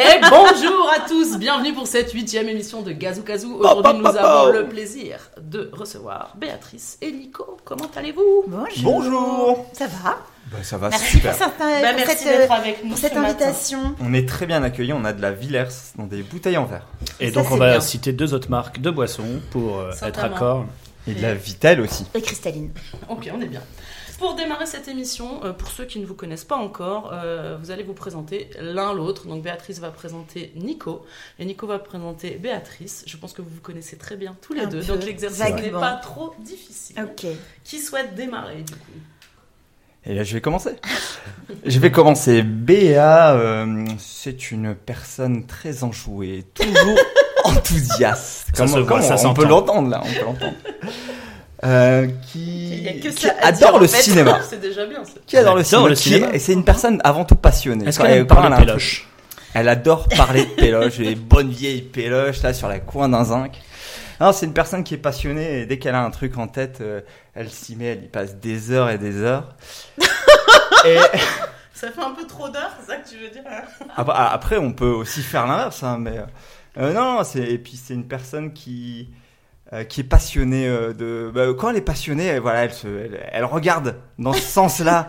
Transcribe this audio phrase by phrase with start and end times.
[0.00, 3.56] Et bonjour à tous, bienvenue pour cette huitième émission de Gazou Kazou.
[3.56, 7.58] Aujourd'hui, nous avons le plaisir de recevoir Béatrice et Nico.
[7.66, 8.44] Comment allez-vous?
[8.46, 8.82] Bonjour.
[8.82, 9.66] Bonjour.
[9.74, 10.16] Ça va?
[10.50, 11.36] Bah, ça va Merci super.
[11.36, 13.28] pour, cette, Bah, pour Merci cette, d'être euh, avec nous pour cette ce matin.
[13.44, 13.94] invitation.
[14.00, 16.86] On est très bien accueillis, on a de la Villers dans des bouteilles en verre.
[17.20, 17.80] Et Ça, donc on va bien.
[17.80, 20.64] citer deux autres marques de boissons pour euh, être accord.
[21.06, 22.06] Et de la Vitel aussi.
[22.14, 22.70] Et cristalline.
[23.08, 23.62] Ok, on est bien.
[24.20, 27.70] Pour démarrer cette émission, euh, pour ceux qui ne vous connaissent pas encore, euh, vous
[27.70, 29.26] allez vous présenter l'un l'autre.
[29.26, 31.06] Donc Béatrice va présenter Nico
[31.38, 33.02] et Nico va présenter Béatrice.
[33.06, 35.54] Je pense que vous vous connaissez très bien tous les Un deux, peu, donc l'exercice
[35.54, 36.96] n'est pas trop difficile.
[37.02, 37.28] Ok.
[37.64, 38.92] Qui souhaite démarrer du coup?
[40.04, 40.76] Et là, je vais commencer.
[41.64, 42.42] je vais commencer.
[42.42, 46.98] Béa, euh, c'est une personne très enjouée, toujours
[47.44, 48.48] enthousiaste.
[48.52, 50.56] Ça se voit, comme ça on, on peut l'entendre là, on peut l'entendre.
[51.62, 52.88] Euh, qui,
[53.18, 54.02] ça adore dire, le fait.
[54.02, 54.40] cinéma.
[54.48, 55.12] C'est déjà bien ça.
[55.26, 55.94] Qui adore le cinéma.
[55.94, 57.86] qui est- Et c'est une personne avant tout passionnée.
[57.86, 59.08] Est-ce qu'elle un truc- péloche
[59.52, 63.52] Elle adore parler de péloche, les bonnes vieilles péloches là sur la coin d'un zinc.
[64.20, 66.78] Non, c'est une personne qui est passionnée et dès qu'elle a un truc en tête,
[66.80, 67.00] euh,
[67.34, 69.54] elle s'y met, elle y passe des heures et des heures.
[70.86, 70.96] et
[71.74, 73.62] Ça fait un peu trop d'heures, c'est ça que tu veux dire hein?
[73.96, 76.22] Après, après, on peut aussi faire l'inverse, hein, mais euh,
[76.78, 79.08] euh, non, non, c'est et puis c'est une personne qui
[79.72, 81.30] euh, qui est passionnée euh, de.
[81.32, 85.06] bah, quand elle est passionnée, elle, voilà, elle se, elle, elle regarde dans ce sens-là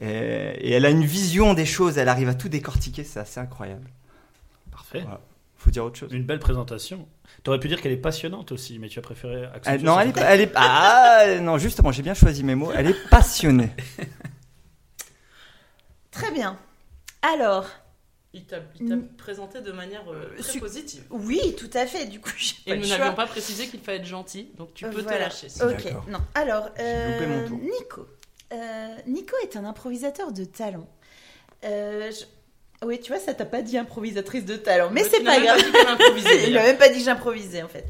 [0.00, 1.98] et, et elle a une vision des choses.
[1.98, 3.88] Elle arrive à tout décortiquer, c'est assez incroyable.
[4.70, 5.00] Parfait.
[5.02, 5.20] Voilà.
[5.56, 6.12] Faut dire autre chose.
[6.12, 7.06] Une belle présentation.
[7.44, 10.08] T'aurais pu dire qu'elle est passionnante aussi, mais tu as préféré accentuer Elle- non, elle
[10.10, 12.72] le est, elle est, ah, non, justement, j'ai bien choisi mes mots.
[12.74, 13.70] Elle est passionnée.
[16.10, 16.58] Très bien.
[17.22, 17.66] Alors,
[18.34, 19.08] Il t'a Mm.
[19.18, 21.02] présenté de manière euh, très Su- positive.
[21.10, 22.06] oui, tout à fait.
[22.06, 22.30] Du coup,
[22.66, 25.18] Et nous n'avions pas précisé qu'il fallait être gentil, donc tu peux te Voilà.
[25.20, 25.48] lâcher.
[25.50, 25.92] si- Ok.
[26.08, 26.18] Non.
[26.34, 27.58] Alors, mon tour.
[27.58, 28.06] Nico.
[28.54, 30.86] Euh, Nico est un improvisateur de talent.
[31.64, 32.24] Euh, je-
[32.86, 35.60] Oui, tu vois, ça t'a pas dit improvisatrice de talent, mais c'est pas grave.
[36.48, 37.84] Il a même pas dit que j'improvisais en fait.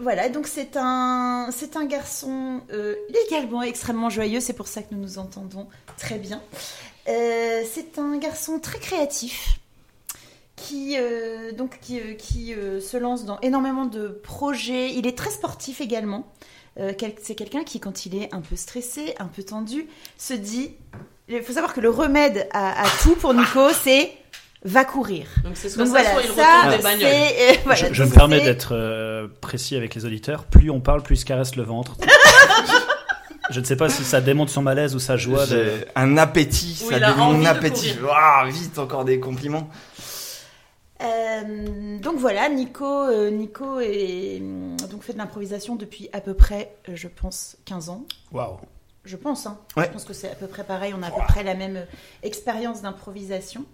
[0.00, 4.94] Voilà, donc c'est un, c'est un garçon euh, légalement extrêmement joyeux, c'est pour ça que
[4.94, 6.42] nous nous entendons très bien.
[7.08, 9.58] Euh, c'est un garçon très créatif
[10.54, 14.92] qui, euh, donc, qui, qui se lance dans énormément de projets.
[14.92, 16.26] Il est très sportif également.
[16.76, 19.86] C'est quelqu'un qui, quand il est un peu stressé, un peu tendu,
[20.18, 20.72] se dit...
[21.28, 24.12] Il faut savoir que le remède à tout pour Nico, c'est
[24.64, 25.26] va courir.
[25.44, 27.08] Donc c'est soit Donc ça, voilà, soit il ça, retourne des bagnoles.
[27.10, 27.50] c'est...
[27.50, 30.44] euh, voilà, je je me permets d'être euh, précis avec les auditeurs.
[30.44, 31.96] Plus on parle, plus il se caresse le ventre.
[33.50, 35.46] je ne sais pas si ça démontre son malaise ou sa joie.
[35.46, 35.86] De...
[35.94, 37.94] Un appétit, Oui, ça mon appétit.
[38.48, 39.68] vite, encore des compliments.
[41.02, 44.40] Euh, donc voilà, Nico, euh, Nico est,
[44.90, 48.04] donc fait de l'improvisation depuis à peu près, euh, je pense, 15 ans.
[48.32, 48.56] Waouh.
[49.04, 49.58] Je pense, hein.
[49.76, 49.84] Ouais.
[49.84, 50.92] Je pense que c'est à peu près pareil.
[50.98, 51.86] On a à peu près la même
[52.22, 53.64] expérience d'improvisation.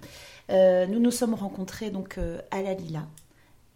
[0.50, 3.06] Euh, nous nous sommes rencontrés donc euh, à la Lila.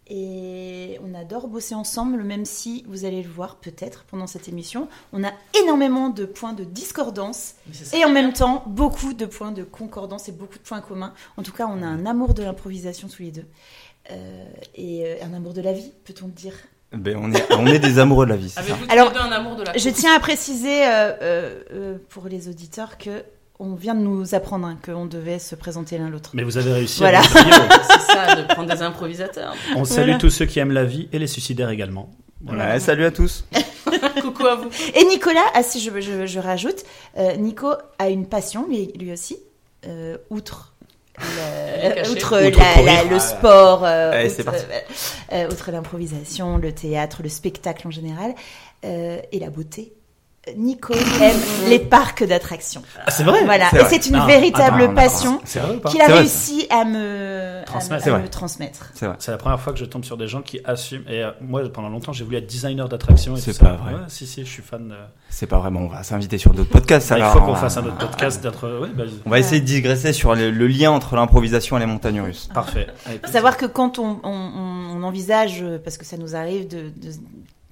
[0.08, 4.88] Et on adore bosser ensemble, même si vous allez le voir peut-être pendant cette émission,
[5.12, 7.54] on a énormément de points de discordance
[7.92, 11.12] et en même temps beaucoup de points de concordance et beaucoup de points communs.
[11.36, 13.46] En tout cas, on a un amour de l'improvisation tous les deux.
[14.12, 14.44] Euh,
[14.76, 16.54] et euh, un amour de la vie, peut-on le dire?
[16.92, 18.62] Ben, on est, on est des amoureux de la vie, ça.
[18.88, 22.96] Alors, un amour de la Je tiens à préciser euh, euh, euh, pour les auditeurs
[22.96, 23.24] que
[23.58, 26.30] on vient de nous apprendre hein, qu'on devait se présenter l'un l'autre.
[26.34, 27.20] Mais vous avez réussi Voilà.
[27.20, 27.22] à.
[27.98, 29.54] C'est ça, de prendre des improvisateurs.
[29.76, 30.18] On salue Voilà.
[30.18, 32.10] tous ceux qui aiment la vie et les suicidaires également.
[32.44, 32.74] Voilà.
[32.74, 33.44] Ouais, salut à tous.
[34.20, 34.68] Coucou à vous.
[34.94, 36.84] Et Nicolas, ah si je, je, je rajoute,
[37.16, 37.68] euh, Nico
[37.98, 39.38] a une passion lui, lui aussi,
[39.86, 40.72] euh, outre.
[41.18, 42.84] Le- outre Outre la- courir.
[42.84, 48.34] la- le sport, euh, Allez, outre, l'improvisation, le théâtre, le spectacle en général,
[48.84, 49.94] euh, et la beauté,
[50.56, 51.36] Nico aime
[51.68, 52.82] les parcs d'attractions.
[53.04, 55.38] Ah, c'est vrai Voilà, et c'est une Ah, véritable attends, passion
[55.88, 58.02] qu'il a vrai, réussi à me, Transmettre.
[58.02, 58.92] à C'est me transmettre.
[59.26, 61.02] La première fois que je tombe sur des gens qui assument.
[61.08, 63.34] Et euh, moi, pendant longtemps, j'ai voulu être designer d'attraction.
[63.36, 63.64] et C'est ça.
[63.64, 63.94] pas vrai.
[63.94, 64.88] Ouais, si, si, je suis fan.
[64.88, 64.94] de-
[65.30, 67.10] C'est pas vraiment, on va s'inviter sur d'autres podcasts.
[67.10, 68.68] Bah, il faut on qu'on va- fasse un autre podcast d'être.
[68.82, 71.86] Ouais, bah, On va essayer de digresser sur le, le lien entre l'improvisation et les
[71.86, 72.48] montagnes russes.
[72.54, 72.86] Parfait.
[73.06, 76.36] Allez, Faut savoir que quand on, on- on- on envisage, euh, parce que ça nous
[76.36, 77.12] arrive de, de-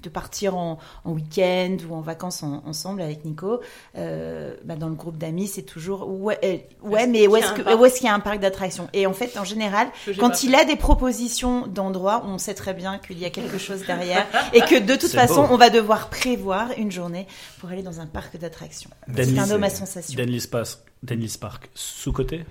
[0.05, 3.61] de partir en, en week-end ou en vacances en- ensemble avec Nico,
[3.97, 6.57] euh, bah, dans le groupe d'amis, c'est toujours ouais, euh,
[6.89, 8.89] ouais mais où est-ce qu'il y a un parc d'attractions?
[8.93, 10.57] Et en fait, en général, quand il fait.
[10.61, 14.61] a des propositions d'endroits, on sait très bien qu'il y a quelque chose derrière et
[14.61, 15.49] que de toute façon, beau.
[15.53, 17.27] on va devoir prévoir une journée
[17.59, 18.91] pour aller dans un parc d'attractions.
[19.17, 20.15] C'est un homme à c'est- sensation.
[21.03, 22.45] Denlis Park, sous-côté?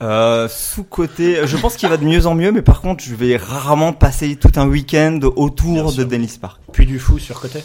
[0.00, 3.36] Euh, sous-côté, je pense qu'il va de mieux en mieux, mais par contre, je vais
[3.36, 6.04] rarement passer tout un week-end autour de.
[6.04, 6.60] Dennis Park.
[6.72, 7.64] Puis du fou sur côté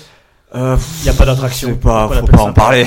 [0.56, 1.70] Euh, Il n'y a pas d'attraction.
[1.70, 2.86] c'est pas, faut pas en parler.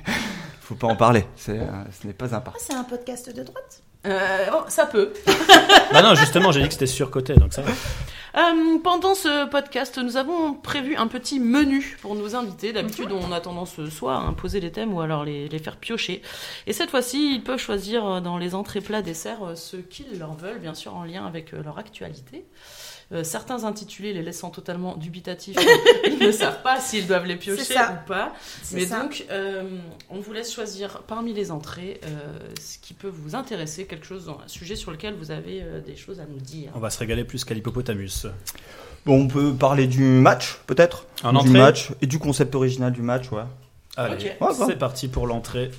[0.62, 1.26] faut pas en parler.
[1.36, 1.64] C'est, euh,
[2.00, 2.56] ce n'est pas un parc.
[2.58, 3.82] Ah, c'est un podcast de droite?
[4.06, 5.12] Euh, oh, ça peut.
[5.92, 7.72] Bah non, justement, j'ai dit que c'était surcoté, donc ça va.
[8.38, 12.72] Euh, pendant ce podcast, nous avons prévu un petit menu pour nos invités.
[12.72, 15.76] D'habitude, on a tendance euh, soit à imposer les thèmes ou alors les, les faire
[15.76, 16.22] piocher.
[16.68, 20.34] Et cette fois-ci, ils peuvent choisir euh, dans les entrées, plats, desserts ce qu'ils leur
[20.34, 22.46] veulent, bien sûr en lien avec leur actualité.
[23.10, 25.56] Euh, certains intitulés les laissant totalement dubitatifs,
[26.04, 28.34] ils ne savent pas s'ils doivent les piocher ou pas.
[28.72, 29.00] Mais ça.
[29.00, 29.62] donc, euh,
[30.10, 34.28] on vous laisse choisir parmi les entrées euh, ce qui peut vous intéresser, quelque chose,
[34.28, 36.70] un sujet sur lequel vous avez euh, des choses à nous dire.
[36.74, 38.26] On va se régaler plus qu'à l'hippopotamus.
[39.06, 43.00] Bon, on peut parler du match, peut-être Du entrée match et du concept original du
[43.00, 43.42] match, ouais.
[43.96, 44.32] Allez.
[44.38, 44.54] Ouais, ouais.
[44.66, 45.70] c'est parti pour l'entrée.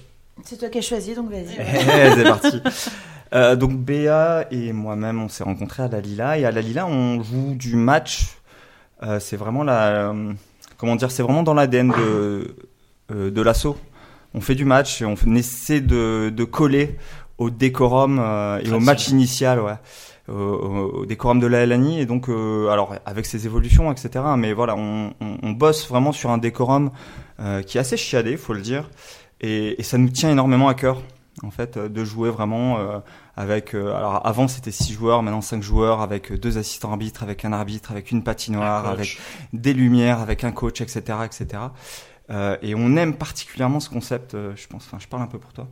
[0.44, 1.56] C'est toi qui as choisi, donc vas-y.
[1.60, 2.62] Eh, c'est parti.
[3.34, 6.88] Euh, donc Béa et moi-même, on s'est rencontrés à la Lila et à la Lila,
[6.88, 8.38] on joue du match.
[9.04, 10.34] Euh, c'est vraiment la, euh,
[10.78, 12.56] comment dire, c'est vraiment dans l'ADN de
[13.12, 13.76] de l'assaut.
[14.36, 16.96] On fait du match et on essaie de, de coller
[17.40, 18.20] au décorum
[18.64, 19.74] et au match initial, ouais,
[20.32, 24.24] au, décorum de la LNI et donc alors avec ses évolutions, etc.
[24.38, 26.92] Mais voilà, on, on, on bosse vraiment sur un décorum
[27.66, 28.92] qui est assez chiadé, faut le dire,
[29.42, 31.02] et, et ça nous tient énormément à cœur
[31.44, 33.00] en fait, de jouer vraiment euh,
[33.40, 33.74] avec.
[33.74, 37.46] euh, alors avant c'était six joueurs, maintenant cinq joueurs, avec euh, deux assistants arbitres, avec
[37.46, 39.18] un arbitre, avec une patinoire, Un avec
[39.54, 41.48] des lumières, avec un coach, etc., etc.
[42.30, 44.36] Euh, et on aime particulièrement ce concept.
[44.36, 44.84] euh, je pense.
[44.86, 45.68] Enfin, je parle un peu pour toi.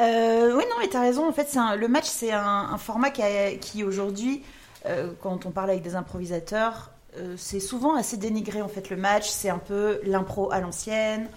[0.00, 1.28] Euh, oui, non, mais t'as raison.
[1.28, 3.22] En fait, un- le match, c'est un, un format qui,
[3.60, 4.42] qui aujourd'hui,
[4.86, 8.60] euh, quand on parle avec des improvisateurs, euh, c'est souvent assez dénigré.
[8.60, 11.28] En fait, le match, c'est un peu l'impro à l'ancienne.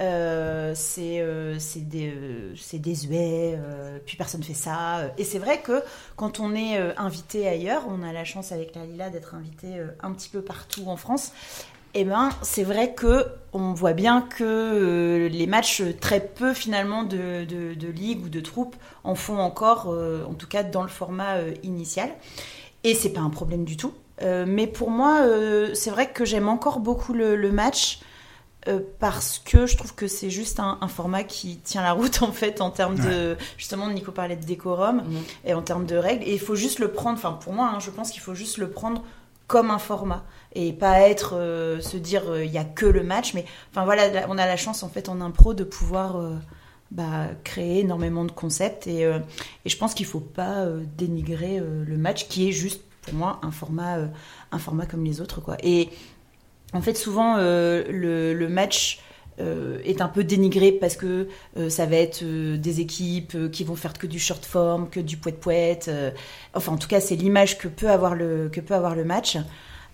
[0.00, 3.58] Euh, c'est euh, c'est des, euh, c'est désuet,
[4.06, 5.12] puis personne fait ça.
[5.18, 5.82] Et c'est vrai que
[6.16, 9.68] quand on est invité ailleurs, on a la chance avec la Lila d'être invité
[10.02, 11.32] un petit peu partout en France.
[11.92, 17.44] Eh ben, c'est vrai que on voit bien que les matchs très peu finalement de,
[17.44, 22.10] de, ligues ou de troupes en font encore, en tout cas dans le format initial.
[22.84, 23.92] Et c'est pas un problème du tout.
[24.22, 25.26] Mais pour moi,
[25.74, 28.00] c'est vrai que j'aime encore beaucoup le match
[28.68, 32.22] euh, parce que je trouve que c'est juste un, un format qui tient la route
[32.30, 35.22] en fait en termes de justement Nico parlait de décorum Mhm.
[35.46, 37.16] et en termes de règles et il faut juste le prendre.
[37.18, 39.02] Enfin pour moi, hein, je pense qu'il faut juste le prendre
[39.46, 40.24] comme un format
[40.54, 43.84] et pas être euh, se dire euh, il y a que le match mais enfin
[43.84, 46.36] voilà là, on a la chance en fait en impro de pouvoir euh,
[46.92, 49.18] bah, créer énormément de concepts et, euh,
[49.64, 53.14] et je pense qu'il faut pas euh, dénigrer euh, le match qui est juste pour
[53.14, 54.06] moi un format euh,
[54.52, 55.88] un format comme les autres quoi et
[56.72, 59.00] en fait souvent euh, le, le match
[59.40, 63.48] euh, est un peu dénigré parce que euh, ça va être euh, des équipes euh,
[63.48, 65.86] qui vont faire que du short form, que du poète poète.
[65.88, 66.10] euh,
[66.54, 69.38] enfin, en tout cas, c'est l'image que peut avoir le que peut avoir le match.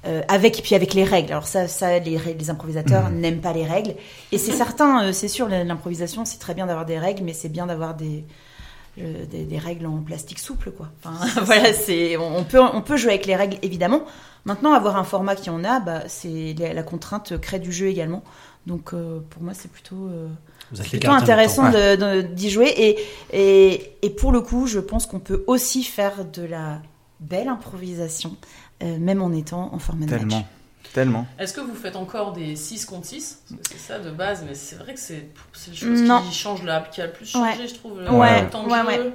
[0.05, 1.33] Euh, avec et puis avec les règles.
[1.33, 3.95] Alors ça, ça les, les improvisateurs n'aiment pas les règles.
[4.31, 7.49] Et c'est certain, euh, c'est sûr, l'improvisation, c'est très bien d'avoir des règles, mais c'est
[7.49, 8.25] bien d'avoir des,
[8.99, 10.89] euh, des des règles en plastique souple, quoi.
[11.05, 14.03] Enfin, voilà, c'est on on peut on peut jouer avec les règles évidemment.
[14.45, 17.89] Maintenant, avoir un format qui en a, bah, c'est la, la contrainte crée du jeu
[17.89, 18.23] également.
[18.67, 20.29] Donc euh, pour moi, c'est plutôt euh,
[20.71, 21.73] Vous êtes les plutôt intéressant temps.
[21.73, 22.69] de- de- d'y jouer.
[22.77, 22.97] Et,
[23.33, 26.81] et, et pour le coup, je pense qu'on peut aussi faire de la
[27.21, 28.37] belle improvisation,
[28.85, 30.45] euh, même en étant en format de match.
[30.97, 31.27] Tellement.
[31.39, 34.43] Est-ce que vous faites encore des 6 contre 6 Parce que c'est ça de base,
[34.49, 36.23] mais c'est vrai que c'est c'est la chose Non.
[36.23, 38.01] qui change la, qui a le plus changé, je trouve.
[38.01, 38.87] le- Ouais, temps de ouais, jeu.
[38.87, 39.13] ouais.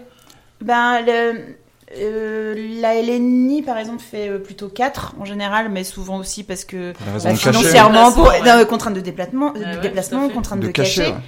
[0.61, 1.55] Ben, le,
[1.97, 6.65] euh, la LNI, par exemple, fait euh, plutôt 4 en général, mais souvent aussi parce
[6.65, 8.59] que Pour la raison bah, financièrement, pour, Déplacement, ouais.
[8.59, 11.01] non, contrainte de déplacement, Ouais, de déplacement contrainte de, de, cacher.
[11.01, 11.11] cacher.
[11.13, 11.19] ouais.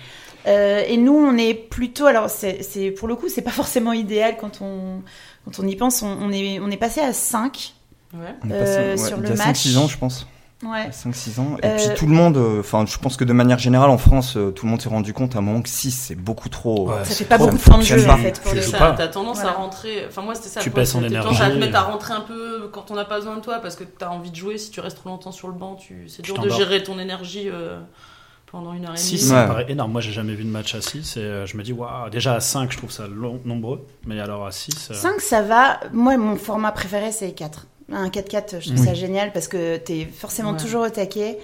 [0.45, 4.36] Euh, et nous, on est plutôt, alors c'est pour le coup, c'est pas forcément idéal
[4.39, 5.01] quand on
[5.45, 6.01] quand on y pense.
[6.03, 7.74] On, on est on est passé à 5
[8.13, 8.19] Ouais.
[8.45, 8.60] On est Euh,
[8.93, 9.57] passé, ouais, sur le match.
[9.65, 10.27] 5-6 ans, je pense.
[10.65, 10.89] Ouais.
[10.91, 11.58] 5-6 ans.
[11.62, 13.98] Et Euh, puis tout le monde, euh, enfin, je pense que de manière générale en
[13.98, 16.50] France, euh, tout le monde s'est rendu compte à un moment que 6 c'est beaucoup
[16.50, 16.89] trop.
[16.89, 18.62] Ouais, euh, Ça fait pas trop, beaucoup de temps de jeu en fait pour joue
[18.62, 18.91] Ça, pas.
[18.93, 19.51] T'as tendance Voilà.
[19.51, 20.05] à rentrer.
[20.08, 20.62] Enfin, moi, c'était ça.
[20.62, 21.27] Tu le passes en énergie.
[21.27, 23.60] tendance à te mettre à rentrer un peu quand on n'a pas besoin de toi
[23.60, 24.58] parce que t'as envie de jouer.
[24.58, 26.05] Si tu restes trop longtemps sur le banc, tu...
[26.08, 27.79] c'est Tu dur de gérer ton énergie euh,
[28.51, 29.29] pendant une heure et 6, demie.
[29.29, 29.41] ça Ouais.
[29.43, 29.91] me paraît énorme.
[29.91, 32.36] Moi, j'ai jamais vu de match à 6 et euh, je me dis, waouh, déjà
[32.36, 33.86] à 5, je trouve ça long- nombreux.
[34.05, 34.89] Mais alors à 6.
[34.91, 35.79] euh, 5 ça va.
[35.91, 37.65] Moi, mon format préféré c'est 4.
[37.91, 38.85] Un 4-4, je trouve Oui.
[38.85, 40.57] ça génial parce que t'es forcément Ouais.
[40.59, 41.37] toujours au taquet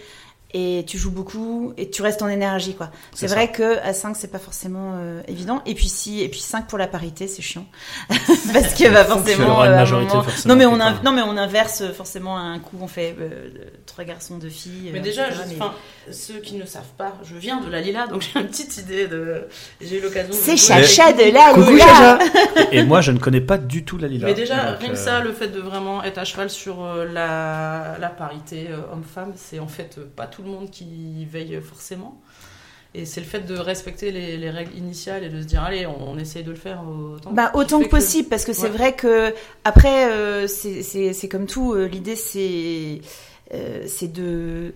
[0.52, 2.90] et tu joues beaucoup et tu restes en énergie quoi.
[3.14, 6.40] C'est vrai que à 5 c'est pas forcément euh, évident et puis si et puis
[6.40, 7.66] 5 pour la parité, c'est chiant.
[8.10, 10.96] parce que bah forcément euh, majorité, moment- forcément, Non mais on parle.
[11.04, 13.50] non mais on inverse euh, forcément à un coup on fait euh,
[13.86, 15.74] trois garçons deux filles Mais euh, déjà, etc., je- mais- enfin,
[16.12, 19.08] ceux qui ne savent pas, je viens de la Lila, donc j'ai une petite idée
[19.08, 19.48] de.
[19.80, 20.34] J'ai eu l'occasion de.
[20.36, 22.18] c'est Chacha de la Lila.
[22.72, 24.26] Et moi, je ne connais pas du tout la Lila.
[24.26, 26.84] Mais déjà, Donc, rien que euh, ça, le fait de vraiment être à cheval sur
[26.84, 31.26] euh, la, la parité euh, homme-femme, c'est en fait euh, pas tout le monde qui
[31.26, 32.20] veille forcément.
[32.96, 35.86] Et c'est le fait de respecter les, les règles initiales et de se dire, allez,
[35.86, 38.70] on, on essaye de le faire autant, Bah, autant que possible, parce que c'est Ouais.
[38.70, 39.32] vrai que
[39.64, 41.74] après, euh, c'est comme tout.
[41.74, 43.02] euh, L'idée, c'est
[43.54, 44.74] euh, c'est de,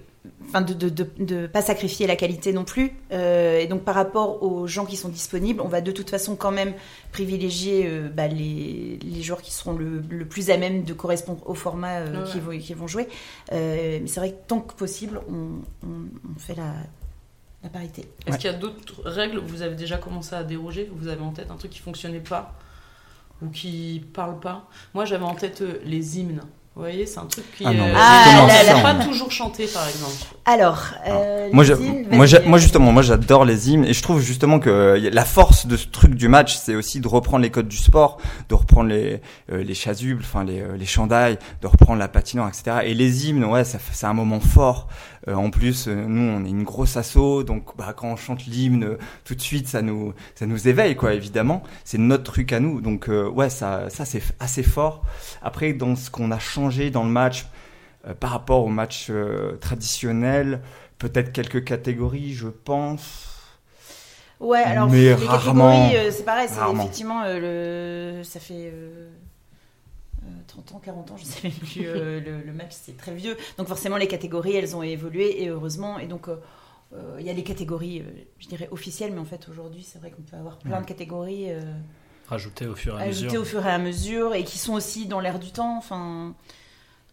[0.48, 2.94] enfin, de, de, de, de pas sacrifier la qualité non plus.
[3.12, 6.36] Euh, et donc, par rapport aux gens qui sont disponibles, on va de toute façon
[6.36, 6.74] quand même
[7.12, 11.48] privilégier euh, bah, les, les joueurs qui seront le, le plus à même de correspondre
[11.50, 12.32] au format euh, Ouais.
[12.32, 13.08] qui, vont, qui vont jouer.
[13.52, 16.74] Euh, mais c'est vrai que tant que possible, on, on, on fait la,
[17.64, 18.02] la parité.
[18.26, 18.38] Est-ce Ouais.
[18.38, 19.40] qu'il y a d'autres règles?
[19.40, 20.90] Où vous avez déjà commencé à déroger?
[20.96, 22.54] Vous avez en tête un truc qui fonctionnait pas
[23.42, 24.70] ou qui parle pas?
[24.94, 26.42] Moi, j'avais en tête les hymnes.
[26.76, 28.78] Vous voyez, c'est un truc qui Ah non, euh, Ah là.
[28.78, 30.12] on- pas toujours chanté, par exemple.
[30.46, 34.02] Alors, euh, Moi, les je- hymnes, moi, moi, justement, moi j'adore les hymnes et je
[34.02, 37.44] trouve justement que euh, la force de ce truc du match, c'est aussi de reprendre
[37.44, 38.18] les codes du sport,
[38.50, 42.50] de reprendre les euh, les chasubles, enfin les euh, les chandails, de reprendre la patinoire,
[42.50, 42.78] etc.
[42.86, 44.88] Et les hymnes, ouais, ça fait- c'est un moment fort.
[45.28, 48.46] Euh, en plus, euh, nous, on est une grosse asso, donc bah, quand on chante
[48.46, 51.14] l'hymne, euh, tout de suite, ça nous ça nous éveille, quoi.
[51.14, 52.82] Évidemment, c'est notre truc à nous.
[52.82, 55.04] Donc ouais, ça ça c'est assez fort.
[55.42, 57.46] Après, dans ce qu'on a changé dans le match
[58.20, 59.10] par rapport au match
[59.62, 60.62] traditionnel,
[61.00, 63.30] peut-être quelques catégories, je pense.
[64.40, 65.84] Ouais, alors Mais les rarement.
[65.84, 69.10] catégories, euh, c'est pareil, c'est effectivement euh, le, ça fait euh,
[70.48, 71.86] 30 ans, 40 ans, je sais même plus.
[71.88, 73.38] euh, le, le match, c'est très vieux.
[73.58, 76.00] Donc forcément, les catégories, elles ont évolué et heureusement.
[76.00, 76.38] Et donc, euh,
[76.94, 78.04] euh, il y a les catégories, euh,
[78.40, 80.82] je dirais officielles, mais en fait, aujourd'hui, c'est vrai qu'on peut avoir plein Ouais.
[80.82, 81.62] de catégories euh,
[82.28, 83.42] Rajouter au fur et à ajoutées mesure.
[83.42, 85.78] au fur et à mesure et qui sont aussi dans l'air du temps.
[85.78, 86.36] Enfin,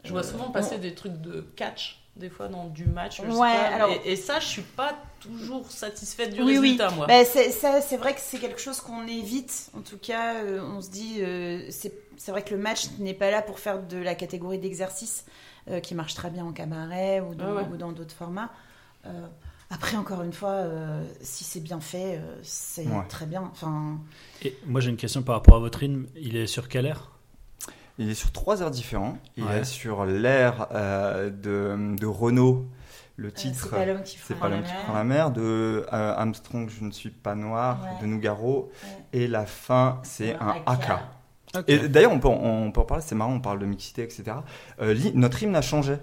[0.04, 3.18] Je vois euh, souvent passer des trucs de catch, des fois, dans du match.
[3.24, 6.58] je sais Ouais, pas, alors- et, et ça, je suis pas toujours satisfaite du Oui,
[6.58, 6.72] oui.
[6.72, 7.06] résultat, moi.
[7.06, 9.70] Bah, c'est, ça, c'est vrai que c'est quelque chose qu'on évite.
[9.76, 13.14] En tout cas, euh, on se dit, euh, c'est, c'est vrai que le match n'est
[13.14, 15.24] pas là pour faire de la catégorie d'exercice
[15.68, 17.92] euh, qui marche très bien en cabaret ou dans, Ah ouais.
[17.94, 18.50] d'autres formats.
[19.06, 19.26] Euh,
[19.70, 23.06] après, encore une fois, euh, si c'est bien fait, euh, c'est Ouais.
[23.08, 23.48] très bien.
[23.52, 23.98] Enfin,
[24.42, 26.06] Et moi j'ai une question par rapport à votre rythme.
[26.16, 27.12] Il est sur quelle heure?
[28.00, 29.18] Il est sur trois heures différents.
[29.36, 29.58] Il Ouais.
[29.60, 32.66] est sur l'ère euh, de, de Renault,
[33.16, 33.68] le euh, titre.
[33.70, 34.82] c'est pas l'homme qui C'est pas la l'homme qui mer.
[34.84, 38.00] prend la mer, de euh, Armstrong, je ne suis pas noir, Ouais.
[38.00, 38.72] de Nougaro.
[39.12, 39.20] Ouais.
[39.20, 40.90] Et la fin, c'est un AK.
[41.54, 41.64] AK.
[41.68, 44.22] Et d'ailleurs, on peut, on peut en parler, c'est marrant, on parle de mixité, etc.
[44.80, 45.96] Euh, notre hymne a changé.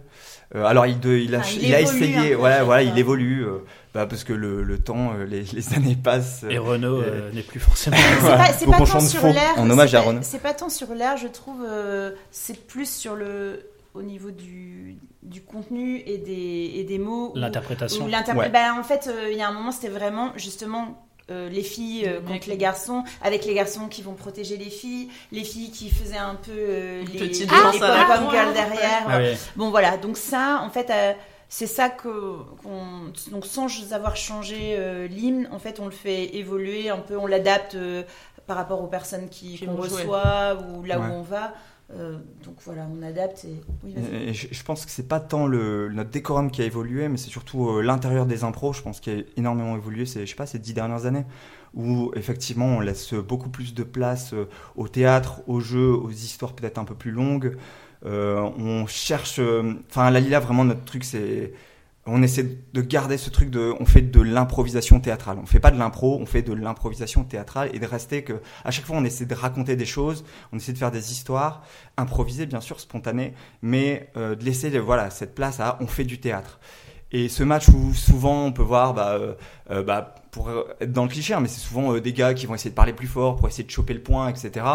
[0.55, 2.97] Euh, alors, il, de- il a, Enfin, il il a évolue essayé, voilà, voilà, il
[2.97, 3.57] évolue, euh,
[3.93, 6.45] bah, parce que le, le temps, euh, les, les années passent.
[6.49, 7.97] Et Renault Euh, euh, n'est plus forcément.
[8.21, 9.53] C'est pas, Donc pas on tant sur l'air.
[9.57, 10.19] en hommage à Renaud.
[10.23, 11.63] C'est pas tant sur l'air, je trouve.
[11.67, 13.59] euh, c'est plus sur le,
[13.93, 17.33] au niveau du, du contenu et des, et des mots.
[17.35, 18.05] L'interprétation.
[18.05, 18.49] Ouais.
[18.49, 21.03] bah, en fait, euh, il y a un moment, c'était vraiment justement.
[21.29, 22.46] Euh, les filles euh, Les contre mecs.
[22.48, 26.36] les garçons, avec les garçons qui vont protéger les filles, les filles qui faisaient un
[26.36, 29.03] peu euh, les, petite les la pom-pom con, girls derrière.
[29.07, 29.19] Ah.
[29.55, 31.13] Bon voilà, donc ça, en fait, euh,
[31.50, 32.10] c'est ça que,
[32.63, 37.17] qu'on, donc sans avoir changé euh, l'hymne, en fait, on le fait évoluer un peu,
[37.17, 38.03] on l'adapte euh,
[38.48, 41.05] par rapport aux personnes qui, qu'on reçoit ou là Ouais.
[41.07, 41.53] où on va.
[41.94, 43.96] Euh, donc voilà, on adapte et oui,
[44.34, 47.70] je, pense que c'est pas tant le, notre décorum qui a évolué, mais c'est surtout
[47.70, 50.60] euh, l'intérieur des impros, je pense, qui a énormément évolué, c'est, je sais pas, ces
[50.60, 51.24] dix dernières années,
[51.74, 56.53] où effectivement on laisse beaucoup plus de place euh, au théâtre, aux jeux, aux histoires
[56.53, 57.56] peut-être un peu plus longues.
[58.06, 59.39] Euh, on cherche,
[59.89, 61.53] enfin, la Lila, vraiment, notre truc, c'est.
[62.07, 65.37] On essaie de garder ce truc de, on fait de l'improvisation théâtrale.
[65.41, 68.71] On fait pas de l'impro, on fait de l'improvisation théâtrale et de rester que, à
[68.71, 70.23] chaque fois, on essaie de raconter des choses,
[70.53, 71.63] on essaie de faire des histoires,
[71.97, 76.19] improvisées, bien sûr, spontanées, mais euh, de laisser, voilà, cette place à, on fait du
[76.19, 76.59] théâtre.
[77.11, 79.33] Et ce match où souvent on peut voir, bah, euh,
[79.71, 80.49] euh, bah, pour
[80.81, 82.75] être dans le cliché, hein, mais c'est souvent euh, des gars qui vont essayer de
[82.75, 84.65] parler plus fort pour essayer de choper le point, etc.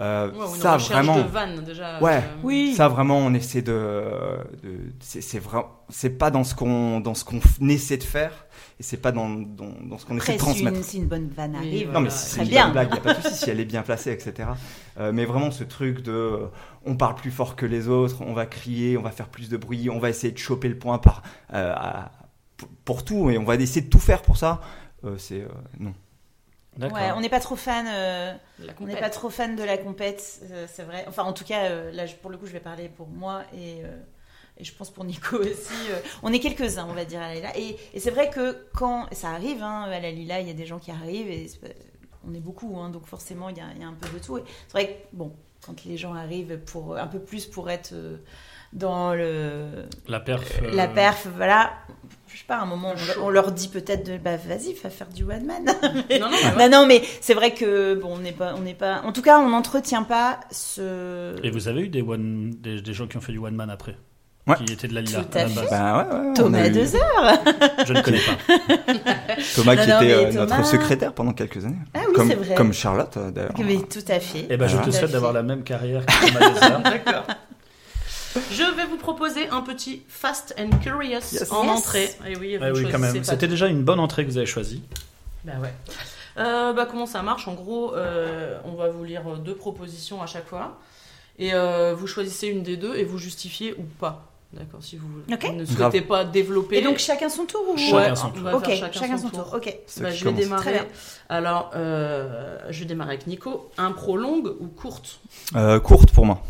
[0.00, 2.00] Euh, Ouais, ou une ça vraiment, de vanne, déjà.
[2.00, 2.16] Ouais.
[2.16, 2.72] euh, Oui.
[2.74, 3.72] ça vraiment, on essaie de,
[4.62, 7.38] de c'est, c'est vraiment, c'est pas dans ce qu'on, dans ce qu'on
[7.68, 8.46] essaie de faire,
[8.78, 10.76] et c'est pas dans, dans, dans ce qu'on essaie de si transmettre.
[10.78, 11.92] une, si une bonne vanne Oui, arrive, voilà.
[11.92, 12.62] Non, mais Voilà, si c'est une bien.
[12.64, 14.48] bonne blague, il a pas de souci si elle est bien placée, etc.
[14.98, 16.46] Euh, mais vraiment ce truc de, euh,
[16.86, 19.58] on parle plus fort que les autres, on va crier, on va faire plus de
[19.58, 22.10] bruit, on va essayer de choper le point par, euh, à-
[22.56, 24.62] pour- pour tout, et on va essayer de tout faire pour ça.
[25.04, 25.92] Euh, c'est euh, non.
[26.78, 27.86] Ouais, on n'est pas trop fan.
[27.88, 28.32] euh,
[28.80, 31.04] on n'est pas trop fan de la compète, euh, c'est vrai.
[31.08, 33.82] Enfin, en tout cas, euh, là, pour le coup, je vais parler pour moi et,
[33.84, 33.96] euh,
[34.56, 35.74] et je pense pour Nico aussi.
[35.90, 37.58] euh, on est quelques-uns, on va dire, à la Lila.
[37.58, 40.54] Et, et c'est vrai que quand ça arrive, hein, à la Lila, il y a
[40.54, 41.50] des gens qui arrivent et
[42.28, 44.22] on est beaucoup, hein, donc forcément, il y, a, il y a un peu de
[44.22, 44.38] tout.
[44.38, 45.32] Et c'est vrai que, bon,
[45.66, 48.16] quand les gens arrivent pour un peu plus pour être euh,
[48.72, 50.60] dans le, La perf.
[50.62, 51.72] euh, la perf, voilà.
[52.32, 54.88] Je sais pas, à un moment, on, on leur dit peut-être de, bah vas-y, va
[54.90, 55.64] faire du one man.
[56.20, 58.74] Non, non, mais Bah non, mais c'est vrai que bon, on n'est pas, on n'est
[58.74, 59.02] pas.
[59.04, 61.34] En tout cas, on n'entretient pas ce.
[61.42, 62.50] Et vous avez eu des, one...
[62.58, 63.96] des, des gens qui ont fait du one man après
[64.46, 64.56] Ouais.
[64.64, 65.70] qui était de la Lila Tout à fait.
[65.70, 67.00] Bah ouais, ouais, on Thomas a eu Dezer.
[67.86, 69.34] Je ne connais pas.
[69.54, 71.76] Thomas Non, qui non, était mais euh, Thomas- notre secrétaire pendant quelques années.
[71.94, 72.54] Ah oui, comme, c'est vrai.
[72.54, 73.52] Comme Charlotte euh, d'ailleurs.
[73.58, 74.46] Oui, tout à fait.
[74.48, 74.90] Eh ben, je Voilà.
[74.90, 76.80] te souhaite d'avoir la même carrière que Thomas Dezer.
[76.82, 77.26] D'accord.
[78.52, 81.50] Je vais vous proposer un petit Fast and Curious Yes.
[81.50, 81.70] en Yes.
[81.78, 82.10] entrée.
[82.28, 83.16] Et oui, Ouais, oui, quand choisissez même.
[83.18, 84.82] pas C'était déjà une bonne entrée que vous avez choisie.
[85.44, 85.72] Bah ouais.
[86.38, 87.48] Euh, bah comment ça marche?
[87.48, 90.78] En gros, euh, on va vous lire deux propositions à chaque fois.
[91.38, 94.26] Et euh, vous choisissez une des deux et vous justifiez ou pas.
[94.52, 96.78] D'accord Si vous ne souhaitez pas développer.
[96.78, 98.42] Et donc chacun son tour ou Chacun Ouais, son on tour.
[98.42, 99.50] va Ok, faire chacun, son tour.
[99.54, 99.76] Ok.
[100.00, 100.40] Bah, je vais commence.
[100.40, 100.62] démarrer.
[100.62, 100.86] Très bien.
[101.28, 103.70] Alors, euh, je vais démarrer avec Nico.
[103.78, 105.20] Impro longue ou courte?
[105.56, 106.42] Euh, courte pour moi.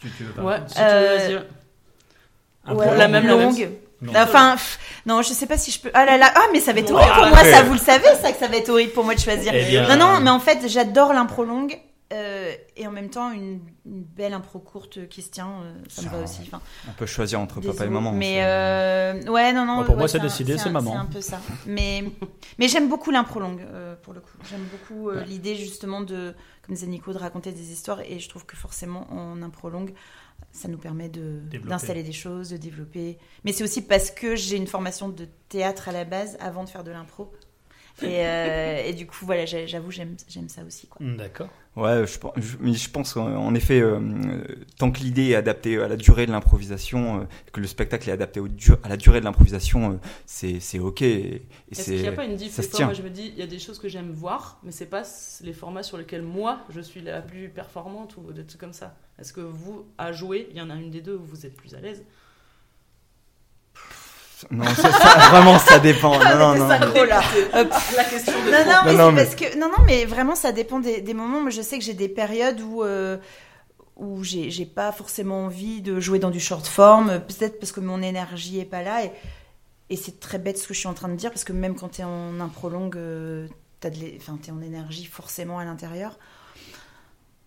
[0.00, 1.46] Tu, tu veux pas Ouais, si tu Euh, veux.
[2.66, 3.70] Un Ouais, la même, longue.
[4.00, 4.12] Non.
[4.16, 5.90] Enfin, pff, non, je sais pas si je peux.
[5.92, 7.50] Ah là là, ah mais ça va être horrible pour moi, après.
[7.52, 9.52] ça vous le savez, ça que ça va être horrible pour moi de choisir.
[9.54, 11.76] Eh bien, Non, non, mais en fait, j'adore l'impro longue
[12.12, 16.02] euh, et en même temps une, une belle impro courte qui se tient, euh, ça
[16.02, 16.40] me va aussi.
[16.42, 18.12] Enfin, On peut choisir entre papa et maman.
[18.12, 19.84] Mais euh, ouais, non, non.
[19.84, 20.92] Pour ouais, moi, c'est décidé, c'est maman.
[20.92, 21.40] C'est un peu ça.
[21.66, 22.04] Mais
[22.58, 24.36] mais j'aime beaucoup l'impro longue euh, pour le coup.
[24.50, 25.24] J'aime beaucoup euh, Ouais.
[25.26, 29.06] l'idée justement de, comme disait Nico, de raconter des histoires et je trouve que forcément
[29.12, 29.92] en impro longue.
[30.52, 33.18] Ça nous permet de d'installer des choses, de développer.
[33.44, 36.68] Mais c'est aussi parce que j'ai une formation de théâtre à la base avant de
[36.70, 37.30] faire de l'impro.
[38.02, 40.86] Et, euh, et du coup, voilà, j'avoue, j'aime j'aime ça aussi.
[40.86, 41.04] Quoi.
[41.04, 41.48] D'accord.
[41.76, 44.00] Ouais, je, pense- je- mais je pense en effet, euh,
[44.78, 48.12] tant que l'idée est adaptée à la durée de l'improvisation, euh, que le spectacle est
[48.12, 48.48] adapté au
[48.82, 51.02] à la durée de l'improvisation, euh, c'est c'est ok.
[51.02, 52.86] Et, et Est-ce qu'il n'y a pas une diff ça Des se fois, tient.
[52.86, 55.02] moi, je me dis, il y a des choses que j'aime voir, mais c'est pas
[55.42, 58.96] les formats sur lesquels moi, je suis la plus performante ou des trucs comme ça.
[59.20, 61.56] Est-ce que vous, à jouer, il y en a une des deux où vous êtes
[61.56, 62.04] plus à l'aise?
[64.50, 66.18] Non, ça, ça- vraiment ça dépend.
[66.18, 66.68] Non, non, non.
[66.68, 66.90] ça non.
[66.92, 67.20] gros, là.
[67.54, 67.68] Hop.
[67.96, 70.04] La question de Non, non, mais Non, non, c'est mais- parce que non, non, mais
[70.04, 71.40] vraiment, ça dépend des, des moments.
[71.40, 73.16] Moi, je sais que j'ai des périodes où euh,
[73.96, 78.00] où j'ai pas forcément envie de jouer dans du short form, peut-être parce que mon
[78.00, 79.04] énergie est pas là.
[79.04, 79.10] Et,
[79.90, 81.74] et c'est très bête ce que je suis en train de dire parce que même
[81.74, 83.48] quand t'es en impro longue, euh,
[83.80, 83.90] t'es
[84.52, 86.16] en énergie forcément à l'intérieur.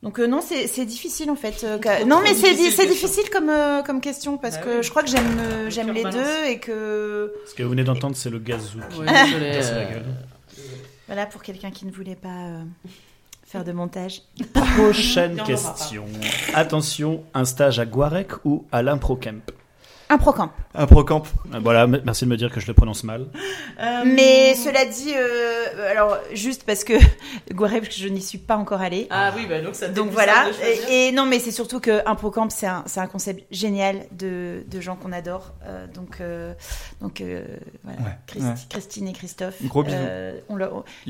[0.04, 1.64] Donc euh, non, c'est c'est difficile en fait.
[1.64, 4.84] euh, non, mais c'est difficile difficile comme euh, comme question parce Bah que oui.
[4.84, 6.16] je crois que j'aime les balance.
[6.16, 8.80] deux et que Ce que vous venez d'entendre, c'est le gazou.
[9.00, 10.06] Ouais, désolé, Casser la gueule.
[11.08, 12.64] voilà pour quelqu'un qui ne voulait pas euh,
[13.46, 14.24] faire de montage.
[14.76, 16.06] Prochaine question.
[16.56, 19.52] Attention, un stage à Guarec ou à l'impro camp?
[20.13, 20.52] Un procamp.
[20.76, 21.24] Un procamp.
[21.54, 23.28] Euh, Voilà, merci de me dire que je le prononce mal.
[23.80, 26.93] euh, Mais cela dit, euh, alors juste parce que
[27.54, 29.08] Guareb, je n'y suis pas encore allée.
[29.10, 30.47] Ah oui, bah donc ça Donc fait voilà.
[30.89, 34.06] Et, et non, mais c'est surtout que un procamp, c'est un, c'est un concept génial
[34.12, 35.54] de, de gens qu'on adore.
[35.65, 36.54] Euh, donc euh,
[37.00, 37.45] donc euh,
[37.86, 38.00] voilà.
[38.02, 38.54] Ouais, Christi- ouais.
[38.69, 39.56] Christine et Christophe.
[39.63, 39.95] Gros bisous.
[39.97, 40.58] euh, on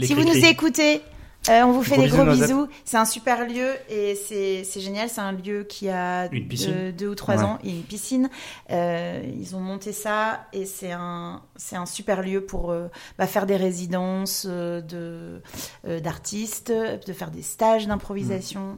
[0.02, 1.02] si vous nous écoutez,
[1.50, 2.68] euh, on vous fait Gros des gros bisous.
[2.86, 5.10] C'est un super lieu et c'est génial.
[5.10, 7.44] C'est un lieu qui a deux, deux ou trois Ouais.
[7.44, 7.58] ans.
[7.64, 8.30] A une piscine.
[8.70, 11.42] Euh, ils ont monté ça et c'est un
[11.88, 15.42] super lieu pour euh, bah, faire des résidences de
[15.88, 18.78] d'artistes, de faire des stages d'improvisation.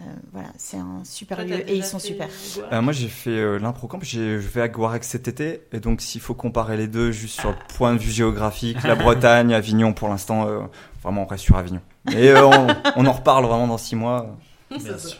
[0.00, 2.28] Euh, voilà, c'est un super Toi, lieu et ils sont super.
[2.72, 6.20] Euh, moi j'ai fait euh, l'improcamp, je vais à Guarec cet été, et donc s'il
[6.20, 10.08] faut comparer les deux juste sur le point de vue géographique, la Bretagne, Avignon pour
[10.08, 10.60] l'instant, euh,
[11.02, 11.80] vraiment on reste sur Avignon.
[12.12, 14.36] Et euh, on, on en reparle vraiment dans six mois.
[14.70, 15.18] Bien sûr.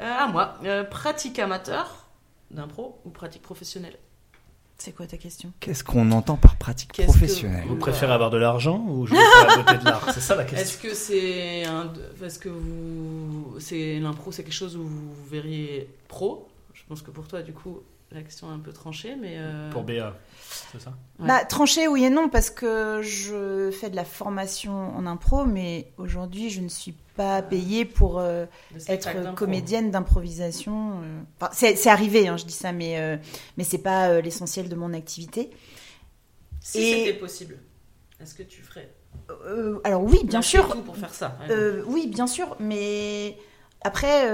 [0.00, 2.06] Euh, à moi, Euh, pratique amateur
[2.50, 3.96] d'impro ou pratique professionnelle?
[4.82, 5.52] C'est quoi ta question?
[5.60, 7.64] Qu'est-ce qu'on entend par pratique Qu'est-ce que- professionnelle?
[7.68, 10.08] Vous préférez avoir de l'argent ou jouer pour la beauté de l'art?
[10.14, 10.58] C'est ça la question.
[10.66, 11.92] Est-ce que c'est un,
[12.24, 16.48] est-ce que vous, c'est l'impro, c'est quelque chose où vous verriez pro?
[16.72, 19.70] Je pense que pour toi, du coup, la question est un peu tranchée, mais euh,
[19.70, 20.16] Pour BA,
[20.72, 20.94] c'est ça?
[21.18, 21.28] Ouais.
[21.28, 25.92] Bah, tranché oui et non, parce que je fais de la formation en impro, mais
[25.98, 28.46] aujourd'hui, je ne suis pas payée pour euh,
[28.88, 31.02] être comédienne d'improvisation.
[31.02, 31.20] euh.
[31.38, 33.18] Enfin, c'est arrivé, hein, je dis ça, mais, euh,
[33.58, 35.50] mais c'est pas euh, l'essentiel de mon activité.
[36.62, 37.58] Si Et- c'était possible,
[38.20, 38.88] est-ce que tu ferais?
[39.84, 40.68] Alors oui, bien sûr.
[40.70, 41.38] tout pour faire ça.
[41.86, 43.36] oui, bien sûr, mais
[43.82, 44.30] après,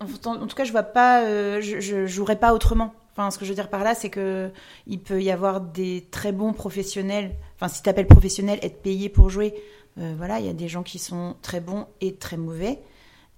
[0.00, 1.24] en, en tout cas, je vois pas,
[1.60, 2.94] je, je jouerais pas autrement.
[3.12, 4.50] Enfin, ce que je veux dire par là, c'est que
[4.86, 7.32] il peut y avoir des très bons professionnels.
[7.56, 9.54] Enfin, si t'appelles professionnel, être payé pour jouer,
[9.96, 12.78] voilà, il y a des gens qui sont très bons et très mauvais.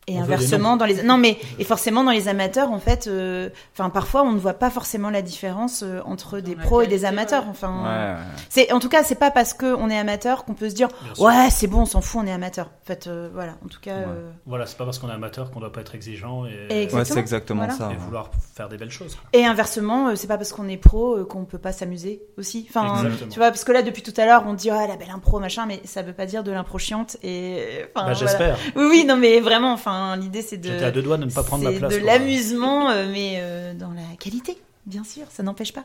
[0.09, 3.51] Et On inversement, dans les non mais et forcément dans les amateurs en fait, euh,
[3.73, 7.05] enfin parfois on ne voit pas forcément la différence euh, entre des pros et des
[7.05, 7.45] amateurs.
[7.45, 7.51] ouais.
[7.51, 8.27] Enfin, Ouais, ouais.
[8.49, 10.89] c'est en tout cas c'est pas parce que on est amateur qu'on peut se dire
[11.15, 11.25] Bien.
[11.25, 12.67] Ouais, c'est bon, on s'en fout, on est amateur.
[12.67, 13.95] En fait, euh, voilà, en tout cas.
[13.95, 14.05] Ouais.
[14.09, 16.51] euh, Voilà, c'est pas parce qu'on est amateur qu'on doit pas être exigeant et,
[16.83, 16.99] Exactement.
[16.99, 17.75] Ouais, c'est exactement Voilà.
[17.75, 17.91] ça.
[17.93, 19.15] et vouloir faire des belles choses.
[19.15, 19.25] quoi.
[19.33, 22.67] Et inversement, euh, c'est pas parce qu'on est pro euh, qu'on peut pas s'amuser aussi.
[22.69, 23.31] Enfin, Exactement.
[23.31, 25.39] tu vois, parce que là, depuis tout à l'heure, on dit ah la belle impro
[25.39, 27.19] machin, mais ça veut pas dire de l'impro chiante.
[27.23, 28.15] Et enfin, Bah, voilà.
[28.15, 28.59] J'espère.
[28.75, 30.71] Oui, oui, non, mais vraiment, enfin, Enfin, l'idée c'est de.
[30.71, 31.93] J'étais à deux doigts de ne pas prendre ma c'est place.
[31.93, 35.85] de l'amusement, euh, mais euh, dans la qualité, bien sûr, ça n'empêche pas.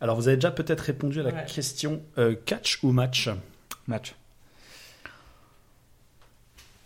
[0.00, 1.44] Alors, vous avez déjà peut-être répondu à la Ouais.
[1.46, 3.28] question euh, catch ou match?
[3.86, 4.14] Match.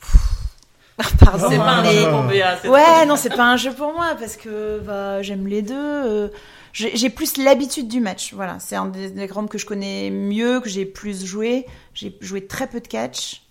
[1.19, 1.47] Pardon.
[1.49, 2.59] C'est pas un jeu pour Béa.
[2.67, 6.31] Ouais, non, c'est pas un jeu pour moi parce que bah, j'aime les deux.
[6.73, 8.33] J'ai j'ai plus l'habitude du match.
[8.35, 11.67] Voilà, c'est un des, des grands que je connais mieux, que j'ai plus joué.
[11.95, 13.43] J'ai joué très peu de catch.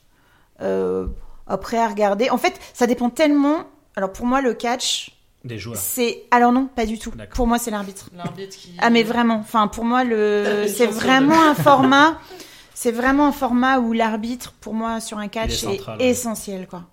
[0.61, 1.07] Euh,
[1.49, 3.65] après à regarder, en fait, ça dépend tellement.
[3.95, 5.11] Alors pour moi, le catch,
[5.43, 5.77] Des joueurs.
[5.77, 7.11] c'est alors non, pas du tout.
[7.33, 8.09] Pour moi, c'est l'arbitre.
[8.15, 8.71] L'arbitre qui.
[8.79, 12.17] Ah mais vraiment, enfin pour moi le c'est vraiment un format
[12.73, 16.05] c'est vraiment un format où l'arbitre pour moi sur un catch est est, central, ouais.
[16.07, 16.83] essentiel quoi.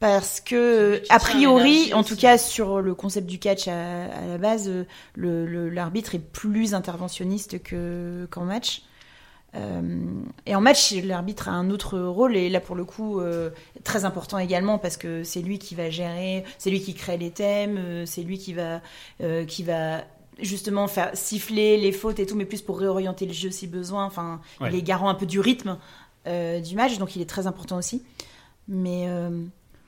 [0.00, 4.36] Parce que a priori en tout cas sur le concept du catch à, à la
[4.38, 4.70] base
[5.14, 8.82] le le- l'arbitre est plus interventionniste que qu'en match.
[9.56, 9.80] Euh,
[10.46, 13.50] et en match, l'arbitre a un autre rôle et là pour le coup euh,
[13.84, 17.30] très important également parce que c'est lui qui va gérer, c'est lui qui crée les
[17.30, 18.80] thèmes, euh, c'est lui qui va
[19.22, 20.00] euh, qui va
[20.42, 24.04] justement faire siffler les fautes et tout, mais plus pour réorienter le jeu si besoin.
[24.04, 24.70] Enfin, Ouais.
[24.72, 25.76] il est garant un peu du rythme
[26.26, 28.02] euh, du match, donc il est très important aussi.
[28.66, 29.28] Mais euh,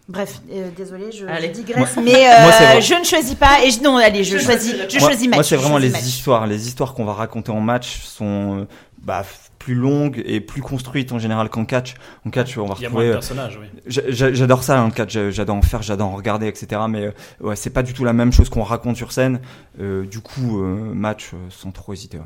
[0.09, 1.49] bref, euh, désolé, je, Allez.
[1.49, 3.65] je digresse, mais euh, Moi, je ne choisis pas.
[3.65, 4.93] Et je, non, allez, je, Je choisis, choisis.
[4.95, 5.37] je moi, choisis match.
[5.39, 6.03] moi, c'est vraiment les match.
[6.03, 6.47] histoires.
[6.47, 9.25] Les histoires qu'on va raconter en match sont bah,
[9.67, 11.95] plus longues et plus construites en général qu'en catch.
[12.25, 13.07] En catch, on va Il y a moins retrouver.
[13.07, 13.67] de euh, personnages, oui.
[13.87, 15.13] j'a- j'a- J'adore ça, hein, le catch.
[15.13, 16.83] J'a- J'adore en faire, j'adore en regarder, etc.
[16.89, 19.41] Mais euh, ouais, c'est pas du tout la même chose qu'on raconte sur scène.
[19.81, 22.19] Euh, du coup, euh, match euh, sans trop hésiter.
[22.19, 22.25] ouais.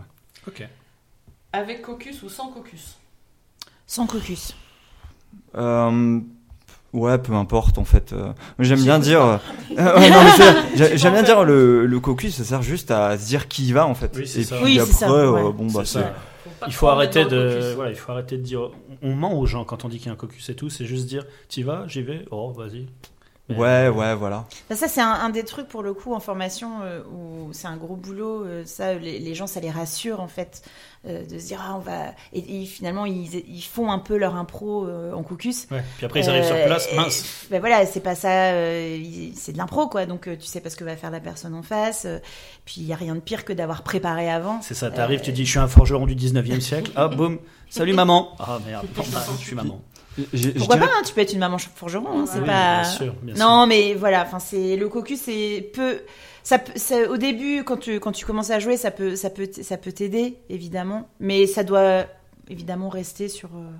[0.48, 0.68] Ok.
[1.54, 2.98] Avec caucus ou sans caucus?
[3.86, 4.54] Sans caucus.
[5.56, 6.20] Euh,
[6.92, 8.12] ouais, peu importe en fait.
[8.12, 9.22] Euh, J'aime bien dire.
[9.24, 9.38] euh,
[9.96, 13.72] ouais, J'aime bien dire le, le caucus, ça sert juste à se dire qui y
[13.72, 14.12] va en fait.
[14.14, 14.56] Oui, c'est Et ça.
[14.56, 15.52] puis Oui, après, ça, euh, ouais.
[15.52, 16.04] bon bah C'est
[16.66, 18.70] Il faut arrêter de, voilà, il faut arrêter de dire,
[19.02, 20.84] on ment aux gens quand on dit qu'il y a un caucus et tout, c'est
[20.84, 22.86] juste dire, t'y vas, j'y vais, oh vas-y.
[23.50, 24.46] Mais- Ouais, ouais, voilà.
[24.70, 27.76] Ça, c'est un, un des trucs pour le coup en formation euh, où c'est un
[27.76, 28.44] gros boulot.
[28.44, 30.62] euh, ça, les, les gens, ça les rassure en fait
[31.06, 34.16] euh, de se dire ah on va et, et finalement ils, ils font un peu
[34.16, 35.66] leur impro euh, en caucus.
[35.70, 35.82] Ouais.
[35.96, 37.46] Puis après ils arrivent sur Euh, place, et- mince.
[37.50, 38.98] Ben voilà, c'est pas ça, euh,
[39.34, 40.06] c'est de l'impro quoi.
[40.06, 42.04] Donc euh, tu sais pas ce que va faire la personne en face.
[42.06, 42.18] euh,
[42.64, 44.60] puis il y a rien de pire que d'avoir préparé avant.
[44.62, 47.38] C'est ça, t'arrives, tu dis, je suis un forgeron du 19e siècle, ah boum,
[47.70, 48.34] salut maman.
[48.38, 49.02] Ah merde, bah,
[49.38, 49.80] je suis maman.
[50.32, 52.82] Je Pourquoi dirais- pas hein, Tu peux être une maman forgeron, hein, c'est Oui, pas.
[52.82, 53.44] bien sûr, bien sûr.
[53.46, 56.00] Non, mais voilà, enfin c'est le caucus, c'est peu.
[56.42, 56.58] Ça,
[57.08, 59.92] au début, quand tu quand tu commences à jouer, ça peut ça peut ça peut
[59.92, 62.06] t'aider évidemment, mais ça doit
[62.48, 63.70] évidemment rester sur euh,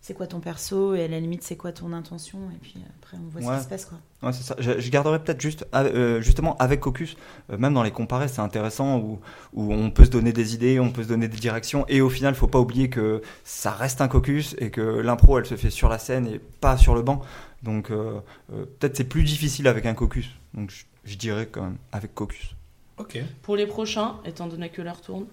[0.00, 3.16] c'est quoi ton perso et à la limite c'est quoi ton intention et puis après
[3.16, 3.98] on voit ce qui se passe quoi.
[4.22, 4.56] Ouais, c'est ça.
[4.58, 7.16] Je, je garderais peut-être juste, euh, justement, avec Caucus,
[7.50, 9.20] euh, même dans les comparés, c'est intéressant où,
[9.52, 12.08] où on peut se donner des idées, on peut se donner des directions, et au
[12.08, 15.70] final, faut pas oublier que ça reste un Caucus et que l'impro, elle se fait
[15.70, 17.20] sur la scène et pas sur le banc.
[17.62, 18.20] Donc, euh,
[18.52, 20.30] euh, peut-être c'est plus difficile avec un Caucus.
[20.54, 22.54] Donc, je, je dirais quand même avec Caucus.
[22.96, 23.18] Ok.
[23.42, 25.26] Pour les prochains, étant donné que l'heure tourne,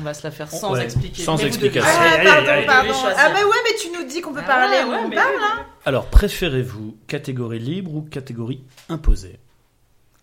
[0.00, 1.22] on va se la faire sans Ouais, expliquer.
[1.22, 1.88] sans Mais explication.
[1.90, 2.66] allez.
[2.66, 2.92] pardon.
[2.92, 5.08] Vous devez Ah mais ouais, mais tu nous dis qu'on peut Ah parler, ouais, on
[5.08, 5.34] mais parle.
[5.36, 9.38] oui, Alors, préférez-vous catégorie libre ou catégorie imposée?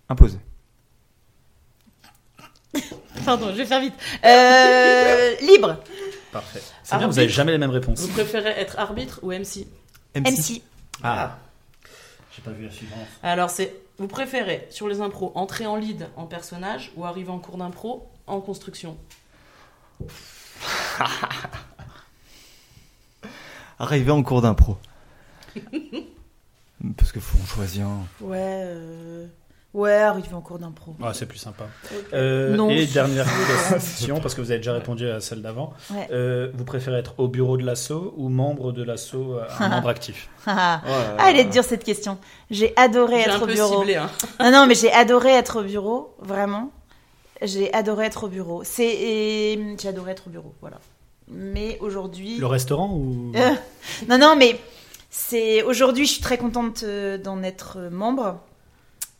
[0.09, 0.37] Imposé.
[3.25, 3.93] Pardon, je vais faire vite.
[4.25, 5.77] Euh, libre,
[6.31, 6.61] Parfait.
[6.83, 7.19] C'est bien, vous Arbitre.
[7.19, 7.99] avez jamais les mêmes réponses.
[7.99, 9.67] Vous préférez être arbitre ou MC
[10.15, 10.61] MC.
[11.03, 11.37] Ah,
[12.35, 12.99] j'ai pas vu la suivante.
[13.21, 17.39] Alors, c'est vous préférez sur les impros entrer en lead en personnage ou arriver en
[17.39, 18.97] cours d'impro en construction?
[23.79, 24.77] Arriver en cours d'impro.
[26.97, 27.99] Parce qu'il faut en choisir un.
[28.21, 29.27] Ouais, euh...
[29.75, 30.95] ouais, arriver en cours d'impro.
[31.03, 31.65] Ah, c'est plus sympa.
[32.13, 33.27] Euh, Non, et c'est- dernière
[33.69, 35.73] question, parce que vous avez déjà répondu à celle d'avant.
[35.91, 36.07] Ouais.
[36.11, 39.89] Euh, vous préférez être au bureau de l'assaut ou membre de l'assaut, euh, un membre
[39.89, 40.27] actif?
[40.47, 40.81] Ah,
[41.27, 42.17] elle est dure cette question.
[42.49, 43.79] J'ai adoré J'ai être un au peu bureau.
[43.81, 43.95] ciblé.
[43.97, 44.09] Hein.
[44.39, 46.71] Non, non, mais j'ai adoré être au bureau, vraiment.
[47.41, 48.61] J'ai adoré être au bureau.
[48.63, 50.77] C'est, j'ai adoré être au bureau, voilà.
[51.27, 53.51] Mais aujourd'hui, Le restaurant ou Euh,
[54.09, 54.59] non, non, mais
[55.09, 58.39] c'est aujourd'hui, je suis très contente euh, d'en être membre.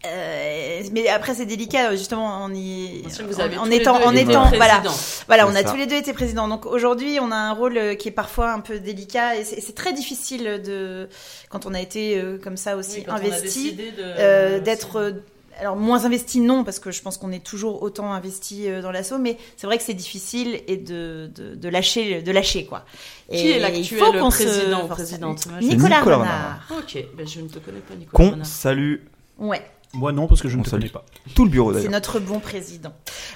[0.06, 4.82] Euh, mais après, c'est délicat, justement, on y, vous en- avez étant, en étant, voilà,
[5.28, 5.70] voilà, on a ça.
[5.70, 6.48] tous les deux été présidents.
[6.48, 9.76] Donc aujourd'hui, on a un rôle euh, qui est parfois un peu délicat et c'est
[9.76, 11.08] très difficile de,
[11.50, 15.12] quand on a été euh, comme ça aussi Oui, investi, euh, d'être euh,
[15.60, 18.92] alors moins investi non parce que je pense qu'on est toujours autant investi euh, dans
[18.92, 22.86] l'assaut mais c'est vrai que c'est difficile et de, de, de lâcher de lâcher quoi.
[23.30, 26.68] Qui Et est il l'actuel se président présidente je- Nicolas, Nicolas Renard.
[26.78, 28.30] Ok, ben je ne te connais pas, Nicolas.
[28.32, 28.96] Qu'on salue.
[29.40, 29.62] ouais
[29.94, 31.04] Moi non, parce que je ne On te connais pas.
[31.36, 31.92] Tout le bureau C'est d'ailleurs.
[31.92, 32.94] notre bon président.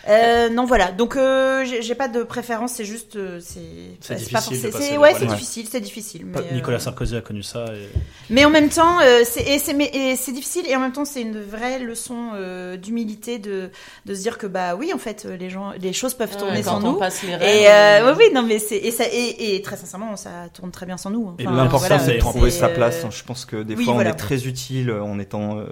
[0.07, 0.91] Euh, non, voilà.
[0.91, 2.73] Donc, euh, j'ai pas de préférence.
[2.73, 3.59] C'est juste, euh, c'est.
[3.99, 6.25] C'est pas difficile c'est- Ouais, c'est difficile, c'est difficile.
[6.25, 7.65] Mais, euh, Nicolas Sarkozy a connu ça.
[7.73, 7.89] Et...
[8.29, 11.41] Mais en même temps, euh, c'est c'est c'est difficile et en même temps c'est une
[11.41, 13.69] vraie leçon euh, d'humilité de
[14.05, 16.63] de se dire que bah oui en fait les gens les choses peuvent tourner Ouais,
[16.63, 16.99] sans quand on nous.
[16.99, 17.43] passe les règles.
[17.45, 20.71] Et euh, oui oui non mais c'est et ça et, et très sincèrement ça tourne
[20.71, 21.33] très bien sans nous.
[21.39, 23.05] Et Enfin, L'important, voilà, c'est de c'est- trouver c'est, sa place.
[23.09, 24.11] Je pense que des oui, fois, voilà.
[24.11, 25.65] on est très utile en étant euh,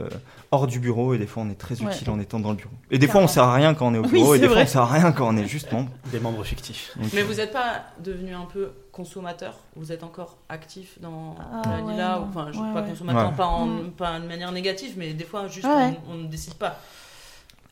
[0.51, 1.93] hors du bureau et des fois, on est très Ouais.
[1.93, 2.71] utile en étant dans le bureau.
[2.91, 4.47] Et des fois, on sert à rien quand on est au Oui, bureau et des
[4.47, 5.89] fois, on sert à rien quand on est juste membre.
[6.11, 6.91] Des membres fictifs.
[6.97, 9.55] Donc, Mais euh, vous n'êtes pas devenu un peu consommateur?
[9.75, 12.89] Vous êtes encore actif dans Ah, la Lila ouais, ou- Enfin, je ouais, pas ouais.
[12.89, 13.35] consommateur, Ouais.
[13.35, 13.91] pas, en, Mm.
[13.91, 15.97] pas de manière négative, mais des fois, juste, Ouais.
[16.09, 16.79] on, on ne décide pas.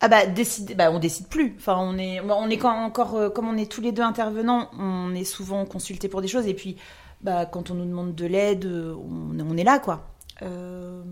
[0.04, 1.54] Ah bah décider, bah on décide plus.
[1.60, 4.68] Enfin on est, on est quand encore euh, comme on est tous les deux intervenants,
[4.80, 6.76] on est souvent consultés pour des choses et puis
[7.22, 10.08] bah quand on nous demande de l'aide, euh, on, on est là quoi.
[10.42, 11.04] Euh,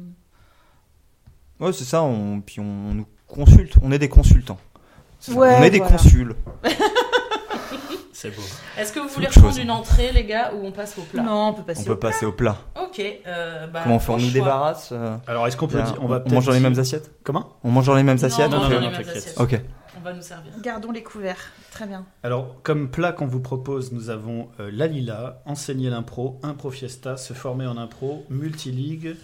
[1.59, 2.03] Ouais, c'est ça.
[2.03, 3.75] On, puis on, nous consulte.
[3.83, 4.59] On est des consultants.
[5.29, 5.97] Ouais, on est des voilà.
[5.97, 6.35] consuls.
[8.19, 8.41] C'est beau.
[8.77, 9.37] Est-ce que vous voulez chose.
[9.37, 11.23] reprendre une entrée, les gars, ou on passe au plat?
[11.23, 11.83] Non, on peut passer.
[11.83, 12.57] On peut passer au plat.
[12.75, 12.99] Ok.
[12.99, 15.97] euh, bah, Comment on fait On nous débarrasse euh, Alors, est-ce qu'on peut dire.
[16.01, 17.11] On, va on mange dans les mêmes assiettes?
[17.23, 17.55] Comment?
[17.63, 19.35] On mange dans les mêmes Non, assiettes non, on non, assiettes.
[19.37, 19.61] Ok.
[19.97, 20.51] On va nous servir.
[20.61, 21.51] Gardons les couverts.
[21.71, 22.05] Très bien.
[22.23, 27.15] Alors, comme plat qu'on vous propose, nous avons euh, la Lila, enseigner l'impro, impro fiesta,
[27.15, 29.15] se former en impro, multiligue,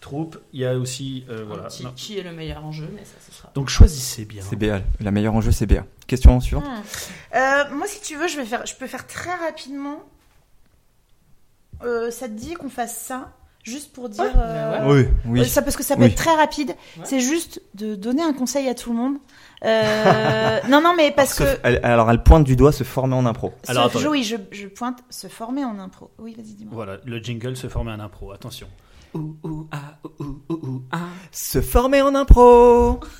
[0.00, 0.38] troupe.
[0.52, 1.24] Il y a aussi.
[1.28, 1.64] euh, voilà.
[1.64, 3.50] petit qui est le meilleur en jeu, mais ça, ce sera.
[3.54, 4.42] Donc, choisissez bien.
[4.48, 4.80] C'est BA.
[5.00, 5.84] La meilleure en jeu, c'est BA.
[6.06, 6.64] Question suivante.
[7.34, 8.64] Euh, moi, si tu veux, je vais faire.
[8.66, 10.00] Je peux faire très rapidement.
[11.84, 13.30] Euh, ça te dit qu'on fasse ça,
[13.62, 14.24] juste pour dire.
[14.36, 15.06] euh, Ouais.
[15.06, 15.40] Oui, oui.
[15.40, 16.08] Euh, Ça, parce que ça peut Oui.
[16.08, 16.70] être très rapide.
[16.96, 17.04] Ouais.
[17.04, 19.16] C'est juste de donner un conseil à tout le monde.
[19.64, 21.58] Euh, non, non, mais parce Se- que.
[21.62, 23.52] elle- alors, elle pointe du doigt se former en impro.
[23.68, 24.06] Alors, attendez.
[24.08, 26.10] oui, je, je pointe se former en impro.
[26.18, 26.74] Oui, vas-y, dis-moi.
[26.74, 28.32] Voilà, le jingle se former en impro.
[28.32, 28.66] Attention.
[29.14, 31.08] Ouh, ouh, ah, ouh, ouh, ouh, ouh, ah.
[31.32, 33.00] Se former en impro.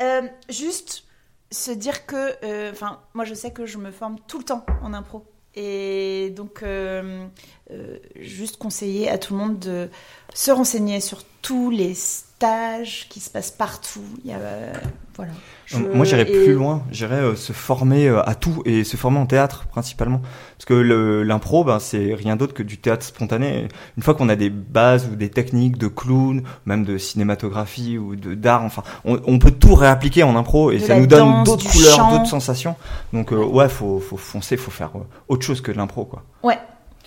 [0.00, 1.04] Euh, juste
[1.52, 4.64] se dire que, euh, enfin, moi je sais que je me forme tout le temps
[4.82, 5.24] en impro.
[5.54, 7.26] Et donc, euh,
[7.70, 9.90] euh, juste conseiller à tout le monde de
[10.34, 11.94] se renseigner sur tous les
[12.42, 14.00] stages qui se passent partout.
[14.24, 14.72] Il y a, euh,
[15.16, 15.30] voilà.
[15.66, 16.82] Je- Moi, j'irais et- plus loin.
[16.90, 20.20] J'irais euh, se former euh, à tout et se former en théâtre principalement.
[20.56, 23.68] Parce que l'impro, ben, c'est rien d'autre que du théâtre spontané.
[23.96, 28.16] Une fois qu'on a des bases ou des techniques de clown, même de cinématographie ou
[28.16, 31.44] de d'art, enfin, on, on peut tout réappliquer en impro et De ça nous donne
[31.44, 32.74] d'autres couleurs, d'autres sensations.
[33.12, 36.24] Donc, euh, ouais, faut, faut foncer, faut faire euh, autre chose que de l'impro, quoi.
[36.42, 36.58] Ouais,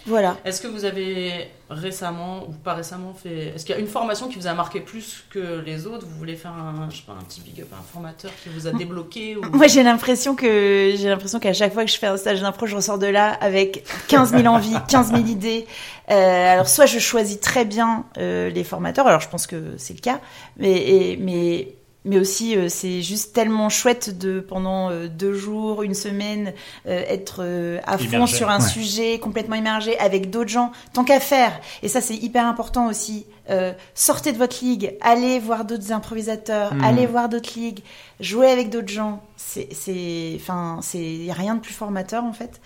[0.06, 0.38] voilà.
[0.46, 3.54] Est-ce que vous avez récemment, ou pas récemment, fait.
[3.56, 6.06] Est-ce qu'il y a une formation qui vous a marqué plus que les autres?
[6.08, 8.50] Vous voulez faire un, je sais pas, un petit big up à un formateur qui
[8.50, 9.42] vous a débloqué ou...
[9.54, 12.68] Moi, j'ai l'impression que j'ai l'impression qu'à chaque fois que je fais un stage d'impro,
[12.68, 15.66] je ressors de là avec 15 000 envies, 15 000 idées.
[16.12, 19.96] Euh, alors, soit je choisis très bien euh, les formateurs, alors je pense que c'est
[19.96, 20.20] le cas,
[20.58, 21.70] mais et- mais
[22.06, 26.54] mais aussi euh, c'est juste tellement chouette de pendant euh, deux jours, une semaine,
[26.88, 28.38] euh, être euh, à fond Immergé.
[28.38, 28.68] sur un Ouais.
[28.70, 31.60] sujet complètement immergé avec d'autres gens, tant qu'à faire.
[31.84, 33.26] Et ça, c'est hyper important aussi.
[33.50, 36.84] Euh, sortez de votre ligue, allez voir d'autres improvisateurs, Mhm.
[36.84, 37.82] allez voir d'autres ligues,
[38.20, 39.22] jouer avec d'autres gens.
[39.36, 42.62] C'est, c'est, enfin, c'est, y a rien de plus formateur en fait.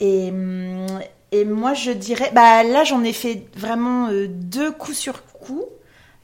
[0.00, 0.86] Et, hum,
[1.30, 5.64] et moi, je dirais, bah là, j'en ai fait vraiment euh, deux coups sur coup.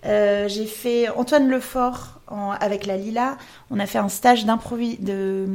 [0.06, 3.36] Euh, j'ai fait Antoine Lefort en- avec la Lila.
[3.70, 5.46] On a fait un stage de,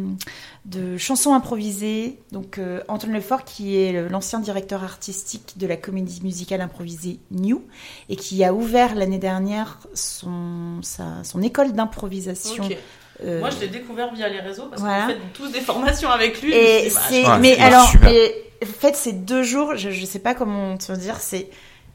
[0.66, 2.18] de chansons improvisées.
[2.32, 7.64] Donc euh, Antoine Lefort, qui est l'ancien directeur artistique de la comédie musicale improvisée New,
[8.10, 12.64] et qui a ouvert l'année dernière son, sa- son école d'improvisation.
[13.24, 15.06] Euh, Moi, je l'ai découvert via les réseaux parce Voilà.
[15.08, 16.52] que vous faites tous des formations avec lui.
[16.54, 17.02] et bah,
[17.34, 18.34] Ouais, mais alors, et,
[18.64, 19.76] en fait, c'est deux jours.
[19.76, 21.18] Je, je sais pas comment te dire.
[21.20, 21.50] C'est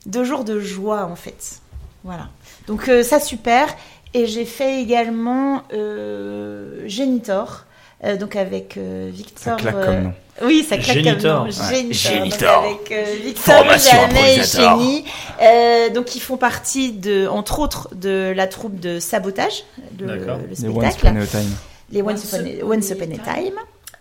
[0.07, 1.61] deux jours de joie en fait.
[2.05, 2.29] Voilà.
[2.69, 3.67] Donc euh, ça super.
[4.15, 7.65] Et j'ai fait également euh, Genitor.
[8.05, 9.45] euh, donc avec euh, Victor.
[9.45, 10.13] Ça claque comme nom.
[10.43, 11.21] Oui, ça claque Génitor.
[11.21, 11.45] comme nom.
[11.45, 11.51] Ouais.
[11.93, 12.13] Génitor.
[12.13, 12.63] Génitor.
[12.63, 14.43] Donc, avec euh, Victor, Formation Jamais et.
[14.45, 15.05] Chény.
[15.43, 19.65] Euh, donc ils font partie de, entre autres, de la troupe de sabotage,
[20.01, 20.39] le, D'accord.
[20.39, 21.51] le Les Once spectacle Upon a Time.
[21.91, 23.55] les Once Once Upon a, Time.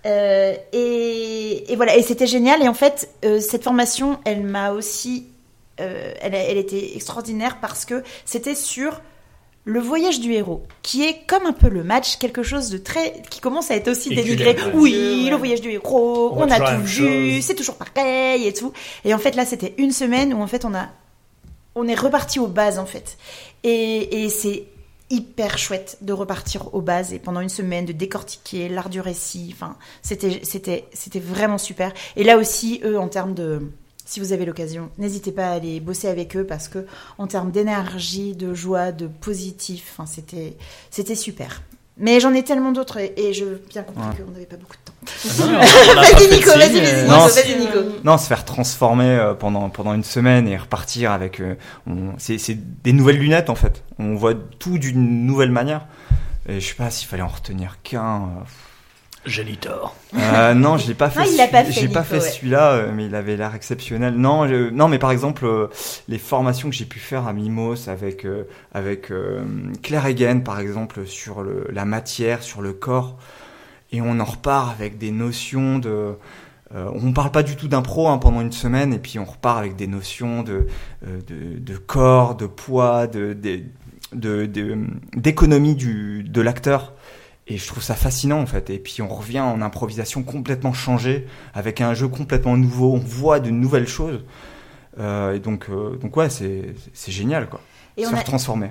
[0.06, 2.62] Euh, et, et voilà, et c'était génial.
[2.64, 5.26] Et en fait, euh, cette formation, elle m'a aussi,
[5.82, 9.02] euh, elle était extraordinaire parce que c'était sur
[9.70, 13.22] le voyage du héros, qui est comme un peu le match, quelque chose de très,
[13.30, 14.56] qui commence à être aussi dénigré.
[14.74, 15.30] Oui, Ouais.
[15.30, 18.72] le voyage du héros, On a tout vu, c'est toujours pareil et tout.
[19.04, 20.88] Et en fait, là, c'était une semaine où en fait, on a,
[21.76, 23.18] on est reparti aux bases en fait.
[23.66, 24.64] Et, et c'est
[25.10, 29.52] hyper chouette de repartir aux bases et pendant une semaine de décortiquer l'art du récit.
[29.54, 31.92] Enfin, c'était c'était c'était vraiment super.
[32.16, 33.62] Et là aussi, eux, en termes de
[34.08, 36.86] si vous avez l'occasion, n'hésitez pas à aller bosser avec eux parce que
[37.18, 40.56] en termes d'énergie, de joie, de positif, enfin, c'était
[40.90, 41.62] c'était super.
[42.00, 44.24] Mais j'en ai tellement d'autres et, et je bien compris Ouais.
[44.24, 44.94] qu'on n'avait pas beaucoup de temps.
[45.40, 47.80] Non, on a pas Vas-y Nico, vas-y, euh, vas-y, Non, Nico, c'est- vas-y Nico.
[48.04, 51.40] Non, se faire transformer euh, pendant, pendant une semaine et repartir avec.
[51.40, 51.56] euh,
[51.88, 53.84] on- c'est c'est des nouvelles lunettes en fait.
[54.00, 55.88] On voit tout d'une nouvelle manière.
[56.48, 58.30] Et je sais pas s'il fallait en retenir qu'un.
[59.28, 60.18] Euh.
[60.18, 61.20] Euh, non, je l'ai pas fait.
[61.22, 62.22] Ah, il pas fait, J'ai pas fait ouais.
[62.22, 64.16] celui-là, euh, mais il avait l'air exceptionnel.
[64.16, 65.68] Non, je- non, mais par exemple, euh,
[66.08, 69.44] les formations que j'ai pu faire à Mimos avec euh, avec euh,
[69.84, 73.18] Claire Egen, par exemple, sur le, la matière, sur le corps,
[73.92, 76.16] et on en repart avec des notions de.
[76.76, 79.58] euh, on parle pas du tout d'impro hein, pendant une semaine, et puis on repart
[79.60, 80.68] avec des notions de
[81.06, 83.62] de, de corps, de poids, de de-
[84.14, 84.78] de- de-
[85.16, 86.94] d'économie du de l'acteur.
[87.50, 88.70] Et je trouve ça fascinant en fait.
[88.70, 92.94] Et puis on revient en improvisation complètement changée, avec un jeu complètement nouveau.
[92.94, 94.24] On voit de nouvelles choses.
[95.00, 97.62] Euh, et donc, euh, donc ouais, c'est c'est génial quoi.
[97.98, 98.70] Et Se on a, transformer.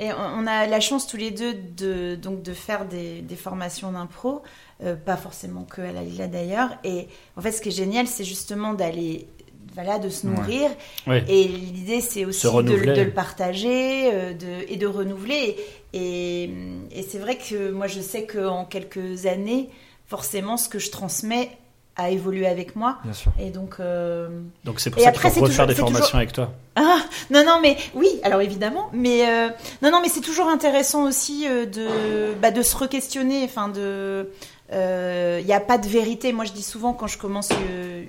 [0.00, 3.36] Et on on a la chance tous les deux de, donc de faire des, des
[3.36, 4.42] formations d'impro,
[4.82, 6.70] euh, pas forcément que à la Lila d'ailleurs.
[6.82, 9.28] Et en fait, ce qui est génial, c'est justement d'aller,
[9.76, 10.70] voilà, de se nourrir.
[11.06, 11.22] Ouais.
[11.28, 15.56] Et l'idée, c'est aussi de, le partager euh, de, et de renouveler.
[15.92, 16.44] Et,
[16.90, 19.68] et c'est vrai que moi, je sais qu'en quelques années,
[20.08, 21.50] forcément, ce que je transmets
[21.98, 22.98] a évolué avec moi.
[23.04, 23.32] Bien sûr.
[23.38, 24.28] Et donc, euh,
[24.64, 26.52] Donc c'est pour Et ça qu'il faut refaire toujours- des formations toujours- avec toi.
[26.76, 26.98] ah
[27.30, 29.48] non non mais oui alors évidemment mais euh,
[29.80, 34.28] non non mais c'est toujours intéressant aussi de bah, de se re-questionner enfin de
[34.72, 38.04] il n'y a pas de vérité moi je dis souvent quand je commence euh,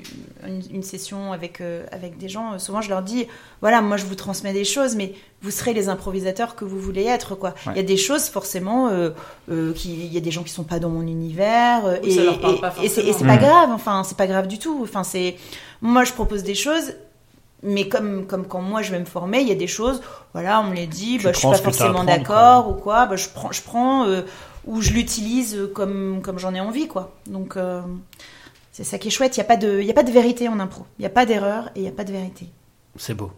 [0.48, 3.28] une, une session avec euh, avec des gens euh, souvent je leur dis
[3.62, 7.04] voilà moi je vous transmets des choses mais vous serez les improvisateurs que vous voulez
[7.06, 7.76] être quoi il Ouais.
[7.76, 9.12] y a des choses forcément euh,
[9.52, 12.10] euh, qui il y a des gens qui sont pas dans mon univers euh, et,
[12.12, 13.30] ça leur parle et- c'est et c'est forcément.
[13.30, 13.44] pas Mm.
[13.44, 15.36] grave enfin c'est pas grave du tout enfin c'est
[15.82, 16.94] moi je propose des choses
[17.64, 20.00] mais comme, comme quand moi je vais me former, il y a des choses,
[20.34, 23.28] voilà, on me les dit, bah, je suis pas forcément d'accord ou quoi, bah, je
[23.34, 24.22] prends, je prends euh,
[24.68, 27.16] ou je l'utilise comme, comme j'en ai envie, quoi.
[27.30, 27.82] Donc euh,
[28.72, 30.12] c'est ça qui est chouette, il n'y a, pas de- il y a pas de
[30.12, 32.48] vérité en impro, il n'y a pas d'erreur et il n'y a pas de vérité.
[32.96, 33.32] C'est beau.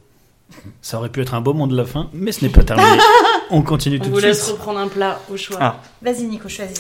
[0.82, 2.98] Ça aurait pu être un beau mot de la fin, mais ce n'est pas terminé.
[3.52, 4.54] On continue On tout vous de laisse suite.
[4.58, 5.58] reprendre un plat au choix.
[5.62, 5.80] Ah.
[6.02, 6.80] Vas-y Nico, choisis.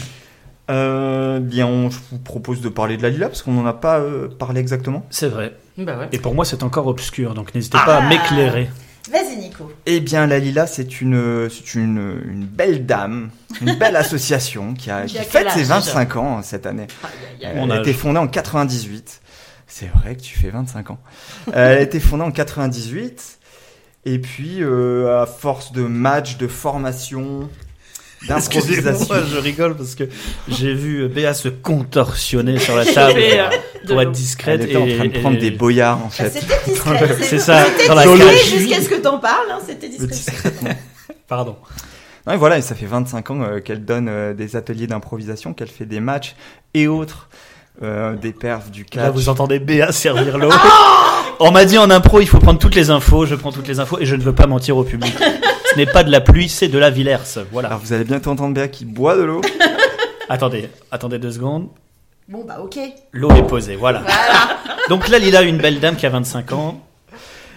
[0.69, 3.73] Euh, bien, on- je vous propose de parler de la Lila parce qu'on n'en a
[3.73, 5.03] pas euh, parlé exactement.
[5.09, 5.55] C'est vrai.
[5.77, 6.09] Bah ouais.
[6.11, 8.07] Et pour moi, c'est encore obscur, donc n'hésitez pas à Ah.
[8.09, 8.69] m'éclairer.
[9.11, 9.71] Vas-y Nico.
[9.85, 13.29] Eh bien, la Lila, c'est une, c'est une, une belle dame,
[13.61, 16.87] une belle association qui a, Qui a fête ses âge, 25 ans cette année.
[17.03, 17.51] Aïe.
[17.55, 19.21] Elle a été fondée en 98.
[19.67, 20.99] C'est vrai que tu fais 25 ans.
[21.49, 23.39] Euh, Elle a été fondée en 98.
[24.05, 27.49] Et puis, euh, à force de matchs, de formation,
[28.27, 29.15] d'improvisation.
[29.31, 30.03] Je rigole parce que
[30.47, 33.49] j'ai vu Béa se contorsionner sur la table euh,
[33.83, 34.61] de pour être discrète.
[34.61, 36.29] Elle était en train de prendre et- des boyards, en Ah, fait.
[36.39, 37.17] C'était discret.
[37.21, 38.05] C'est ça, C'était dans la
[38.35, 40.51] jusqu'à ce que t'en parles, hein, c'était discret.
[41.27, 41.55] Pardon.
[42.27, 45.53] Non, et voilà, et ça fait 25 ans euh, qu'elle donne euh, des ateliers d'improvisation,
[45.53, 46.35] qu'elle fait des matchs
[46.73, 47.29] et autres,
[47.81, 49.13] euh, des perfs, du Là, catch.
[49.13, 50.49] vous entendez Béa servir l'eau.
[51.39, 53.25] On m'a dit en impro, il faut prendre toutes les infos.
[53.25, 55.13] Je prends toutes les infos et je ne veux pas mentir au public.
[55.79, 57.45] Ce n'est pas de la pluie, c'est de la Villers.
[57.53, 57.69] Voilà.
[57.69, 59.39] Alors vous allez bientôt entendre Béa qui boit de l'eau.
[60.29, 61.69] Attendez, attendez deux secondes.
[62.27, 62.77] Bon bah ok.
[63.13, 64.03] L'eau est posée, voilà.
[64.89, 66.81] Donc là, Lila, une belle dame qui a 25 ans.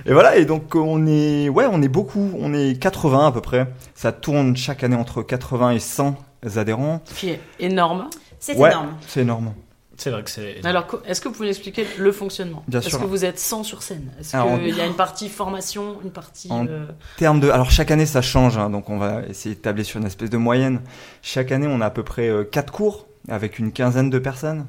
[0.06, 3.40] Et voilà, et donc on est, ouais, on est beaucoup, on est 80 à peu
[3.40, 3.66] près.
[3.96, 6.14] Ça tourne chaque année entre 80 et 100
[6.56, 7.02] adhérents.
[7.16, 8.08] Qui est énorme.
[8.38, 8.94] C'est Ouais, énorme.
[9.08, 9.52] c'est énorme.
[9.96, 10.64] C'est vrai que c'est.
[10.64, 13.00] Alors, est-ce que vous pouvez expliquer le fonctionnement Bien Est-ce sûr.
[13.00, 16.48] que vous êtes 100 sur scène Est-ce qu'il y a une partie formation, une partie...
[16.50, 16.87] En- euh,
[17.18, 20.00] termes de, alors chaque année ça change, hein, donc on va essayer de tabler sur
[20.00, 20.81] une espèce de moyenne.
[21.20, 24.66] Chaque année on a à peu près 4 cours avec une quinzaine de personnes.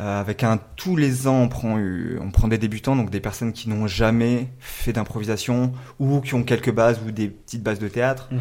[0.00, 3.20] Euh, avec un tous les ans on prend euh, on prend des débutants donc des
[3.20, 7.78] personnes qui n'ont jamais fait d'improvisation ou qui ont quelques bases ou des petites bases
[7.78, 8.28] de théâtre.
[8.30, 8.40] Mhm.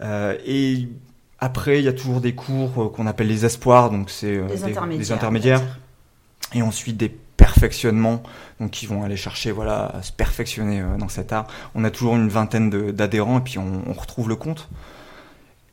[0.00, 0.88] Euh, et
[1.40, 4.48] après, il y a toujours des cours euh, qu'on appelle les espoirs, donc c'est euh,
[4.48, 4.98] Des intermédiaires.
[4.98, 5.62] des intermédiaires.
[6.54, 8.22] Et ensuite des perfectionnements,
[8.58, 11.46] donc qui vont aller chercher voilà à se perfectionner euh, dans cet art.
[11.74, 14.68] On a toujours une vingtaine d'adhérents et puis on, on retrouve le compte.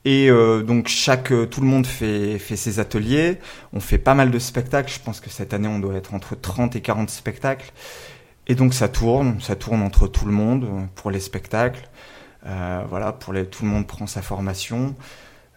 [0.04, 3.40] Et euh, donc chaque tout le monde fait fait ses ateliers.
[3.74, 4.92] On fait pas mal de spectacles.
[4.94, 7.72] Je pense que cette année on doit être entre 30 et 40 spectacles.
[8.48, 11.90] Et donc ça tourne, ça tourne entre tout le monde pour les spectacles.
[12.46, 14.96] Euh, voilà, pour les, tout le monde prend sa formation.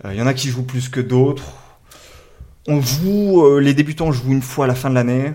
[0.05, 1.53] Euh, Il y en a qui jouent plus que d'autres.
[2.67, 5.33] On joue, euh, les débutants jouent une fois à la fin de l'année.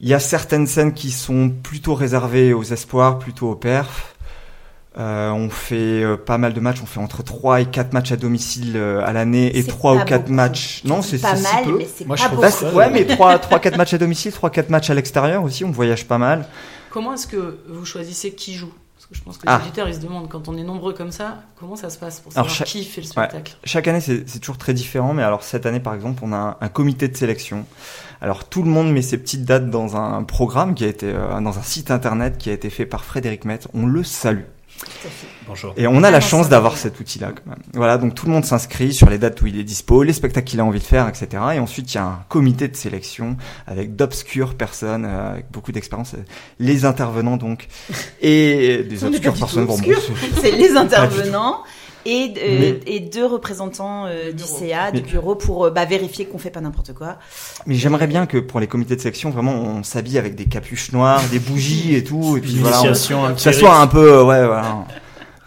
[0.00, 4.14] Il y a certaines scènes qui sont plutôt réservées aux espoirs, plutôt aux perfs.
[4.98, 8.10] Euh, on fait euh, pas mal de matchs, on fait entre 3 et 4 matchs
[8.10, 10.32] à domicile euh, à l'année et C'est 3 ou pas 4 beaucoup.
[10.32, 10.82] matchs.
[10.84, 11.78] Non, C'est c'est pas c'est si mal, peu.
[11.78, 12.76] mais c'est Moi, pas je Bah, beaucoup.
[12.76, 15.70] ouais, mais 3 3 4 matchs à domicile, 3 4 matchs à l'extérieur aussi, on
[15.70, 16.46] voyage pas mal.
[16.90, 18.72] Comment est-ce que vous choisissez qui joue?
[19.10, 19.56] Parce que je pense que Ah.
[19.58, 22.20] les auditeurs ils se demandent quand on est nombreux comme ça, comment ça se passe
[22.20, 25.22] pour savoir chaque- qui fait le spectacle Chaque année, c'est c'est toujours très différent, mais
[25.22, 27.64] alors cette année, par exemple, on a un, un comité de sélection.
[28.20, 31.40] Alors tout le monde met ses petites dates dans un programme qui a été euh,
[31.40, 33.66] dans un site internet qui a été fait par Frédéric Metz.
[33.74, 34.44] On le salue.
[35.46, 35.74] Bonjour.
[35.76, 37.58] Et on a la Ah, chance d'avoir cet outil-là quand même.
[37.74, 40.46] Voilà, donc tout le monde s'inscrit sur les dates où il est dispo, les spectacles
[40.46, 41.28] qu'il a envie de faire, etc.
[41.54, 45.72] Et ensuite, il y a un comité de sélection avec d'obscures personnes, euh, avec beaucoup
[45.72, 46.14] d'expérience,
[46.58, 47.68] les intervenants donc,
[48.20, 49.66] et des On obscures personnes.
[49.66, 49.76] Bon,
[50.40, 51.62] C'est les intervenants
[52.10, 54.42] et, euh, Mais- et deux représentants euh, Du.
[54.44, 57.18] CA, du bureau, pour euh, bah, vérifier qu'on fait pas n'importe quoi.
[57.66, 60.92] Mais j'aimerais bien que pour les comités de sélection, vraiment, on s'habille avec des capuches
[60.92, 64.86] noires, des bougies et tout, et puis voilà, on- ça soit un peu, ouais, voilà,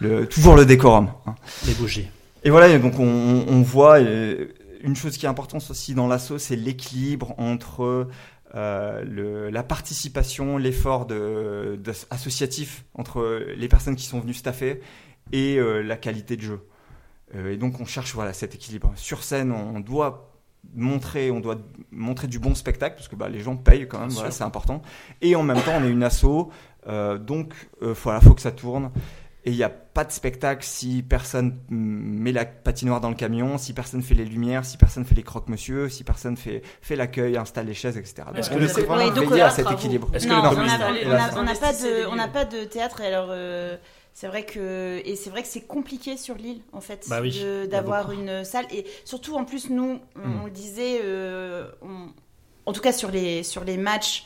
[0.00, 1.10] le, toujours le décorum.
[1.26, 1.34] hein.
[1.66, 2.08] les bougies.
[2.44, 6.38] Et voilà, et donc on, on voit une chose qui est importante aussi dans l'assaut,
[6.38, 8.08] c'est l'équilibre entre
[8.54, 14.80] euh, le, la participation, l'effort de, de- associatif entre les personnes qui sont venues staffer
[15.32, 16.60] et euh, la qualité de jeu.
[17.34, 18.92] Euh, et donc on cherche voilà cet équilibre.
[18.96, 20.32] Sur scène, on doit
[20.74, 21.58] montrer, on doit
[21.90, 24.82] montrer du bon spectacle parce que bah, les gens payent quand même, voilà, c'est important.
[25.20, 26.50] Et en même temps, on est une asso,
[26.86, 28.90] euh, donc euh, voilà, faut que ça tourne.
[29.44, 33.58] Et il n'y a pas de spectacle si personne met la patinoire dans le camion,
[33.58, 37.36] si personne fait les lumières, si personne fait les croque-monsieur, si personne fait, fait l'accueil,
[37.36, 38.22] installe les chaises, etc.
[38.36, 39.80] Est-ce Donc que essaie vraiment donc, veiller à cet travaux.
[39.80, 40.08] équilibre.
[40.14, 43.00] Est-ce que non, le on n'a pas de, pas théâtre.
[43.00, 43.76] et Alors, euh,
[44.14, 47.42] c'est vrai que et c'est vrai que c'est compliqué sur l'île en fait Bah oui,
[47.70, 50.40] d'avoir une salle et surtout en plus nous on, Mm.
[50.42, 52.08] on le disait, euh, on-
[52.66, 54.24] en tout cas sur les sur les matchs.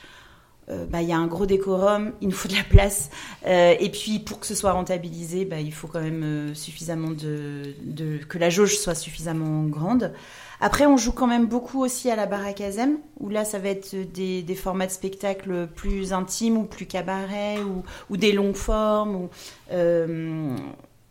[0.68, 3.10] euh, bah, il y a un gros décorum, il nous faut de la place.
[3.46, 7.10] Euh, et puis, pour que ce soit rentabilisé, bah, il faut quand même euh, suffisamment
[7.12, 10.12] de, de- que la jauge soit suffisamment grande.
[10.60, 13.68] Après, on joue quand même beaucoup aussi à la baraque Azem, où là, ça va
[13.68, 18.56] être des, des formats de spectacle plus intimes ou plus cabaret ou, ou des longues
[18.56, 19.16] formes.
[19.16, 19.30] Ou,
[19.72, 20.56] euh,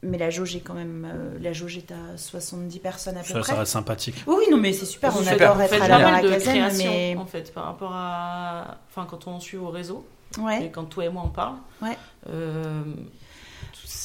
[0.03, 3.33] mais la jauge est quand même, euh, la jauge est à 70 personnes à peu
[3.33, 3.51] Ça, près.
[3.53, 4.23] ça reste sympathique.
[4.27, 5.15] Oui, oui, non, mais c'est super.
[5.15, 7.25] On faites- adore être faites à pas la mal baraque de Azem, création, mais en
[7.25, 8.77] fait, par rapport à...
[8.89, 10.05] Enfin, quand on suit au réseau,
[10.61, 11.97] et quand toi et moi on parle, Ouais.
[12.29, 12.83] euh,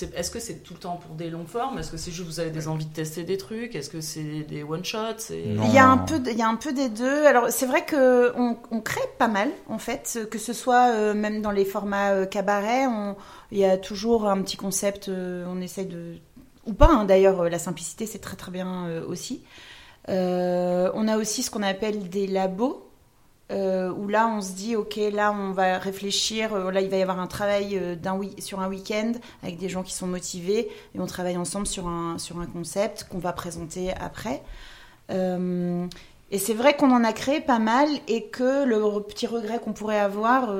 [0.01, 2.27] c'est- est-ce que c'est tout le temps pour des longues formes Est-ce que c'est juste
[2.29, 3.75] vous avez des envies de tester des trucs?
[3.75, 5.65] Est-ce que c'est des one-shots C'est- Non.
[5.67, 7.27] Il y, a un peu de- il y a un peu des deux.
[7.27, 11.15] Alors, c'est vrai que on, on crée pas mal, en fait, que ce soit euh,
[11.15, 13.17] même dans les formats euh, cabaret, on-
[13.53, 16.17] il y a toujours un petit concept, euh, on essaye de...
[16.67, 19.43] Ou pas, hein, d'ailleurs, euh, la simplicité, c'est très très bien euh, aussi.
[20.09, 22.90] Euh, on a aussi ce qu'on appelle des labos,
[23.51, 26.97] euh, où là, on se dit, ok, là, on va réfléchir, euh, là, il va
[26.99, 30.69] y avoir un travail euh, d'un sur un week-end avec des gens qui sont motivés,
[30.95, 34.43] et on travaille ensemble sur un, sur un concept qu'on va présenter après.
[36.33, 39.73] Et c'est vrai qu'on en a créé pas mal et que le petit regret qu'on
[39.73, 40.55] pourrait avoir,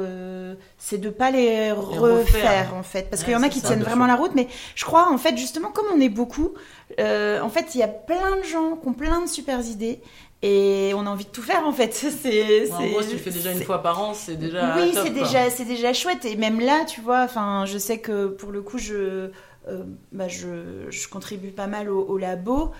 [0.79, 2.75] c'est de pas les refaire, refaire.
[2.75, 4.33] en fait, parce Ouais, qu'il y en a qui ça, tiennent vraiment la route.
[4.35, 6.55] Mais je crois en fait justement comme on est beaucoup,
[6.99, 10.01] en fait il y a plein de gens qui ont plein de super idées
[10.43, 11.93] et on a envie de tout faire en fait.
[12.23, 14.77] C'est, En gros, si tu le fais déjà une fois par an, c'est déjà.
[14.77, 16.25] oui, c'est déjà, c'est déjà chouette.
[16.25, 19.31] Et même là, tu vois, enfin, je sais que pour le coup, je,
[19.69, 22.71] euh, bah, je, je contribue pas mal au, au labo.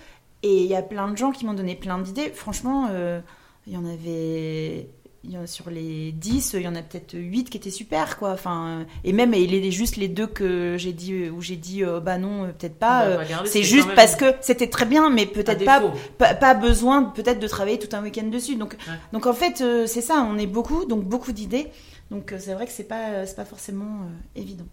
[0.43, 2.31] Et il y a plein de gens qui m'ont donné plein d'idées.
[2.33, 3.19] Franchement, euh,
[3.67, 4.87] il y en avait.
[5.23, 7.69] Il y en a- sur les 10, il y en a peut-être 8 qui étaient
[7.69, 8.31] super, quoi.
[8.31, 11.99] Enfin, et même, il est juste les deux que j'ai dit, où j'ai dit, euh,
[11.99, 13.05] bah non, euh, peut-être pas.
[13.05, 15.93] euh, c'est juste parce que c'était très bien, mais peut-être pas défaut.
[16.17, 18.55] pas, pas besoin peut-être de travailler tout un week-end dessus.
[18.55, 18.93] Donc, Ouais.
[19.13, 21.67] donc en fait, euh, c'est ça, on est beaucoup, donc beaucoup d'idées.
[22.09, 24.65] Donc euh, c'est vrai que c'est pas, euh, c'est pas forcément euh, évident.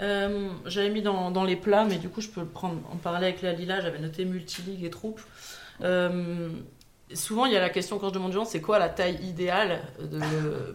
[0.00, 2.96] Euh, j'avais mis dans, dans les plats, mais du coup, je peux le prendre en
[2.96, 3.80] parler avec la Lila.
[3.80, 5.20] J'avais noté multiligue et troupes.
[7.14, 9.18] Souvent, il y a la question quand je demande aux gens c'est quoi la taille
[9.22, 10.18] idéale de,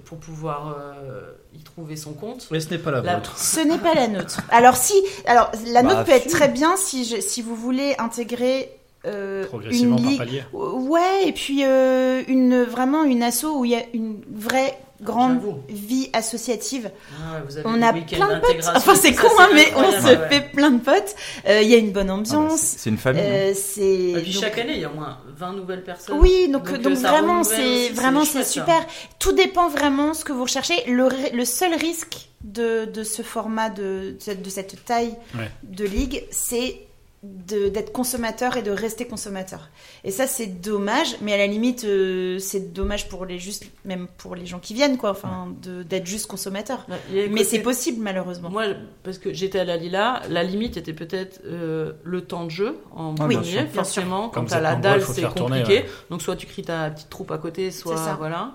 [0.05, 1.21] pour pouvoir euh,
[1.57, 2.47] y trouver son compte?
[2.51, 3.37] Mais ce n'est pas la, La- vôtre.
[3.37, 4.41] Ce n'est pas la nôtre.
[4.51, 4.93] Alors si,
[5.25, 8.71] alors la Bah, nôtre peut être très bien si, je- si vous voulez intégrer
[9.05, 10.43] euh, Progressivement une par palier.
[10.53, 15.39] Ouais, et puis euh, une vraiment une asso où il y a une vraie grande
[15.69, 16.89] vie associative.
[17.19, 18.65] Ah ouais, vous avez On a plein de potes.
[18.75, 20.29] Enfin c'est con hein, mais on se ouais.
[20.29, 21.15] fait plein de potes.
[21.47, 22.59] Euh, Il y a une bonne Ah bah, ambiance.
[22.61, 23.21] c'est une famille.
[23.21, 23.25] hein.
[23.27, 26.17] Euh, c'est Et puis donc- chaque année, il y a au moins 20 nouvelles personnes.
[26.19, 28.49] Oui, donc, Donc, donc, euh, vraiment, c'est vraiment c'est ça.
[28.49, 28.85] super.
[29.19, 30.83] Tout dépend vraiment ce que vous recherchez.
[30.87, 35.51] Le, le seul risque de, de ce format de, de cette- taille Ouais.
[35.63, 36.86] de ligue, c'est
[37.23, 39.69] d'être consommateur et de rester consommateur.
[40.03, 44.07] Et ça, c'est dommage, mais à la limite, euh, c'est dommage pour les juste, même
[44.17, 45.51] pour les gens qui viennent, quoi, enfin,
[45.89, 46.85] d'être juste consommateur.
[47.11, 48.49] Ouais, Mais c'est possible, malheureusement.
[48.51, 48.65] Moi,
[49.03, 52.77] parce que j'étais à la Lila, la limite était peut-être euh, le temps de jeu
[52.91, 53.41] en bien premier.
[53.51, 54.29] Bien forcément.
[54.29, 55.81] Quand t'as la dalle, c'est tourner, compliqué.
[55.83, 55.89] ouais.
[56.11, 58.15] Donc soit tu cries ta petite troupe à côté, soit C'est ça.
[58.17, 58.53] voilà.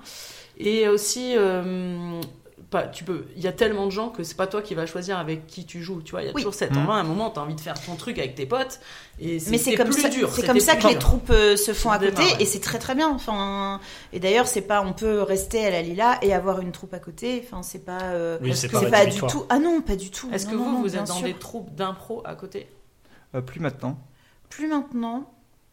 [0.58, 2.20] Et aussi, euh,
[2.72, 3.26] pas, tu peux.
[3.36, 5.64] Il y a tellement de gens que c'est pas toi qui vas choisir avec qui
[5.64, 6.02] tu joues.
[6.02, 6.40] Tu vois, il y a Oui.
[6.42, 6.78] toujours cet Mhm.
[6.78, 6.90] envie.
[6.90, 8.80] À un moment, t'as envie de faire ton truc avec tes potes.
[9.20, 10.30] Et Mais c'est comme plus ça, dur.
[10.34, 12.36] c'est comme ça que les troupes euh, se font à côté ouais.
[12.40, 13.08] et c'est très très bien.
[13.10, 13.78] Enfin,
[14.12, 16.98] et d'ailleurs, c'est pas, on peut rester à la Lila et avoir une troupe à
[16.98, 17.40] côté.
[17.46, 19.44] Enfin, c'est pas, euh, Oui, c'est que pas pas du tout.
[19.48, 20.28] Ah non, pas du tout.
[20.32, 21.26] Est-ce que non, vous, non, vous êtes dans sûr.
[21.26, 22.66] des troupes d'impro à côté?
[23.36, 23.98] Euh, plus maintenant.
[24.48, 25.30] Plus maintenant.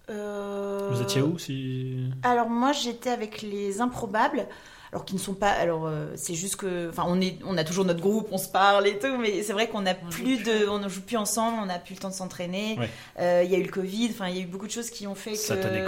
[0.09, 2.09] euh, Vous étiez où si?
[2.23, 4.47] Alors moi, j'étais avec les improbables.
[4.91, 5.49] Alors qui ne sont pas.
[5.51, 6.89] Alors euh, c'est juste que.
[6.89, 9.53] Enfin, on est, on a toujours notre groupe, on se parle et tout, mais c'est
[9.53, 11.99] vrai qu'on n'a On plus de, on ne joue plus ensemble, on n'a plus le
[11.99, 12.75] temps de s'entraîner.
[12.79, 12.89] Ouais.
[13.19, 14.09] Euh, Il y a eu le Covid.
[14.11, 15.37] Enfin, il y a eu beaucoup de choses qui ont fait que.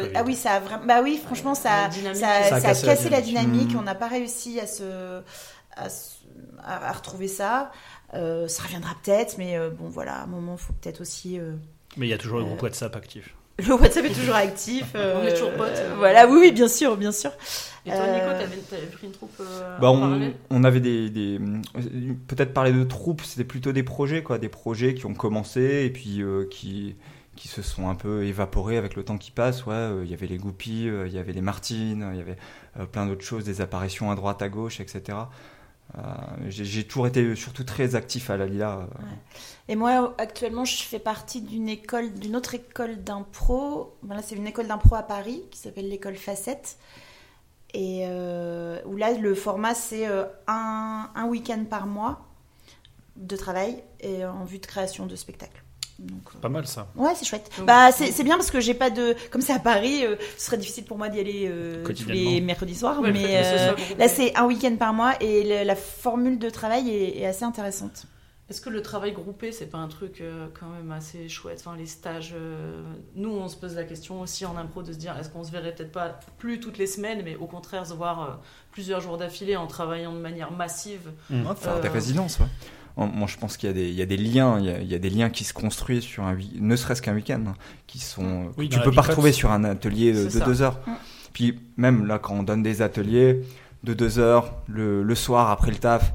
[0.01, 0.11] Covid.
[0.15, 0.85] Ah oui, ça a vraiment.
[0.85, 1.89] Bah oui, franchement, ça, a
[2.49, 3.71] ça a cassé cassé, la la dynamique.
[3.73, 3.79] Mhm.
[3.79, 5.21] On n'a pas réussi à se,
[5.75, 6.17] à, se-
[6.63, 7.71] à- à retrouver ça.
[8.13, 11.39] Euh, ça reviendra peut-être, mais euh, bon voilà, à un moment, il faut peut-être aussi.
[11.39, 11.53] euh,
[11.97, 13.33] Mais il y a toujours le groupe WhatsApp actif.
[13.57, 14.85] Le WhatsApp est toujours actif.
[14.95, 15.69] On est toujours potes.
[15.75, 17.31] euh, voilà, oui, oui, bien sûr, bien sûr.
[17.85, 21.39] Et toi, Nico, Euh, t'avais pris une troupe euh, Bah, on, avait des, des-
[22.27, 25.89] peut-être parler de troupes, c'était plutôt des projets quoi, des projets qui ont commencé et
[25.89, 26.95] puis euh, qui
[27.35, 29.65] qui se sont un peu évaporés avec le temps qui passe.
[29.65, 32.21] Ouais, euh, il y avait les Goupies, euh, il y avait les Martines, il y
[32.21, 32.35] avait
[32.79, 35.29] euh, plein d'autres choses, des apparitions à droite, à gauche, etc.
[35.97, 36.01] Euh,
[36.49, 38.87] j'ai toujours été surtout très actif à la Lila.
[39.67, 43.93] Et moi, actuellement, je fais partie d'une école, d'une autre école d'impro.
[44.03, 46.77] Voilà, c'est une école d'impro à Paris qui s'appelle l'école Facette.
[47.73, 52.19] Et euh, où là, le format, c'est euh, un, un week-end par mois
[53.15, 55.63] de travail et en vue de création de spectacles.
[55.99, 56.87] Donc, euh, Pas mal ça.
[56.95, 57.49] Ouais, c'est chouette.
[57.57, 59.15] Donc- bah, c'est c'est bien parce que j'ai pas de.
[59.29, 62.41] Comme c'est à Paris, euh, ce serait difficile pour moi d'y aller euh, tous les
[62.41, 62.99] mercredis soirs.
[62.99, 66.89] Ouais, mais euh, là, c'est un week-end par mois et le- la formule de travail
[66.89, 68.05] est, est assez intéressante.
[68.51, 71.63] Est-ce que le travail groupé, c'est pas un truc euh, quand même assez chouette?
[71.65, 72.81] Enfin, les stages, euh,
[73.15, 75.51] nous, on se pose la question aussi en impro de se dire est-ce qu'on se
[75.51, 78.27] verrait peut-être pas plus toutes les semaines, mais au contraire se voir euh,
[78.73, 82.39] plusieurs jours d'affilée en travaillant de manière massive Ouais, faire des Euh, résidences.
[82.39, 82.45] ouais.
[82.97, 84.69] En- Moi, je pense qu'il y, a des- il y a des liens, il y
[84.69, 87.13] a, il y a des liens qui se construisent sur un, week- ne serait-ce qu'un
[87.15, 87.53] week-end, hein,
[87.87, 90.43] qui sont que Oui, tu la peux pas retrouver sur un atelier de, C'est de
[90.43, 90.45] ça.
[90.45, 90.77] deux heures.
[90.85, 90.91] Mm.
[91.31, 93.43] Puis même là, quand on donne des ateliers
[93.85, 96.11] de deux heures le, le soir après le taf,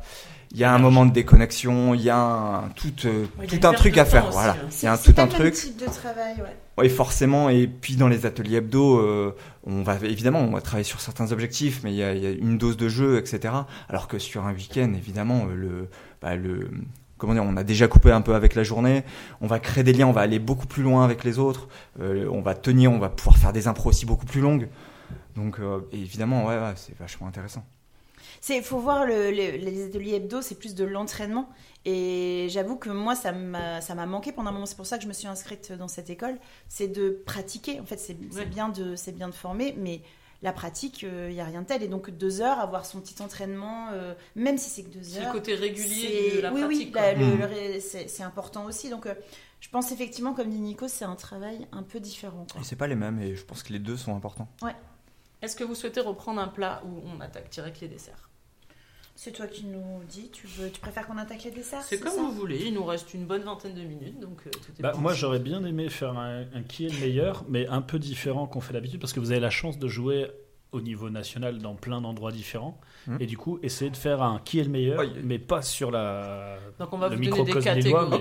[0.57, 3.75] il y a un moment de déconnexion, il y a un, tout, euh, tout un
[3.75, 4.27] truc à faire.
[4.29, 4.69] aussi, voilà, hein.
[4.73, 5.53] il y a un, C'est tout un truc.
[5.53, 6.57] type de travail, ouais.
[6.79, 7.51] Oui, forcément.
[7.51, 9.37] Et puis dans les ateliers hebdo, euh,
[9.67, 12.27] on va évidemment, on va travailler sur certains objectifs, mais il y a, il y
[12.27, 13.53] a une dose de jeu, etc.
[13.91, 15.89] Alors que sur un week-end, évidemment, euh, le,
[16.23, 16.71] bah, le,
[17.19, 19.05] comment dire, on a déjà coupé un peu avec la journée.
[19.43, 21.69] On va créer des liens, on va aller beaucoup plus loin avec les autres.
[22.01, 24.69] euh, on va tenir, on va pouvoir faire des impros aussi beaucoup plus longues.
[25.37, 25.59] Donc,
[25.93, 27.63] évidemment, ouais, ouais, c'est vachement intéressant.
[28.47, 31.49] C'est, faut voir le- le- les ateliers hebdo, c'est plus de l'entraînement.
[31.85, 34.67] Et j'avoue que moi, ça m'a, ça m'a manqué pendant un moment.
[34.67, 36.39] C'est pour ça que je me suis inscrite dans cette école.
[36.69, 37.81] C'est de pratiquer.
[37.81, 38.47] En fait, c'est, c'est Ouais.
[38.47, 40.01] bien de, c'est bien de former, mais
[40.43, 41.83] la pratique, il n'y a rien de tel.
[41.83, 45.19] Et donc deux heures, avoir son petit entraînement, euh, même si c'est que deux C'est
[45.19, 45.33] le heures.
[45.33, 46.61] côté régulier c'est- de la oui,
[46.93, 46.97] pratique.
[47.19, 47.39] oui, Mm.
[47.41, 48.91] le ré- c'est, c'est important aussi.
[48.91, 49.15] Donc, euh,
[49.59, 52.47] je pense effectivement, comme dit Nico, c'est un travail un peu différent.
[52.53, 52.61] quoi.
[52.61, 54.47] Et c'est pas les mêmes, et je pense que les deux sont importants.
[55.43, 58.31] Est-ce que vous souhaitez reprendre un plat où on attaque direct les desserts?
[59.19, 60.29] C'est toi qui nous dis.
[60.31, 62.85] Tu veux, tu préfères qu'on attaque les desserts C'est comme ça vous voulez, il nous
[62.85, 65.89] reste une bonne vingtaine de minutes, donc euh, tout est Bah, moi, j'aurais bien aimé
[65.89, 69.15] faire un, un qui est le meilleur, mais un peu différent qu'on fait d'habitude, parce
[69.15, 70.31] que vous avez la chance de jouer
[70.73, 73.17] au niveau national dans plein d'endroits différents, Mhm.
[73.21, 75.11] et du coup, essayer de faire un qui est le meilleur, Oui.
[75.23, 76.59] mais pas sur la.
[76.79, 78.21] Donc on va le vous donner des catégories.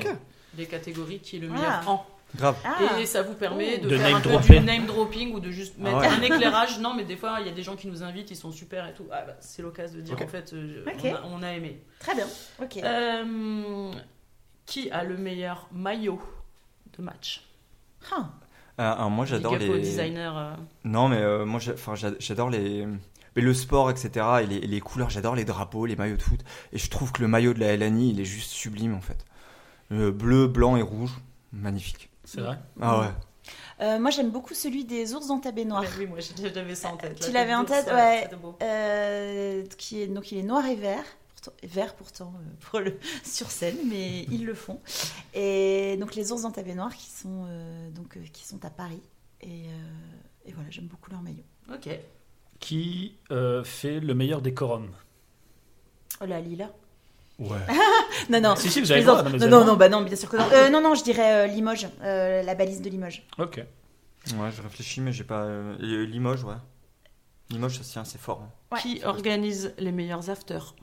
[0.54, 1.54] Des catégories qui est le Ah.
[1.56, 2.06] meilleur en.
[2.36, 2.55] Grave.
[2.65, 3.83] Ah, Et ça vous permet Oh.
[3.86, 6.07] de, De faire name un peu du name dropping ou de juste mettre ouais.
[6.07, 6.79] un éclairage.
[6.79, 8.88] Non, mais des fois, il y a des gens qui nous invitent, ils sont super
[8.88, 9.05] et tout.
[9.11, 10.23] Ah, bah, c'est l'occasion de dire Ok.
[10.23, 11.81] en fait, euh, on, a, on a aimé.
[11.99, 12.25] très bien.
[12.61, 12.77] Ok.
[12.77, 13.91] Euh,
[14.65, 16.21] qui a le meilleur maillot
[16.97, 17.43] de match?
[18.11, 18.29] Ah.
[18.79, 19.79] Euh, alors moi, j'adore les.
[19.79, 20.38] designer.
[20.38, 20.53] euh.
[20.83, 21.59] Non, mais euh, moi,
[22.19, 22.86] j'adore les.
[23.38, 24.25] Mais le sport, etc.
[24.43, 26.39] Et les, couleurs, j'adore les drapeaux, les maillots de foot.
[26.71, 29.25] Et je trouve que le maillot de la LNI, il est juste sublime en fait.
[29.91, 31.11] Euh, bleu, blanc et rouge,
[31.51, 32.09] magnifique.
[32.26, 33.07] C'est vrai Ah ouais.
[33.82, 35.82] Euh, moi, j'aime beaucoup celui des ours en tabé noir.
[35.82, 37.19] Ouais, oui, moi j'ai- j'avais ça en tête.
[37.19, 38.28] Tu La l'avais en tête, ouais.
[38.63, 41.03] Euh, qui est, donc, il est noir et vert.
[41.36, 44.80] Pourtant, vert pourtant euh, pour le, sur scène, mais ils le font.
[45.34, 49.01] Et donc, les ours en tabé noir qui sont, euh, donc, qui sont à Paris.
[49.41, 51.43] Et, euh, et voilà, j'aime beaucoup leur maillot.
[51.71, 51.89] Ok.
[52.59, 54.89] Qui euh, fait le meilleur décorum
[56.21, 56.71] Oh là, Lila.
[57.39, 57.57] Ouais.
[58.29, 58.55] Non, non.
[58.55, 59.23] Si, si, vous je avez le droit.
[59.23, 60.45] Non, non, non, bah non, bien sûr que non.
[60.53, 63.23] Euh, non, non, je dirais euh, Limoges, euh, la balise de Limoges.
[63.38, 63.57] Ok.
[63.57, 65.43] Ouais, je réfléchis, mais j'ai pas.
[65.43, 65.75] euh,
[66.05, 66.55] Limoges, ouais.
[67.51, 68.41] Limoges, ça se tient, c'est fort.
[68.43, 68.49] hein.
[68.75, 68.81] Ouais.
[68.81, 70.73] Qui organise les meilleurs afters?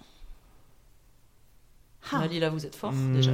[2.12, 2.18] Ah.
[2.18, 3.32] Mali, là, vous êtes fort, Hmm, déjà.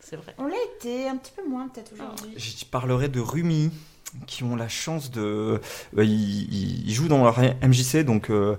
[0.00, 0.34] C'est vrai.
[0.38, 2.34] On l'a été un petit peu moins peut-être aujourd'hui.
[2.36, 3.70] Je parlerai de Rumi,
[4.26, 5.60] qui ont la chance de.
[5.92, 8.56] bah, ils, ils- jouent dans leur MJC, donc euh,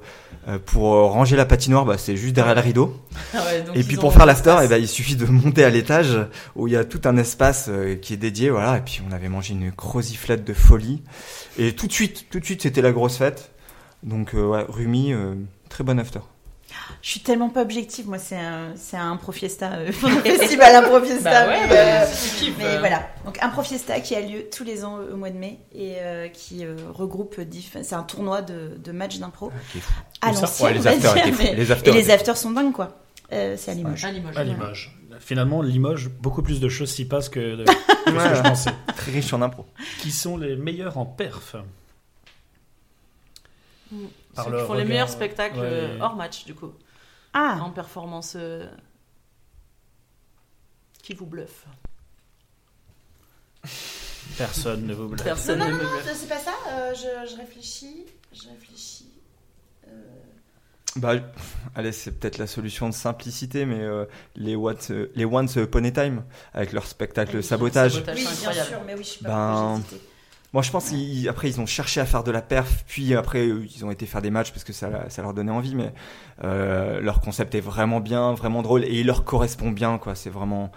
[0.48, 2.96] euh, pour euh, ranger la patinoire, bah, c'est juste derrière le rideau.
[3.34, 4.66] Ah ouais, Et puis pour faire l'after, espace.
[4.66, 6.18] eh ben, il suffit de monter à l'étage
[6.56, 8.78] où il y a tout un espace euh, qui est dédié, voilà.
[8.78, 11.02] Et puis on avait mangé une croziflette de folie.
[11.58, 13.52] Et tout de suite, tout de suite, c'était la grosse fête.
[14.04, 15.34] Donc euh, ouais, Rumi, euh,
[15.70, 16.20] très bon after.
[17.02, 19.92] Je suis tellement pas objective, moi c'est un, c'est un Profiesta, euh,
[20.24, 21.24] festival Impro Fiesta.
[21.46, 22.80] Bah ouais, mais, euh, si tu kiffes, mais euh.
[22.80, 25.96] voilà, donc Impro Fiesta qui a lieu tous les ans au mois de mai et
[26.00, 29.94] euh, qui euh, regroupe, diff- c'est un tournoi de, de matchs d'impro Qui est fou.
[30.22, 30.64] à.
[30.64, 32.98] Ouais, les afters dire, mais- Les Et afters les étaient afters sont dingues quoi.
[33.34, 34.06] Euh, c'est à Limoges.
[34.06, 34.38] À Limoges.
[34.38, 34.94] À Limoges.
[35.20, 37.72] Finalement, Limoges, beaucoup plus de choses s'y passent que, de- que
[38.20, 38.70] ce que je pensais.
[38.96, 39.66] très riche en impro.
[40.00, 41.56] Qui sont les meilleurs en perf
[44.36, 45.66] Par Ceux le qui font les meilleurs spectacles ouais.
[45.66, 46.74] euh, hors match, du coup.
[47.34, 48.34] Ah, En performance.
[48.36, 48.68] euh,
[51.04, 51.66] Qui vous bluffe
[54.38, 56.14] Personne ne vous non, Personne non, ne non, me non, bluffe.
[56.16, 56.54] c'est pas ça.
[56.72, 59.10] euh, je, je réfléchis, je réfléchis.
[59.88, 59.90] Euh,
[60.98, 61.14] Bah,
[61.76, 65.84] allez, c'est peut-être la solution de simplicité, mais euh, les, Once, euh, les Once Upon
[65.86, 66.24] a Time,
[66.54, 67.94] avec leur spectacle Oui, Sabotage.
[67.94, 68.16] Sabotage.
[68.18, 68.24] Oui,
[68.54, 69.84] bien sûr, mais oui, je suis pas Ben.
[70.58, 73.86] Moi, je pense qu'après, ils ont cherché à faire de la perf, puis après, ils
[73.86, 75.94] ont été faire des matchs parce que ça, ça leur donnait envie, mais
[76.44, 80.16] euh, leur concept est vraiment bien, vraiment drôle, et il leur correspond bien, quoi.
[80.16, 80.72] C'est vraiment.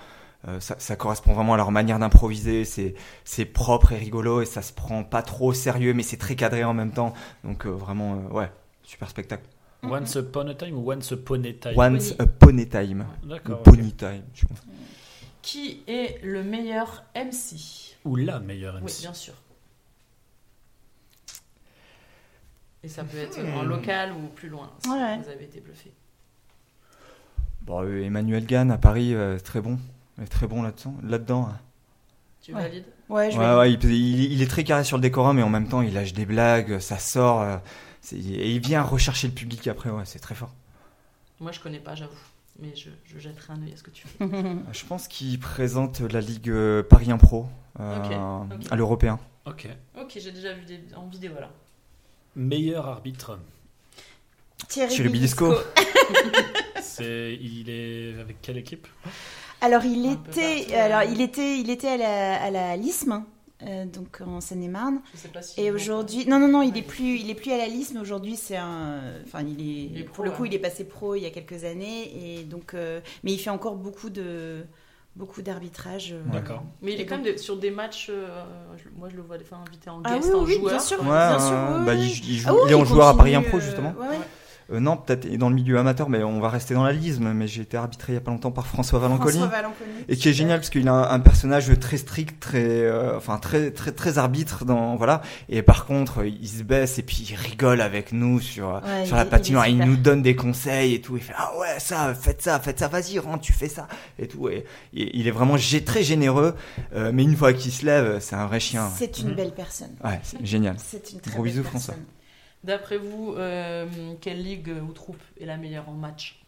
[0.49, 2.93] euh, ça, ça correspond vraiment à leur manière d'improviser, c'est
[3.25, 6.37] c'est propre et rigolo, et ça se prend pas trop au sérieux, mais c'est très
[6.37, 7.15] cadré en même temps.
[7.45, 8.53] Donc, euh, vraiment, euh, ouais,
[8.83, 9.45] super spectacle.
[9.83, 11.73] Once upon a time ou once upon a time?
[11.75, 12.29] Once Pony.
[12.29, 13.07] Upon a Time.
[13.25, 13.61] D'accord.
[13.61, 13.65] ok.
[13.65, 14.59] Pony Time, je pense.
[15.41, 18.85] Qui est le meilleur MC Ou la meilleure MC.
[18.85, 19.33] Oui, bien sûr.
[22.83, 25.19] Et ça peut être en local ou plus loin, si Ouais.
[25.19, 25.93] vous avez été bluffé.
[27.63, 29.79] Bon, euh, Emmanuel Gann à Paris, euh, très bon.
[30.19, 30.95] Il est Très bon là-dedans.
[31.03, 31.49] Là-dedans.
[31.51, 31.59] hein.
[32.43, 32.63] Tu Ouais.
[32.63, 35.43] valides Ouais, je Ouais, ouais, il, il- il est très carré sur le décorum, mais
[35.43, 37.43] en même temps, il lâche des blagues, ça sort.
[37.43, 37.57] euh,
[38.13, 40.53] et il vient rechercher le public après, ouais, c'est très fort.
[41.39, 42.13] Moi, je connais pas, j'avoue.
[42.59, 44.25] Mais je, je jetterai un œil à ce que tu fais.
[44.25, 47.47] Euh, Je pense qu'il présente la Ligue euh, Paris Impro
[47.79, 48.67] euh, Ok, ok.
[48.73, 49.19] à l'européen.
[49.47, 49.69] Ok.
[50.01, 51.51] Ok, j'ai déjà vu des, en vidéo, voilà.
[52.37, 53.39] Meilleur arbitre.
[54.69, 55.55] Thierry, Thierry Bilisco.
[56.81, 58.87] C'est il est avec quelle équipe?
[59.61, 63.25] Alors il Un était, alors il était, il était à la, à la LISM,
[63.63, 65.01] euh, donc en Seine-et-Marne.
[65.13, 65.61] Je sais pas si.
[65.61, 66.79] Et aujourd'hui, non non non, il ouais.
[66.79, 67.99] est plus, il est plus à la LISM.
[68.01, 70.49] Aujourd'hui, c'est un, enfin il est, Il est pour le coup, ouais.
[70.49, 73.51] il est passé pro il y a quelques années et donc, euh, mais il fait
[73.51, 74.65] encore beaucoup de,
[75.17, 76.13] beaucoup d'arbitrage.
[76.13, 76.63] euh, D'accord.
[76.83, 78.09] Mais il est quand même des- sur des matchs.
[78.11, 78.29] euh,
[78.97, 80.71] moi, je le vois des fois invité en Ah guest, oui, en oui, joueur.
[80.71, 80.99] bien sûr.
[81.01, 83.09] Ouais, bien euh, sûr, oui, bah, il, il joue- Ah oui, il est en joueur
[83.09, 83.95] à Paris Impro euh, justement.
[83.99, 84.19] ouais, ouais.
[84.73, 87.33] Euh, non, peut-être dans le milieu amateur, mais on va rester dans la lisme.
[87.33, 89.39] Mais j'ai été arbitré il y a pas longtemps par François Valancoli.
[89.39, 89.91] François Valancoli.
[90.09, 93.39] Et qui est génial parce qu'il a un, un personnage très strict, très, euh, enfin
[93.39, 95.23] très très très arbitre dans voilà.
[95.49, 99.17] Et par contre, il se baisse et puis il rigole avec nous sur Ouais, sur
[99.17, 99.67] il la patinoire.
[99.69, 101.17] il Il, nous donne des conseils et tout.
[101.17, 104.29] Il fait ah ouais ça, faites ça, faites ça, vas-y rentre, tu fais ça et
[104.29, 104.49] tout.
[104.49, 104.65] Et,
[104.95, 105.57] et il est vraiment
[105.87, 106.55] très généreux.
[106.95, 108.89] euh, mais une fois qu'il se lève, c'est un vrai chien.
[108.97, 109.35] C'est une Mhm.
[109.35, 109.91] belle personne.
[110.05, 110.77] Ouais, c'est génial.
[110.79, 111.81] C'est une très Gros belle bisous, personne.
[111.81, 111.95] François.
[112.65, 113.87] D'après vous, euh,
[114.21, 116.41] quelle ligue ou troupe est la meilleure en match?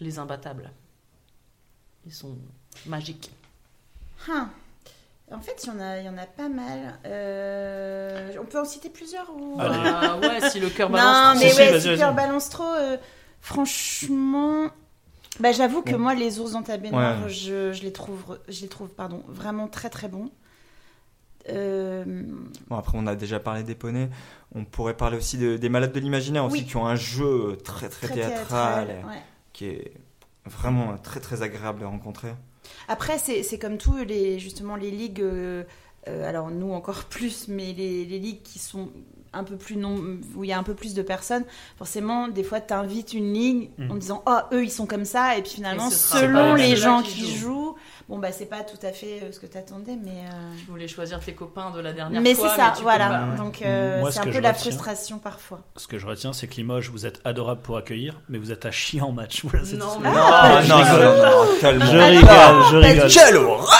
[0.00, 0.70] Les imbattables.
[2.06, 2.36] Ils sont
[2.86, 3.30] magiques.
[4.28, 4.48] Ah.
[5.32, 6.98] En fait, il y en a, il y en a pas mal.
[7.06, 9.56] Euh, on peut en citer plusieurs ou.
[9.58, 11.38] Ah ouais, si le cœur Non, balance.
[11.40, 11.96] mais Si, ouais, vas-y.
[11.98, 12.64] cœur balance trop.
[12.74, 12.96] euh,
[13.40, 14.68] franchement,
[15.40, 15.98] bah, j'avoue que Bon.
[15.98, 17.28] moi, les ours dans ta baignoire, Ouais.
[17.30, 20.30] je, je les trouve, je les trouve, pardon, vraiment très très bons.
[21.50, 22.04] Euh,
[22.68, 24.08] Bon après on a déjà parlé des poneys.
[24.54, 26.64] On pourrait parler aussi de- des malades de l'imaginaire aussi Oui.
[26.66, 29.22] qui ont un jeu très très, très théâtral, théâtral, ouais.
[29.52, 29.92] qui est
[30.46, 32.32] vraiment très très agréable à rencontrer.
[32.88, 35.64] Après, c'est comme tout, les, justement, les ligues, euh,
[36.08, 38.88] euh, alors nous encore plus, mais les, les ligues qui sont
[39.34, 39.96] un peu plus non,
[40.36, 41.44] où il y a un peu plus de personnes,
[41.76, 43.90] forcément, des fois, tu invites une ligue Mhm.
[43.90, 47.02] en disant, oh, eux, ils sont comme ça, et puis finalement, Et selon les gens
[47.02, 47.48] qui qui jouent.
[47.54, 47.74] jouent,
[48.08, 50.10] bon, bah, c'est pas tout à fait euh, ce que tu attendais, mais.
[50.10, 52.56] euh, Tu voulais choisir tes copains de la dernière Mais c'est fois.
[52.56, 53.08] ça, voilà.
[53.08, 53.42] pas.
[53.42, 55.60] Donc, euh, c'est ce un peu la retiens- frustration parfois.
[55.76, 58.66] Ce que je retiens, c'est que Limoges, vous êtes adorable pour accueillir, mais vous êtes
[58.66, 59.42] à chier en match.
[59.44, 61.84] Voilà, c'est Non, mais- Ah, non, non, non, non, tellement.
[61.86, 63.10] Je Ah, rigole, je rigole.
[63.10, 63.70] Quelle horreur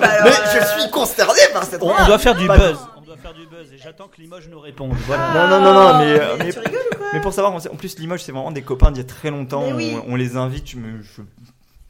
[0.00, 2.78] bah, Mais je suis consterné par cette On, on doit faire du buzz.
[3.22, 4.92] Faire du buzz et j'attends que Limoges nous réponde.
[5.06, 5.48] Voilà.
[5.48, 7.76] Non, non, non, non, mais, euh, mais, Tu rigoles ou quoi mais pour savoir, en
[7.76, 9.72] plus, Limoges, c'est vraiment des copains d'il y a très longtemps.
[9.74, 9.94] Oui.
[10.06, 11.22] On, on les invite, je me- je-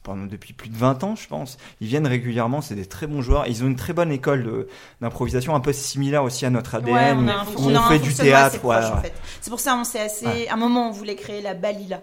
[0.03, 1.57] pendant depuis plus de 20 ans, je pense.
[1.81, 3.47] Ils viennent régulièrement, c'est des très bons joueurs.
[3.49, 4.66] Ils ont une très bonne école
[5.01, 7.99] d'improvisation, un peu similaire aussi à notre ADN, Ouais, on a un, où on fait
[7.99, 8.59] du théâtre.
[8.62, 8.95] voilà.
[8.99, 9.12] en fait.
[9.41, 10.27] C'est pour ça on s'est assez.
[10.27, 10.49] Ouais.
[10.49, 12.03] À un moment, on voulait créer la Balila.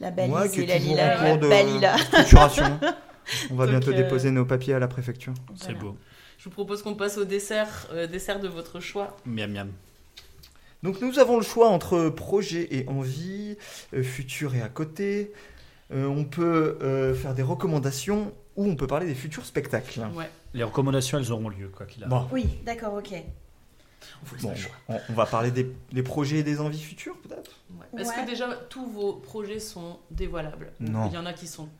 [0.00, 1.22] La balise Ouais, et la lila.
[1.22, 1.94] la Balila.
[3.50, 5.32] On va Donc, bientôt euh, déposer nos papiers à la préfecture.
[5.56, 5.78] C'est Voilà.
[5.80, 5.96] beau.
[6.44, 9.16] Je vous propose qu'on passe au dessert, euh, dessert de votre choix.
[9.24, 9.72] Miam miam.
[10.82, 13.56] Donc nous avons le choix entre projet et envie,
[13.94, 15.32] euh, futur et à côté.
[15.90, 20.00] Euh, on peut euh, faire des recommandations ou on peut parler des futurs spectacles.
[20.14, 20.28] Ouais.
[20.52, 22.10] Les recommandations, elles auront lieu, quoi qu'il arrive.
[22.14, 23.14] Bon, Oui, d'accord, ok.
[23.14, 24.72] On vous laisse bon, le choix.
[24.90, 27.52] on, on va parler des, des projets et des envies futures peut-être?
[27.70, 28.02] Ouais.
[28.02, 28.22] Est-ce Ouais.
[28.22, 30.72] que déjà tous vos projets sont dévoilables?
[30.78, 31.08] Non.
[31.08, 31.70] Il y en a qui sont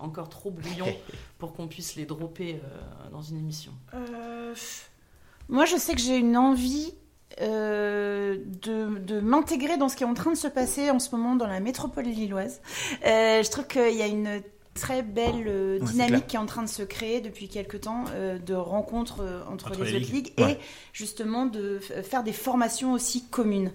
[0.00, 0.94] encore trop brouillons
[1.38, 3.72] pour qu'on puisse les dropper euh, dans une émission.
[3.94, 4.54] Euh,
[5.48, 6.94] Moi, je sais que j'ai une envie
[7.40, 11.14] euh, de, de m'intégrer dans ce qui est en train de se passer en ce
[11.14, 12.60] moment dans la métropole lilloise.
[13.06, 14.42] Euh, je trouve qu'il y a une
[14.74, 18.38] très belle euh, dynamique qui est en train de se créer depuis quelques temps euh,
[18.38, 20.26] de rencontres euh, entre, Entre les, les autres ligues.
[20.28, 20.52] ligues Ouais.
[20.52, 20.58] et
[20.92, 23.72] justement de faire des formations aussi communes.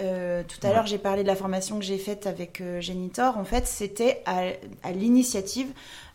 [0.00, 0.74] Euh, tout à Ouais.
[0.74, 3.38] l'heure, j'ai parlé de la formation que j'ai faite avec euh, Génitor.
[3.38, 4.42] En fait, c'était à,
[4.82, 5.68] à l'initiative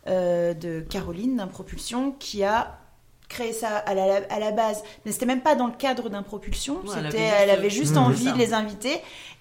[0.06, 2.78] euh, de Caroline d'Impropulsion qui a
[3.28, 4.82] créé ça à la, à la base.
[5.04, 6.80] Mais c'était même pas dans le cadre d'Impropulsion.
[6.84, 7.98] Ouais, elle elle juste- avait juste Mmh.
[7.98, 9.00] envie de les inviter.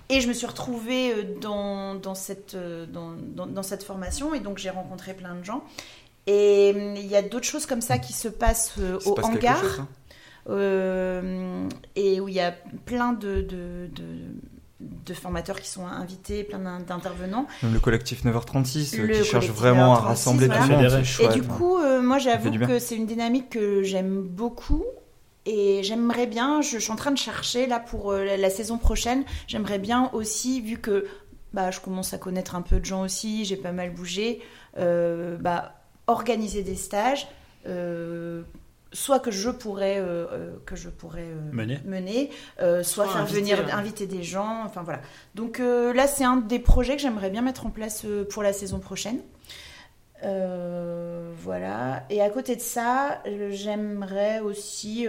[0.09, 4.39] Et je me suis retrouvée euh, dans, dans, cette, dans, dans, dans cette formation et
[4.39, 5.63] donc j'ai rencontré plein de gens.
[6.27, 9.25] Et hum, il y a d'autres choses comme ça qui se passent euh, au passe
[9.25, 9.59] hangar.
[9.59, 9.87] chose, hein.
[10.49, 12.51] Euh, et où il y a
[12.85, 14.03] plein de, de, de,
[14.79, 17.47] de formateurs qui sont invités, plein d'in- d'intervenants.
[17.63, 20.89] Même le collectif 9h36 euh, Le qui cherche vraiment à 9h36, rassembler tout voilà.
[20.89, 21.03] le monde.
[21.05, 21.53] Chouette, et du hein.
[21.57, 24.83] coup, euh, moi j'avoue que c'est une dynamique que j'aime beaucoup.
[25.47, 28.49] Et j'aimerais bien, je, je suis en train de chercher là pour euh, la, la
[28.51, 31.07] saison prochaine, j'aimerais bien aussi, vu que
[31.53, 34.39] bah, je commence à connaître un peu de gens aussi, j'ai pas mal bougé,
[34.77, 37.27] euh, bah, organiser des stages,
[37.67, 38.43] euh,
[38.93, 41.79] soit que je pourrais, euh, euh, que je pourrais euh, Mener.
[41.85, 42.29] mener,
[42.59, 43.71] euh, soit Soit faire inviter, venir, ouais.
[43.71, 44.99] inviter des gens, enfin voilà.
[45.35, 48.43] Donc euh, là, c'est un des projets que j'aimerais bien mettre en place euh, pour
[48.43, 49.19] la saison prochaine.
[50.23, 52.03] Euh, voilà.
[52.09, 55.07] Et à côté de ça, j'aimerais aussi,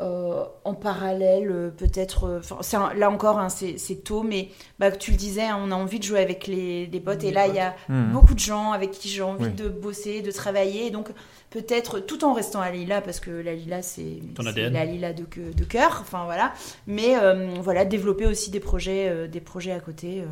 [0.00, 2.24] euh, en parallèle, euh, peut-être.
[2.24, 2.40] euh,
[2.76, 5.98] un- là encore, hein, c'est tôt, mais bah, tu le disais, hein, on a envie
[5.98, 7.24] de jouer avec les, les potes.
[7.24, 8.12] Et là, il y a Mhm.
[8.12, 9.52] beaucoup de gens avec qui j'ai envie Oui.
[9.52, 10.86] de bosser, de travailler.
[10.86, 11.08] Et donc,
[11.50, 14.20] peut-être tout en restant à Lila, parce que la Lila, c'est
[14.70, 15.24] la Lila de,
[15.64, 15.98] cœur.
[16.00, 16.52] Enfin, voilà.
[16.86, 20.20] Mais euh, voilà, développer aussi des projets, euh, des projets à côté.
[20.20, 20.26] euh,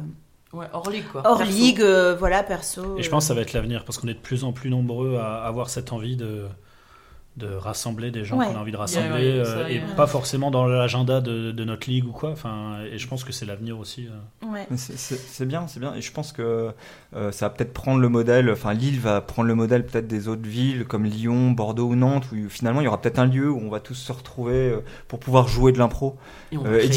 [0.52, 1.22] Ouais, hors ligue quoi.
[1.26, 1.52] hors Perso.
[1.52, 2.96] ligue, euh, voilà, perso.
[2.96, 4.70] Et je pense que ça va être l'avenir parce qu'on est de plus en plus
[4.70, 6.46] nombreux à avoir cette envie de,
[7.36, 8.46] de rassembler des gens Ouais.
[8.46, 11.88] qu'on a envie de rassembler ouais, euh, et pas forcément dans l'agenda de, de notre
[11.90, 12.30] ligue ou quoi.
[12.30, 14.08] Enfin, et je pense que c'est l'avenir aussi.
[14.08, 14.54] euh.
[14.76, 15.94] c'est- bien, c'est bien.
[15.94, 16.70] Et je pense que
[17.14, 20.28] euh, ça va peut-être prendre le modèle, enfin Lille va prendre le modèle peut-être des
[20.28, 23.50] autres villes comme Lyon, Bordeaux ou Nantes, où finalement il y aura peut-être un lieu
[23.50, 24.74] où on va tous se retrouver
[25.08, 26.16] pour pouvoir jouer de l'impro
[26.52, 26.88] Et, euh, et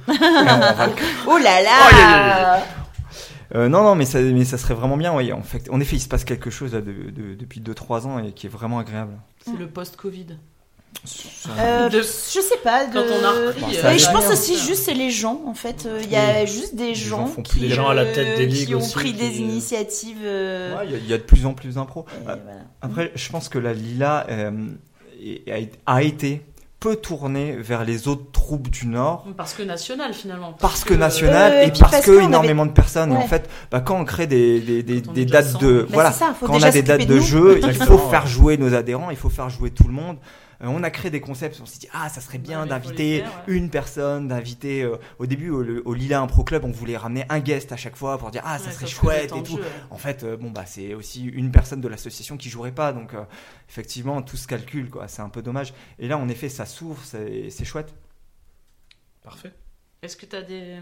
[0.06, 0.92] va le
[1.26, 2.81] Oh là là Oh,
[3.54, 5.14] Euh, non, non, mais ça, mais ça serait vraiment bien.
[5.14, 5.32] Oui.
[5.32, 8.18] En, fait, en effet, il se passe quelque chose là, de- de- depuis 2-3 ans
[8.18, 9.12] et qui est vraiment agréable.
[9.44, 10.26] C'est le post-Covid.
[11.58, 12.86] Euh, De- Je sais pas.
[12.86, 12.92] De...
[12.92, 13.60] Quand on a repris.
[13.60, 15.84] Bon, euh, je pense aussi juste c'est les gens en fait.
[15.86, 18.48] Euh, Il y a juste des Les gens, gens qui, gens à la tête des
[18.66, 20.18] qui ont aussi, pris qui, des initiatives.
[20.22, 22.04] euh, Ouais, Il y, a- il y a de plus en plus d'impro.
[22.26, 22.60] Ah, voilà.
[22.82, 24.68] Après, je pense que la Lila euh,
[25.86, 26.42] a été
[26.82, 29.24] peu tournée vers les autres troupes du Nord.
[29.36, 30.52] Parce que national finalement.
[30.58, 33.12] Parce que national Euh, et parce, parce que avait- énormément de personnes.
[33.12, 35.58] Et en fait, bah, quand on crée des, des, des, des dates 100.
[35.60, 38.56] de Bah, voilà, ça, quand on a des dates de jeu, il faut faire jouer
[38.56, 40.16] nos adhérents, il faut faire jouer tout le monde.
[40.62, 43.14] Euh, on a créé des concepts, on s'est dit ah ça serait bien Ouais, d'inviter
[43.14, 43.54] les faire, ouais.
[43.56, 47.40] une personne, d'inviter euh, au début au, au Lila Impro Club, on voulait ramener un
[47.40, 49.56] guest à chaque fois pour dire ah ça Ouais, serait chouette et tout.
[49.56, 49.64] jeu.
[49.90, 53.14] En fait, euh, bon bah c'est aussi une personne de l'association qui jouerait pas, donc
[53.14, 53.24] euh,
[53.68, 55.08] effectivement tout se calcule quoi.
[55.08, 55.74] C'est un peu dommage.
[55.98, 57.92] Et là en effet ça s'ouvre, c'est c'est chouette.
[59.22, 59.52] Parfait.
[60.02, 60.78] Est-ce que tu as des.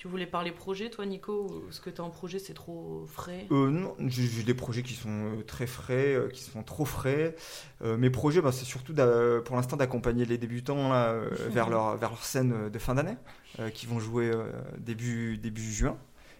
[0.00, 3.04] Tu voulais parler projet, toi, Nico ou Ce que tu as en projet, c'est trop
[3.06, 3.46] frais?
[3.50, 7.36] Euh, non, j'ai des projets qui sont euh, très frais, euh, qui sont trop frais.
[7.82, 11.20] Euh, mes projets, bah, c'est surtout pour l'instant d'accompagner les débutants là,
[11.50, 13.18] vers, leur, vers leur scène de fin d'année,
[13.58, 14.32] euh, qui vont jouer
[14.78, 15.98] début, début juin.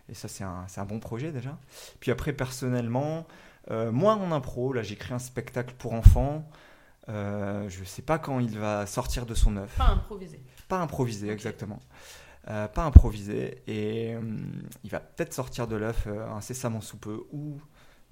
[0.08, 1.58] Et ça, c'est un, un bon projet déjà.
[2.00, 3.26] Puis après, personnellement,
[3.68, 6.50] moi en impro, là, j'ai créé un spectacle pour enfants.
[7.08, 9.76] Je sais pas quand il va sortir de son œuf.
[9.76, 10.40] Pas improvisé.
[10.66, 11.78] Pas improvisé, exactement.
[12.48, 13.62] Euh, pas improvisé.
[13.66, 17.58] Et hum, il va peut-être sortir de l'œuf euh, incessamment sous peu ou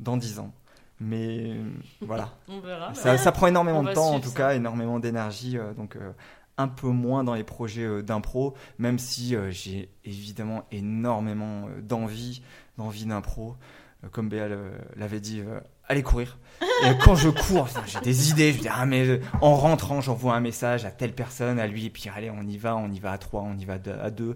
[0.00, 0.52] dans 10 ans.
[1.00, 1.54] Mais
[2.00, 2.34] voilà.
[2.48, 2.92] On verra.
[2.94, 4.34] ça, ça prend énormément On de temps, en tout ça.
[4.36, 5.56] cas, énormément d'énergie.
[5.56, 6.12] euh, donc euh,
[6.60, 11.80] un peu moins dans les projets euh, d'impro, même si euh, j'ai évidemment énormément euh,
[11.80, 12.42] d'envie,
[12.78, 13.54] d'envie d'impro.
[14.04, 14.48] euh, comme Béa
[14.96, 15.42] l'avait dit,
[15.88, 16.38] euh, allez courir.
[16.84, 18.52] Et quand je cours, j'ai des idées.
[18.52, 21.86] Je dis, ah, mais euh, en rentrant, j'envoie un message à telle personne, à lui,
[21.86, 24.10] et puis allez, on y va, on y va à trois, on y va à
[24.10, 24.34] deux.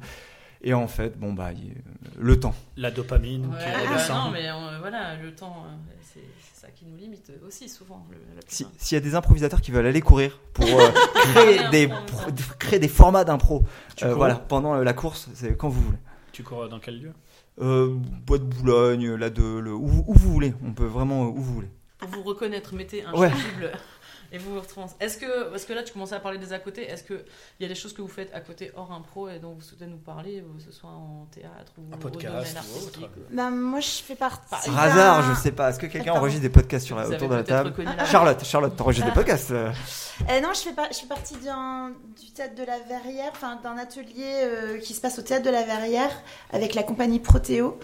[0.65, 1.75] Et en fait, bon, bah, il-
[2.19, 2.55] le temps.
[2.77, 4.27] La dopamine Ouais, qui redescend.
[4.27, 6.21] non, mais euh, voilà, le temps, euh, c'est
[6.55, 8.07] ça qui nous limite aussi souvent.
[8.47, 8.67] Si-.
[8.79, 10.89] S'il y a des improvisateurs qui veulent aller courir pour euh,
[11.35, 12.55] créer, des, pro, pro- ça.
[12.61, 13.65] créer des formats d'impro,
[14.05, 15.99] euh, voilà, pendant euh, la course, c'est quand vous voulez.
[16.31, 17.13] Tu cours dans quel lieu?
[17.61, 17.95] Euh,
[18.27, 20.55] Bois de Boulogne, la de, le, où, où vous voulez.
[20.65, 21.71] On peut vraiment euh, où vous voulez.
[21.99, 23.31] Pour vous reconnaître, mettez un Ouais.
[24.33, 24.87] Et vous vous retrouvez.
[24.99, 27.23] Est-ce que, parce que là, tu commençais à parler des à côté, est-ce qu'il
[27.61, 29.87] y a des choses que vous faites à côté hors impro et dont vous souhaitez
[29.87, 33.01] nous parler, que ce soit en théâtre ou Un podcast ou autre.
[33.31, 34.49] Ben, moi, je fais partie.
[34.51, 35.71] Par hasard, je sais pas.
[35.71, 37.75] Est-ce que quelqu'un enregistre des podcasts sur la, Vous autour de la table
[38.11, 39.71] Charlotte, Charlotte, t'enregistres des podcasts euh.
[40.31, 43.59] Euh, non, je fais, pas, je fais partie d'un- du théâtre de la Verrière, enfin
[43.63, 46.11] d'un atelier euh, qui se passe au théâtre de la Verrière
[46.53, 47.79] avec la compagnie Protéo.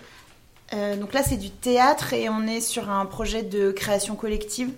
[0.74, 4.70] Euh, donc là, c'est du théâtre et on est sur un projet de création collective.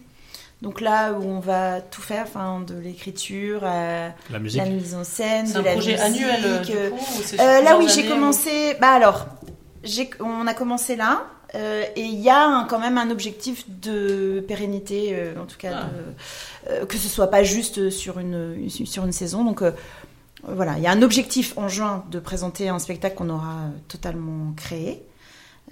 [0.62, 4.94] Donc là où on va tout faire, enfin de l'écriture, à La musique la mise
[4.94, 6.04] en scène, de un la projet musique.
[6.06, 8.76] annuel euh, du euh, coup ou euh, là oui, j'ai commencé.
[8.80, 9.26] Bah alors,
[10.20, 11.26] on a commencé là.
[11.56, 15.56] euh, et il y a un- quand même un objectif de pérennité, euh, en tout
[15.58, 15.84] cas, Ah.
[15.86, 19.44] de- euh, que ce soit pas juste sur une, sur une saison.
[19.44, 19.72] Donc euh,
[20.46, 23.70] voilà, il y a un objectif en juin de présenter un spectacle qu'on aura euh,
[23.88, 25.02] totalement créé.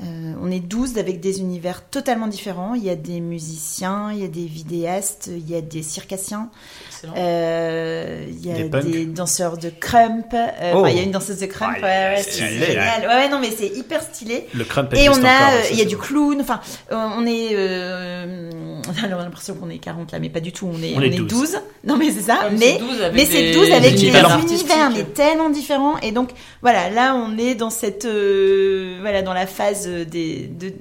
[0.00, 2.74] Euh, on est 12 avec des univers totalement différents.
[2.74, 6.50] Il y a des musiciens, il y a des vidéastes, il y a des circassiens,
[6.98, 7.14] Excellent.
[7.16, 10.26] euh, il y a Des danseurs de crump.
[10.34, 10.78] euh, Oh.
[10.78, 11.76] enfin, il y a une danseuse de crump.
[11.80, 13.00] Ah, ouais, ouais, stylé, c'est génial.
[13.02, 14.46] Ouais, ouais, non, mais c'est hyper stylé.
[14.54, 16.40] Le crump Et on a, encore, euh, il y a du clown.
[16.40, 18.50] Enfin, on est, euh,
[18.88, 20.68] on a l'impression qu'on est 40 là, mais pas du tout.
[20.72, 21.28] On est, On on est est 12.
[21.28, 21.58] 12.
[21.84, 22.48] Non, mais c'est ça.
[22.52, 25.98] Mais c'est 12 avec mais c'est des- 12 avec des univers mais tellement différents.
[26.00, 26.30] Et donc,
[26.62, 30.72] voilà, là, on est dans cette, euh, voilà, dans la phase des, de,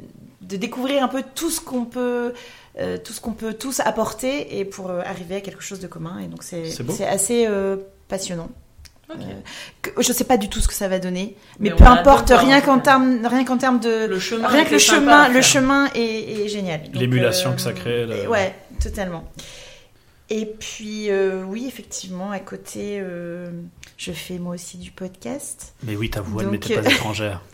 [0.41, 2.34] de découvrir un peu tout ce qu'on peut,
[2.80, 5.88] euh, tout ce qu'on peut tous apporter et pour euh, arriver à quelque chose de
[5.88, 6.20] commun.
[6.20, 6.64] Et donc, c'est,
[7.06, 8.50] assez euh, passionnant.
[9.10, 9.14] Euh,
[9.82, 12.30] que- je sais pas du tout ce que ça va donner, mais, Mais peu importe,
[12.30, 15.42] rien en qu'en termes, rien qu'en termes de, Le chemin, rien que le chemin, le
[15.42, 16.82] chemin est, est génial.
[16.94, 18.54] L'émulation euh, que ça crée, le- et Ouais,
[18.84, 19.24] totalement.
[20.30, 23.50] Et puis, euh, oui, effectivement, à côté, euh,
[23.96, 25.74] je fais moi aussi du podcast.
[25.84, 27.42] Mais oui, ta voix ne m'était pas étrangère.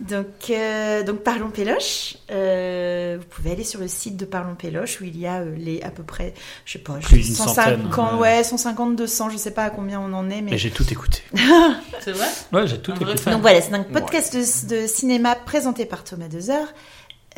[0.00, 2.16] Donc, euh, donc Parlons Péloche.
[2.30, 5.54] Euh, vous pouvez aller sur le site de Parlons Péloche où il y a euh,
[5.56, 6.34] les à peu près,
[6.64, 10.00] je sais pas, Plus d'une 150, centaine, ouais, 150, 200, je sais pas à combien
[10.00, 11.22] on en est, mais Mais j'ai tout écouté.
[12.00, 12.28] C'est vrai?
[12.52, 13.30] Ouais, j'ai tout écouté.
[13.30, 16.66] Donc voilà, c'est un podcast de, de cinéma présenté par Thomas Dezer,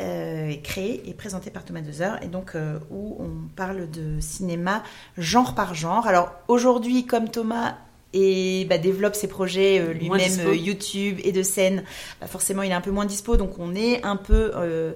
[0.01, 4.19] euh, et créé et présenté par Thomas Dezer, et donc euh, où on parle de
[4.19, 4.81] cinéma
[5.19, 6.07] genre par genre.
[6.07, 7.75] Alors aujourd'hui, comme Thomas
[8.13, 11.83] et bah, développe ses projets euh, lui-même euh, YouTube et de scène,
[12.21, 14.93] bah, forcément il est un peu moins dispo, donc on est un peu euh,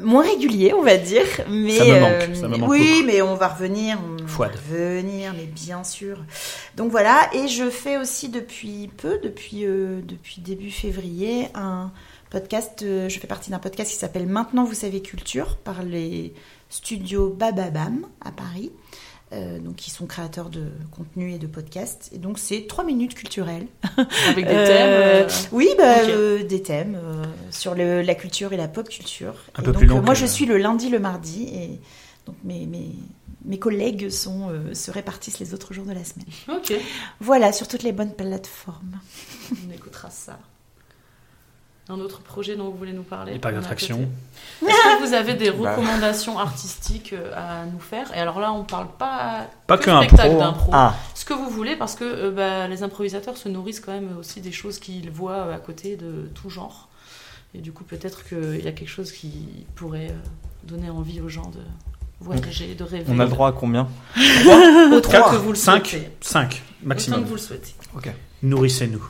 [0.00, 1.26] moins régulier, on va dire.
[1.50, 3.06] Mais Ça me manque, euh, ça me manque oui, beaucoup.
[3.06, 4.50] mais on va revenir, on Fouad.
[4.50, 6.18] va revenir, mais bien sûr.
[6.76, 11.92] Donc voilà, et je fais aussi depuis peu, depuis, euh, depuis début février, un
[12.30, 12.80] podcast.
[12.82, 16.32] euh, je fais partie d'un podcast qui s'appelle Maintenant vous savez culture par les
[16.70, 18.72] studios Bababam à Paris.
[19.32, 22.10] Euh, donc, qui sont créateurs de contenu et de podcasts.
[22.12, 23.66] Et donc, c'est trois minutes culturelles.
[24.28, 24.90] Avec des Euh, thèmes.
[24.90, 29.34] euh, Oui, bah, euh, des thèmes euh, sur le- la culture et la pop culture.
[29.56, 31.44] Un Et peu donc, plus long euh, moi, que- je suis le lundi, le mardi,
[31.54, 31.80] et
[32.26, 32.90] donc mes, mes,
[33.44, 36.26] mes collègues sont, euh, se répartissent les autres jours de la semaine.
[36.48, 36.72] Ok,
[37.20, 38.98] Voilà, sur toutes les bonnes plateformes.
[39.68, 40.38] on écoutera ça.
[41.88, 43.96] Un autre projet dont vous voulez nous parler Les parcs On est à d'attractions.
[43.98, 44.08] côté.
[44.72, 45.74] Est-ce que vous avez des Bah.
[45.74, 48.14] recommandations artistiques euh, à nous faire?
[48.16, 50.38] Et alors là, on parle pas, Pas que spectacle hein.
[50.38, 50.70] d'impro.
[50.72, 54.16] Ah, Ce que vous voulez, parce que euh, bah, les improvisateurs se nourrissent quand même
[54.18, 56.88] aussi des choses qu'ils voient euh, à côté de tout genre.
[57.54, 60.14] Et du coup, peut-être qu'il y a quelque chose qui pourrait
[60.64, 61.60] donner envie aux gens de
[62.20, 63.04] voyager, de rêver.
[63.08, 63.88] on a le droit à combien?
[64.92, 66.10] Autant Quatre, que vous le cinq, souhaitez.
[66.20, 67.24] 5 Autant que maximum.
[67.24, 67.74] vous le souhaitez.
[68.42, 69.04] Nourrissez-nous.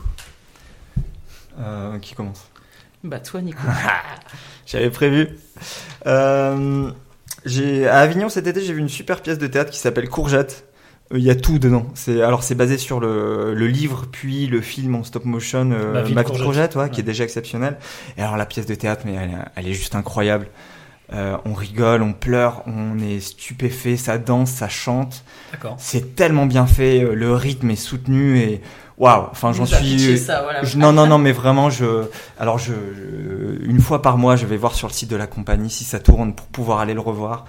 [1.59, 2.47] Euh, Qui commence?
[3.03, 3.59] Bah toi, Nico.
[4.65, 5.29] J'avais prévu.
[6.07, 6.89] Euh,
[7.45, 10.65] j'ai à Avignon cet été, j'ai vu une super pièce de théâtre qui s'appelle Courgette.
[11.13, 11.85] Euh, Il y a tout dedans.
[11.95, 15.91] C'est alors c'est basé sur le, le livre puis le film en stop motion euh,
[15.93, 16.43] Ma vie de Ma vie de Courgette.
[16.45, 17.77] Courgette, ouais, qui est déjà exceptionnel.
[18.17, 20.47] Et alors la pièce de théâtre, mais elle, est- elle est juste incroyable.
[21.11, 25.25] Euh, on rigole, on pleure, on est stupéfait, ça danse, ça chante.
[25.51, 25.75] D'accord.
[25.77, 28.61] C'est tellement bien fait, euh, le rythme est soutenu et
[28.97, 29.27] waouh.
[29.31, 30.17] Enfin, j'en suis.
[30.17, 30.63] ça, voilà.
[30.63, 32.05] Je- non, non, non, mais vraiment, je.
[32.39, 35.27] Alors, je, je- une fois par mois, je vais voir sur le site de la
[35.27, 37.45] compagnie si ça tourne pour pouvoir aller le revoir.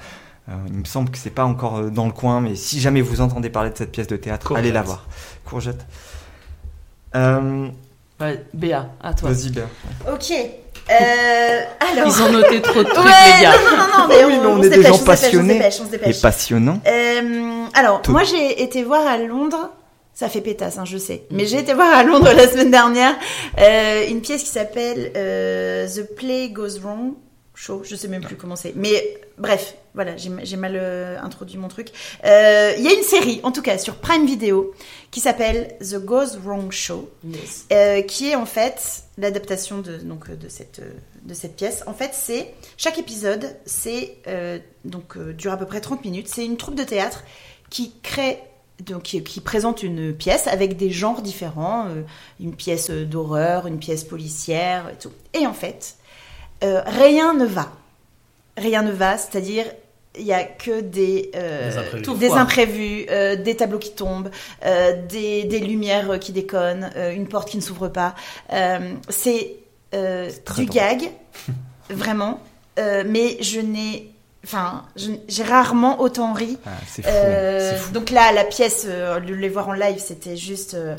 [0.48, 3.00] Euh, il me semble que c'est pas encore euh, dans le coin, mais si jamais
[3.00, 4.64] vous entendez parler de cette pièce de théâtre, Courgette.
[4.64, 5.06] allez la voir.
[5.44, 5.86] Courgette.
[7.16, 7.68] Euh,
[8.20, 9.30] Ouais, Béa, à toi.
[9.30, 9.64] Vas-y, Béa.
[10.12, 10.30] Ok.
[10.30, 12.06] Euh, alors.
[12.06, 13.52] Ils ont noté trop de trucs, Ouais, les gars.
[13.52, 14.98] non, non, non, non, mais Oui, on, mais on on est des gens on se
[15.00, 16.20] dépêche, passionnés On se dépêche, on se Et dépêche.
[16.22, 16.80] passionnant.
[16.86, 18.12] Euh, alors, Tout.
[18.12, 19.70] moi j'ai été voir à Londres,
[20.14, 23.16] ça fait pétasse, hein, je sais, mais j'ai été voir à Londres la semaine dernière
[23.58, 27.14] euh, une pièce qui s'appelle euh, The Play Goes Wrong
[27.56, 31.68] Show, je sais même plus comment c'est, mais bref, voilà, j'ai mal euh, introduit mon
[31.68, 31.88] truc.
[32.24, 32.28] Il
[32.82, 34.72] y a une série, en tout cas sur Prime Video,
[35.10, 37.10] qui s'appelle The Goes Wrong Show.
[37.24, 37.66] Yes.
[38.08, 40.80] Qui est en fait l'adaptation de donc de cette
[41.22, 41.84] de cette pièce.
[41.86, 44.16] En fait, c'est chaque épisode, c'est
[44.84, 46.26] donc dure à peu près 30 minutes.
[46.26, 47.22] C'est une troupe de théâtre
[47.70, 48.40] qui crée
[48.86, 52.02] donc qui, qui présente une pièce avec des genres différents, euh,
[52.40, 55.12] une pièce euh, d'horreur, une pièce policière et tout.
[55.32, 55.96] Et en fait,
[56.62, 57.72] euh, rien ne va.
[58.56, 59.66] Rien ne va, c'est-à-dire
[60.18, 62.18] il y a que des euh, Des imprévus.
[62.18, 62.38] Des foire.
[62.40, 64.30] imprévus, euh, des tableaux qui tombent,
[64.64, 68.14] euh, des, des lumières qui déconnent, une porte qui ne s'ouvre pas.
[69.08, 69.56] C'est
[69.92, 69.98] du
[70.44, 70.66] drôle.
[70.66, 71.10] gag,
[71.90, 72.40] vraiment.
[72.76, 74.13] Mais je n'ai,
[74.44, 76.58] enfin, j'ai rarement autant ri.
[76.66, 77.08] Ah, c'est fou.
[77.10, 77.92] Euh, fou.
[77.92, 80.96] donc là, la pièce, euh, les voir en live, c'était juste euh,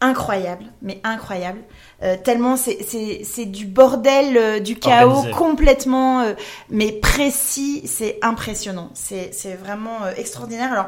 [0.00, 1.60] incroyable, mais incroyable.
[2.02, 5.30] Euh, tellement c'est- c'est c'est du bordel, euh, du chaos Organisé.
[5.32, 6.32] complètement, euh,
[6.68, 7.82] mais précis.
[7.86, 8.90] C'est impressionnant.
[8.94, 10.72] C'est c'est vraiment euh, extraordinaire.
[10.72, 10.86] Alors,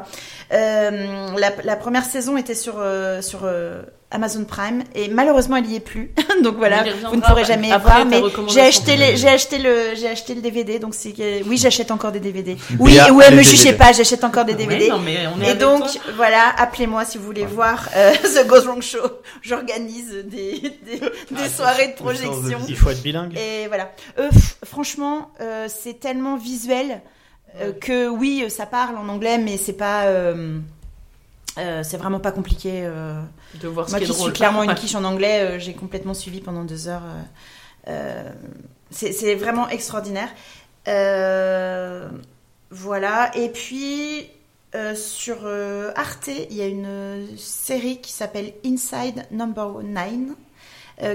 [0.53, 5.65] euh, la, la première saison était sur euh, sur euh, Amazon Prime et malheureusement elle
[5.65, 6.13] y est plus.
[6.43, 8.05] donc voilà, vous ne pourrez jamais après voir.
[8.05, 10.79] Mais j'ai acheté les, j'ai acheté le, j'ai acheté le DVD.
[10.79, 12.55] Donc c'est que- oui, j'achète encore des DVD.
[12.79, 14.85] Oui, Bien, ouais, me jugez pas, j'achète encore des DVD.
[14.85, 16.01] Oui, non, mais on est Et donc, toi.
[16.15, 18.99] voilà, appelez-moi si vous voulez voir euh, The Goes Wrong Show.
[19.41, 20.96] J'organise des, des,
[21.31, 22.59] des soirées de projection.
[22.67, 23.37] Il faut être bilingue.
[23.37, 23.91] Et voilà.
[24.19, 24.29] Euh,
[24.65, 27.01] franchement, euh, c'est tellement visuel
[27.59, 30.05] euh, que oui, ça parle en anglais, mais c'est pas.
[30.05, 30.59] euh,
[31.57, 32.81] euh, c'est vraiment pas compliqué.
[32.85, 33.19] euh.
[33.61, 34.29] de voir ce Moi qui qui est drôle.
[34.29, 37.01] suis clairement une quiche en anglais, euh, j'ai complètement suivi pendant deux heures.
[37.87, 38.31] euh, euh,
[38.91, 40.29] c'est vraiment extraordinaire.
[40.87, 42.07] Euh,
[42.71, 43.31] voilà.
[43.35, 44.29] Et puis,
[44.75, 49.97] euh, sur euh, Arte, il y a une euh, série qui s'appelle Inside Number 9,
[49.97, 50.33] euh,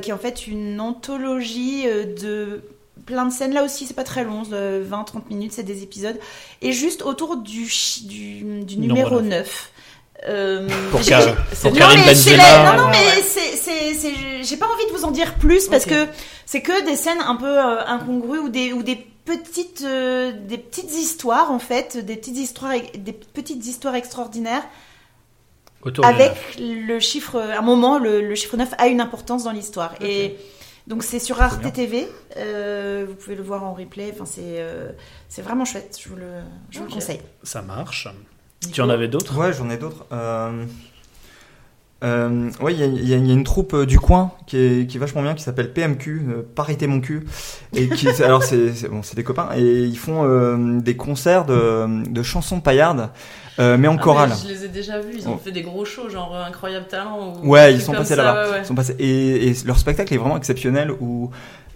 [0.00, 2.62] qui est en fait une anthologie euh, de
[3.06, 3.52] plein de scènes.
[3.52, 6.18] Là aussi, c'est pas très long, 20-30 minutes, c'est des épisodes.
[6.60, 7.64] Et juste autour du,
[8.04, 9.70] du, du Numéro numéro neuf.
[10.24, 10.28] 9.
[10.28, 13.22] Euh, Pour, Car- pour non, mais la- non, mais ouais.
[13.24, 16.06] c'est, j'ai pas envie de vous en dire plus parce que
[16.46, 20.58] c'est que des scènes un peu euh, incongrues ou des, ou des petites, euh, des
[20.58, 24.62] petites histoires en fait, des petites histoires, des petites histoires extraordinaires
[25.82, 29.50] Autour avec le chiffre, à un moment, le, le chiffre 9 a une importance dans
[29.52, 29.94] l'histoire.
[30.00, 30.36] Et
[30.86, 31.70] donc c'est sur Arte bien.
[31.70, 34.90] TV, euh, vous pouvez le voir en replay, enfin, c'est, euh,
[35.28, 36.26] c'est vraiment chouette, je vous le,
[36.70, 36.94] je vous le Ok.
[36.94, 37.20] conseille.
[37.42, 38.08] Ça marche.
[38.72, 39.36] Tu en avais d'autres?
[39.36, 40.06] Ouais, j'en ai d'autres.
[40.12, 40.64] Euh...
[42.04, 44.00] Euh, ouais, il y, a- il y a il y a une troupe euh, du
[44.00, 47.24] coin qui est, qui est vachement bien, qui s'appelle PMQ, euh, Parité mon cul.
[47.74, 52.02] Et qui, alors c'est bon, c'est des copains et ils font euh, des concerts de,
[52.10, 53.10] de chansons paillardes,
[53.58, 54.30] euh, mais en Ah, mais chorale.
[54.42, 55.40] je les ai déjà vus, ils ont Oh.
[55.42, 57.34] fait des gros shows, genre euh, Incroyable Talent.
[57.42, 58.44] ou Ouais, ils sont passés là-bas.
[58.46, 58.58] ouais, ouais.
[58.60, 61.30] Ils sont passés- et, et leur spectacle est vraiment exceptionnel où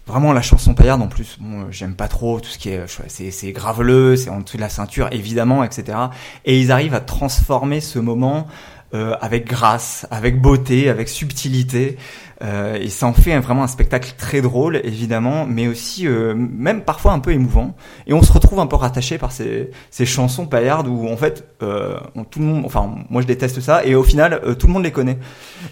[0.06, 2.84] vraiment la chanson paillarde en plus, bon, euh, j'aime pas trop tout ce qui est,
[3.08, 5.98] c'est, c'est graveleux, c'est en dessous de la ceinture évidemment, etc.
[6.44, 8.46] Et ils arrivent à transformer ce moment
[8.96, 11.98] euh, avec grâce, avec beauté, avec subtilité.
[12.42, 16.82] Euh, et ça en fait vraiment un spectacle très drôle, évidemment, mais aussi euh, même
[16.82, 17.76] parfois un peu émouvant.
[18.06, 19.70] Et on se retrouve un peu rattaché par ces,
[20.04, 24.02] chansons paillardes où en fait tout le monde, enfin moi je déteste ça, et au
[24.02, 25.18] final tout le monde les connaît.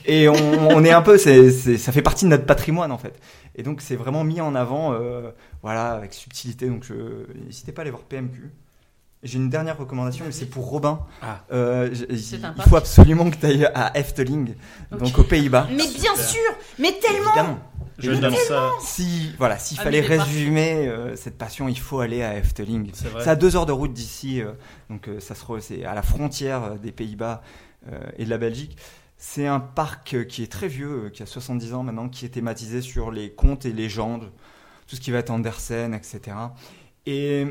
[0.04, 3.18] Et on, est un peu, ça fait partie de notre patrimoine en fait.
[3.56, 4.94] Et donc c'est vraiment mis en avant,
[5.62, 6.66] voilà, avec subtilité.
[6.66, 6.94] Donc je,
[7.46, 8.50] n'hésitez pas à aller voir PMQ.
[9.24, 11.00] J'ai une dernière recommandation, mais c'est pour Robin.
[11.22, 11.44] Ah.
[11.52, 12.68] Euh, il parc.
[12.68, 14.54] faut absolument que tu ailles à Efteling,
[14.92, 15.66] donc aux Pays-Bas.
[15.70, 16.18] Mais bien Super.
[16.18, 17.58] sûr, mais tellement Évidemment.
[17.98, 18.70] Je Mais donne ça.
[18.80, 22.90] Si, voilà, s'il Ah, fallait résumer euh, cette passion, il faut aller à Efteling.
[22.92, 23.22] C'est vrai.
[23.22, 24.52] C'est à deux heures de route d'ici, euh,
[24.90, 27.42] donc euh, ça se c'est à la frontière euh, des Pays-Bas
[27.90, 28.76] euh, et de la Belgique.
[29.16, 32.26] C'est un parc euh, qui est très vieux, euh, qui a 70 ans maintenant, qui
[32.26, 34.32] est thématisé sur les contes et légendes,
[34.88, 36.36] tout ce qui va être Andersen, etc.
[37.06, 37.46] Et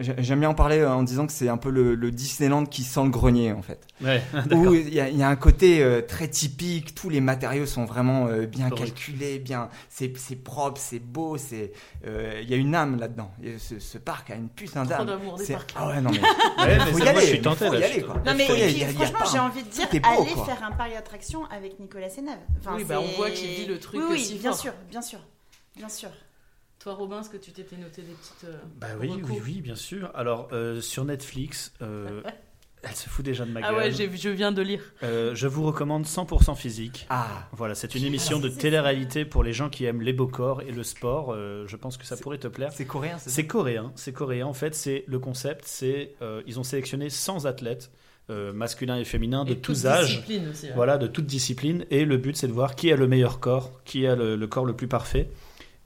[0.00, 2.82] j'aime bien en parler euh, en disant que c'est un peu le, le Disneyland qui
[2.82, 3.86] sent le grenier en fait.
[4.02, 4.22] Ouais,
[4.52, 7.66] Où il y, a- il y a un côté euh, très typique, tous les matériaux
[7.66, 8.86] sont vraiment euh, bien Correct.
[8.94, 11.72] calculés, bien, c'est c'est propre, c'est beau, c'est,
[12.06, 13.30] euh, il y a une âme là-dedans.
[13.42, 15.20] Et Ce, ce parc a une putain Trop d'âme.
[15.38, 15.74] C'est- parcs.
[15.76, 16.18] Ah ouais non mais
[16.64, 17.86] Ouais, mais faut moi, aller, je suis tenté faut y là.
[17.86, 18.14] aller, quoi.
[18.24, 20.44] Non mais Faut y puis, y franchement j'ai envie de dire beau, allez quoi.
[20.46, 22.38] faire un parc d'attractions avec Nicolas Sénave.
[22.60, 25.18] Enfin, Oui, bah, on voit qu'il vit le truc Oui, oui, bien sûr, bien sûr,
[25.76, 26.08] bien sûr.
[26.80, 28.44] Toi, Robin, est-ce que tu t'étais noté des petites.
[28.44, 30.10] euh, Bah oui, oui, oui, bien sûr.
[30.14, 32.22] Alors, euh, sur Netflix, euh,
[32.82, 33.76] Elle se fout déjà de ma Ah gueule.
[33.78, 34.80] ouais, j'ai- je viens de lire.
[35.02, 37.06] Euh, je vous recommande 100% physique.
[37.10, 40.62] Ah, Voilà, c'est une émission de télé-réalité pour les gens qui aiment les beaux corps
[40.62, 41.34] et le sport.
[41.34, 42.72] Euh, je pense que ça pourrait te plaire.
[42.72, 44.46] c'est coréen, c'est ça C'est coréen, c'est coréen.
[44.46, 47.90] En fait, c'est le concept, c'est euh, ils ont sélectionné 100 athlètes
[48.30, 50.06] euh, masculins et féminins de Et tous toute âges.
[50.06, 50.72] discipline aussi, ouais.
[50.74, 51.84] Voilà, de toute discipline.
[51.90, 54.46] Et le but, c'est de voir qui a le meilleur corps, qui a le, le
[54.46, 55.28] corps le plus parfait.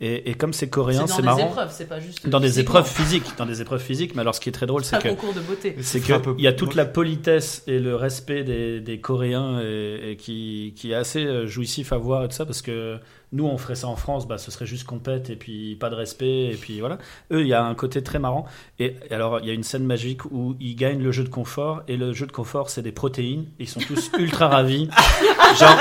[0.01, 1.51] Et, et comme c'est coréen, C'est c'est dans des marrant.
[1.53, 2.29] épreuves, c'est pas juste.
[2.29, 4.15] Dans des épreuves physiques, dans des épreuves physiques.
[4.15, 5.77] Mais alors, ce qui est très drôle, C'est que concours de beauté.
[5.81, 10.17] c'est peu y a toute la politesse et le respect des, des Coréens et, et
[10.17, 12.99] qui, qui est assez euh, jouissif à voir et tout ça parce que
[13.33, 15.95] nous on ferait ça en France, bah, ce serait juste compète et puis pas de
[15.97, 16.99] respect et puis voilà.
[17.33, 18.47] Eux il y a un côté très marrant
[18.79, 21.83] et alors il y a une scène magique où ils gagnent le jeu de confort
[21.89, 23.47] et le jeu de confort c'est des protéines.
[23.59, 24.89] Ils sont tous ultra ravis.
[25.59, 25.77] Genre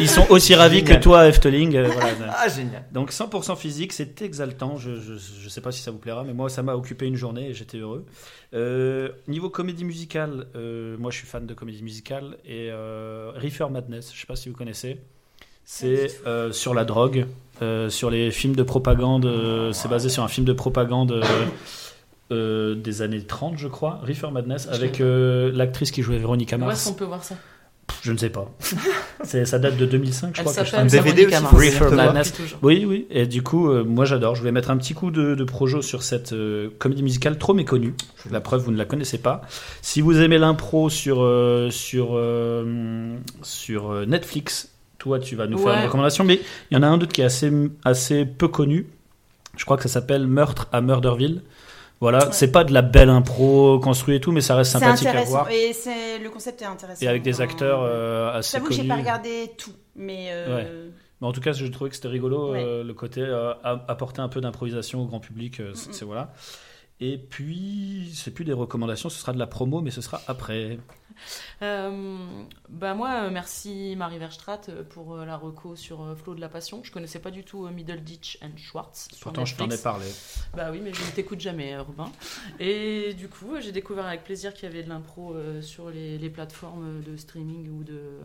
[0.00, 1.76] ils sont aussi ravis que toi Efteling.
[1.76, 2.08] euh, voilà.
[2.38, 2.84] Ah, génial.
[2.92, 4.76] Donc 100% physique, c'est exaltant.
[4.76, 7.16] Je, je, je sais pas si ça vous plaira, mais moi ça m'a occupé une
[7.16, 8.04] journée et j'étais heureux.
[8.54, 13.66] Euh, niveau comédie musicale, euh, moi je suis fan de comédie musicale et euh, Reefer
[13.70, 14.98] Madness, je sais pas si vous connaissez.
[15.64, 17.26] C'est euh, sur la drogue,
[17.62, 19.24] euh, sur les films de propagande.
[19.26, 21.22] euh, c'est basé sur un film de propagande euh,
[22.32, 24.00] euh, des années 30, je crois.
[24.02, 26.84] Reefer Madness avec euh, l'actrice qui jouait Véronica Où est-ce Mars.
[26.86, 27.36] qu'on peut voir ça
[28.02, 28.52] Je ne sais pas.
[29.24, 30.62] Ça date de 2005, je Elle crois.
[30.62, 32.54] que je Un DVD aussi.
[32.60, 33.06] Oui, oui.
[33.10, 34.34] Et du coup, euh, moi j'adore.
[34.34, 37.54] Je voulais mettre un petit coup de, de projo sur cette euh, comédie musicale trop
[37.54, 37.94] méconnue.
[38.30, 39.42] La preuve, vous ne la connaissez pas.
[39.82, 45.58] Si vous aimez l'impro sur, euh, sur, euh, sur euh, Netflix, toi tu vas nous
[45.58, 46.24] faire une recommandation.
[46.24, 46.40] Mais
[46.70, 47.52] il y en a un d'autre qui est assez,
[47.84, 48.88] assez peu connu.
[49.56, 51.42] Je crois que ça s'appelle Meurtre à Murderville.
[52.02, 55.10] Voilà, c'est pas de la belle impro construite et tout, mais ça reste sympathique à
[55.10, 55.30] intéressant.
[55.30, 55.50] voir.
[55.50, 57.04] Et c'est le concept est intéressant.
[57.04, 58.82] Et avec des acteurs euh, assez J'avoue que connus.
[58.82, 60.90] j'ai pas regardé tout, mais euh,
[61.20, 62.62] Mais en tout cas, je trouvais que c'était rigolo, Ouais.
[62.64, 65.62] euh, le côté euh, a- apporter un peu d'improvisation au grand public.
[65.74, 66.32] c'est Mm, c'est- voilà.
[66.98, 70.78] Et puis, c'est plus des recommandations, ce sera de la promo, mais ce sera après.
[71.62, 76.34] Euh, bah moi, euh, merci Marie Verstraat euh, pour euh, la reco sur euh, Flo
[76.34, 76.82] de la Passion.
[76.84, 79.08] Je connaissais pas du tout euh, Middleditch and Schwartz.
[79.20, 80.06] Pourtant, je t'en ai parlé.
[80.54, 82.10] Bah oui, mais je ne t'écoute jamais, Robin.
[82.58, 86.30] Et du coup, j'ai découvert avec plaisir qu'il y avait de l'impro sur les, les
[86.30, 88.18] plateformes de streaming ou de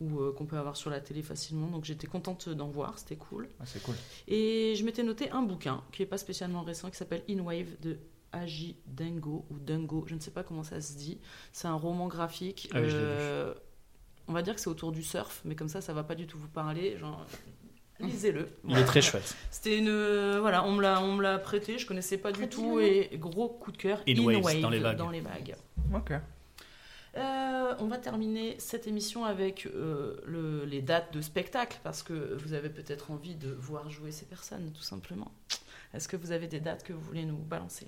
[0.00, 1.68] ou euh, qu'on peut avoir sur la télé facilement.
[1.68, 3.48] Donc j'étais contente d'en voir, c'était cool.
[3.60, 3.94] Ah, c'est cool.
[4.26, 7.80] Et je m'étais noté un bouquin qui est pas spécialement récent, qui s'appelle In Wave
[7.80, 7.98] de
[8.34, 11.18] Agi Dengo ou Dungo, je ne sais pas comment ça se dit.
[11.52, 12.68] C'est un roman graphique.
[12.72, 13.54] Ah euh,
[14.28, 16.26] on va dire que c'est autour du surf, mais comme ça, ça va pas du
[16.26, 16.96] tout vous parler.
[16.98, 17.24] Genre,
[18.00, 18.48] lisez-le.
[18.64, 18.80] Il Voilà.
[18.82, 19.36] est très chouette.
[19.50, 22.48] C'était une, euh, voilà, on me l'a, on me l'a prêté, je connaissais pas du
[22.48, 24.00] tout et gros coup de cœur.
[24.08, 24.96] In Waves, dans les vagues.
[24.96, 25.54] Dans les vagues.
[25.94, 26.12] Ok.
[27.16, 32.34] Euh, on va terminer cette émission avec euh, le- les dates de spectacle parce que
[32.42, 35.30] vous avez peut-être envie de voir jouer ces personnes, tout simplement.
[35.92, 37.86] Est-ce que vous avez des dates que vous voulez nous balancer?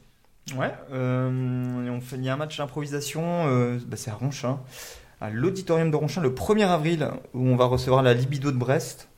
[0.55, 4.61] Ouais, euh, on fait, il y a un match d'improvisation, euh, bah, c'est à Ronchin,
[5.21, 9.09] à l'auditorium de Ronchin le 1er avril, où on va recevoir la Libido de Brest.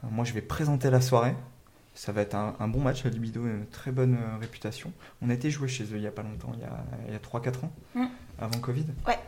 [0.00, 1.34] Alors, moi, je vais présenter la soirée.
[1.94, 4.92] Ça va être un, un bon match, la Libido, une très bonne euh, réputation.
[5.22, 7.38] On a été joué chez eux il y a pas longtemps, il y a, a
[7.40, 8.04] 3-4 ans, Mm.
[8.40, 8.86] avant Covid.
[9.08, 9.18] Ouais.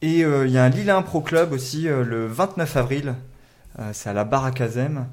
[0.00, 3.14] Et il y a un Lila Impro Club aussi, le 29 avril,
[3.92, 5.06] c'est à la barre à Kazem.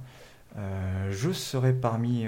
[1.10, 2.28] Je serai parmi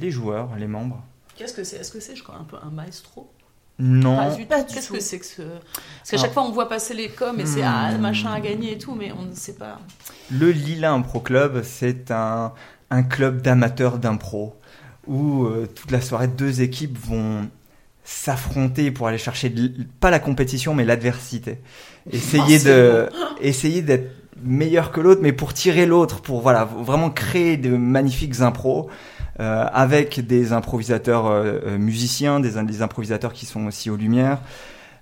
[0.00, 1.02] les joueurs, les membres.
[1.36, 1.76] Qu'est-ce que c'est?
[1.76, 3.30] Est-ce que c'est je crois, un peu un maestro?
[3.78, 4.68] Non, Pas du pas tout.
[4.68, 4.94] du Qu'est-ce tout.
[4.94, 5.42] que c'est que ce...
[5.42, 7.66] Parce qu'à Alors- chaque fois, on voit passer les coms et c'est Hmm.
[7.94, 9.78] ah, machin à gagner et tout, mais on ne sait pas.
[10.30, 12.54] Le Lila Impro Club, c'est un,
[12.90, 14.56] un club d'amateurs d'impro
[15.06, 17.48] où euh, toute la soirée, deux équipes vont
[18.02, 19.70] s'affronter pour aller chercher de
[20.00, 21.58] pas la compétition mais l'adversité.
[22.10, 23.08] Essayer Oh, de
[23.40, 24.10] essayer d'être
[24.44, 28.88] meilleur que l'autre mais pour tirer l'autre pour voilà vraiment créer de magnifiques impros
[29.40, 34.38] euh, avec des improvisateurs euh, euh, musiciens, des, des improvisateurs qui sont aussi aux lumières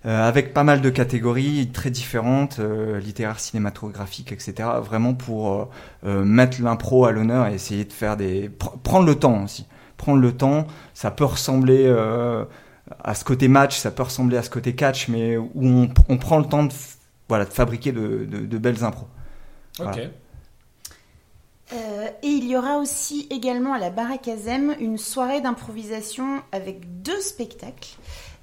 [0.06, 4.68] euh, avec pas mal de catégories très différentes, euh, littéraire, cinématographique, etc.
[4.82, 5.70] Vraiment pour
[6.04, 8.48] euh, mettre l'impro à l'honneur et essayer de faire des...
[8.50, 9.66] pr- prendre le temps aussi.
[9.96, 11.88] Prendre le temps, ça peut ressembler
[13.02, 16.18] à ce côté match, ça peut ressembler à ce côté catch, mais où on, on
[16.18, 16.72] prend le temps de,
[17.28, 19.06] voilà, de fabriquer de, de- de belles impros.
[19.80, 19.86] Ok.
[19.86, 20.08] Voilà.
[21.72, 27.02] Euh, et il y aura aussi également à la Baraque Azem une soirée d'improvisation avec
[27.02, 27.96] deux spectacles.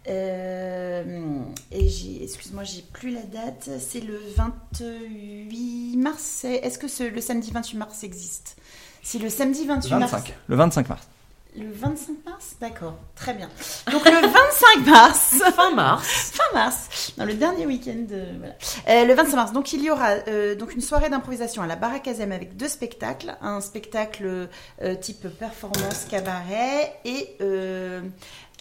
[0.09, 1.39] Euh,
[1.71, 3.69] et j'ai, excuse-moi, j'ai plus la date.
[3.79, 6.43] C'est le 28 mars.
[6.45, 8.57] Est-ce que ce- le samedi 28 mars existe?
[9.03, 11.07] Si le samedi 28 mars, 25, le 25 mars.
[11.57, 13.49] Le 25 mars D'accord, très bien.
[13.91, 16.31] Donc le 25 mars, Fin mars.
[16.33, 18.53] fin mars, dans le dernier week-end, de- voilà.
[18.87, 21.75] Euh, le 25 mars, donc il y aura euh, donc une soirée d'improvisation à la
[21.75, 24.47] Baraque Azem avec deux spectacles, un spectacle
[24.81, 27.99] euh, type performance cabaret et euh,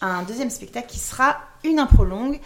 [0.01, 2.41] un deuxième spectacle qui sera une impro longue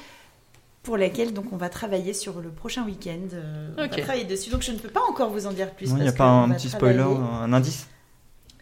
[0.83, 3.29] pour laquelle donc on va travailler sur le prochain week-end.
[3.33, 3.89] euh, On Ok.
[3.95, 5.89] va travailler dessus, donc je ne peux pas encore vous en dire plus.
[5.89, 7.87] Il n'y a pas un petit spoiler, un indice?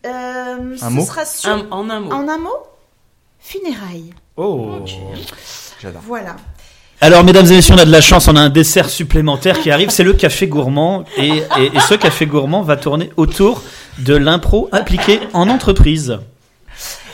[0.06, 2.12] Euh, ce mot sera sur Un- en un mot.
[2.12, 2.58] en un mot,
[3.40, 4.14] funérailles.
[4.38, 4.80] Oh.
[5.82, 6.02] J'adore.
[6.06, 6.36] Voilà.
[7.02, 9.72] Alors, mesdames et messieurs, on a de la chance, on a un dessert supplémentaire qui
[9.72, 11.04] arrive, c'est le café gourmand.
[11.18, 13.62] Et, et- et ce café gourmand va tourner autour
[14.00, 16.20] de l'impro appliquée en entreprise.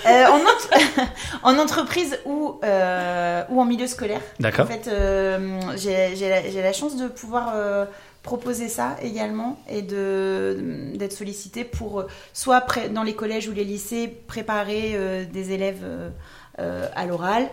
[0.07, 1.03] Euh, en, ent-
[1.43, 4.21] en entreprise ou, euh, ou en milieu scolaire.
[4.39, 7.85] En D'accord fait, euh, j'ai j'ai la, chance de pouvoir euh,
[8.23, 13.53] proposer ça également et de d'être sollicitée pour euh, soit pré- dans les collèges ou
[13.53, 15.83] les lycées préparer euh, des élèves
[16.59, 17.49] euh, à l'oral.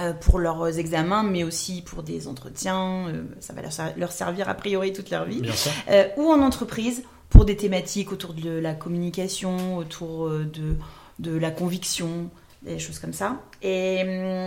[0.00, 3.06] euh, pour leurs examens, mais aussi pour des entretiens,
[3.40, 5.40] ça va leur, ser- leur servir a priori toute leur vie.
[6.16, 10.76] Ou en entreprise pour des thématiques autour de la communication, autour de,
[11.20, 12.28] de la conviction,
[12.64, 13.36] des choses comme ça.
[13.62, 14.00] Et,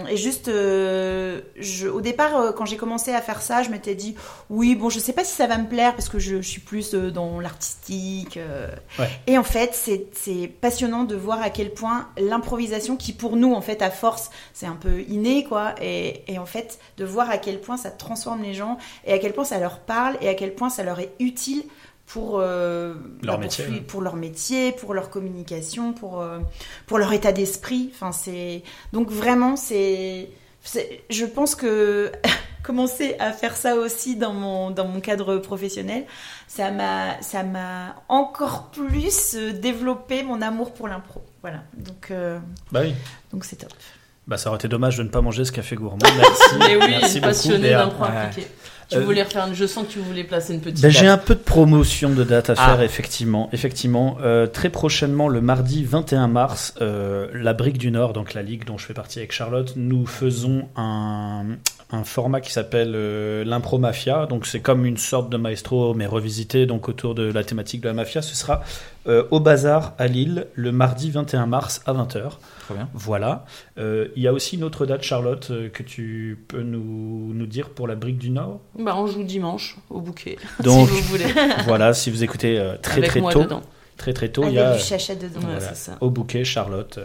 [0.10, 3.96] et juste, euh, je, au départ, euh, quand j'ai commencé à faire ça, je m'étais
[3.96, 4.16] dit,
[4.50, 6.62] oui, bon, je sais pas si ça va me plaire parce que je, je suis
[6.62, 8.38] plus euh, dans l'artistique.
[8.38, 8.68] euh.
[8.98, 9.10] Ouais.
[9.28, 13.54] Et en fait, c'est c'est passionnant de voir à quel point l'improvisation, qui pour nous,
[13.54, 15.76] en fait, à force, c'est un peu inné, quoi.
[15.82, 19.20] Et, et en fait, de voir à quel point ça transforme les gens et à
[19.20, 21.64] quel point ça leur parle et à quel point ça leur est utile
[22.08, 26.40] pour euh, Leur pour métier, pour leur métier, pour leur communication, pour euh,
[26.88, 27.92] pour leur état d'esprit.
[27.94, 28.64] Enfin, c'est
[28.94, 30.30] donc vraiment c'est
[31.10, 32.12] je pense que
[32.64, 36.06] commencer à faire ça aussi dans mon dans mon cadre professionnel,
[36.48, 41.22] ça m'a ça m'a encore plus euh, développé mon amour pour l'impro.
[41.42, 41.60] Voilà.
[41.78, 42.40] Donc euh,
[42.72, 42.94] Bah oui.
[43.32, 43.72] donc c'est top.
[44.28, 46.00] Bah, ça aurait été dommage de ne pas manger ce café gourmand.
[46.04, 46.56] Merci.
[46.60, 47.86] Mais oui, Merci beaucoup, passionné Béa.
[47.86, 48.48] d'impro Ouais.
[48.90, 49.54] Tu Euh, voulais refaire une...
[49.54, 52.24] Je sens que tu voulais placer une petite Ben, j'ai un peu de promotion de
[52.24, 52.86] date à faire, Ah.
[52.86, 53.50] effectivement.
[53.52, 58.42] Effectivement, Euh, très prochainement, le mardi 21 mars, euh, la Brique du Nord, donc la
[58.44, 61.44] ligue dont je fais partie avec Charlotte, nous faisons un,
[61.92, 64.26] un format qui s'appelle euh, l'impro mafia.
[64.26, 67.88] Donc c'est comme une sorte de maestro, mais revisité donc autour de la thématique de
[67.88, 68.22] la mafia.
[68.22, 68.62] Ce sera
[69.08, 72.32] euh, au Bazar à Lille le mardi 21 mars à 20h.
[72.68, 72.90] Très bien.
[72.94, 73.46] Voilà.
[73.78, 77.46] Euh, Il y a aussi une autre date, Charlotte, euh, que tu peux nous, nous
[77.46, 78.60] dire pour la Brique du Nord?
[78.78, 80.38] Bah, on joue dimanche au bouquet.
[80.64, 81.34] Donc, si vous voulez.
[81.66, 83.62] voilà, si vous écoutez euh, très Avec très moi tôt, dedans.
[83.96, 85.40] très très tôt, il y a du chachet dedans.
[85.42, 85.98] Voilà, c'est ça.
[86.02, 87.00] au bouquet Charlotte.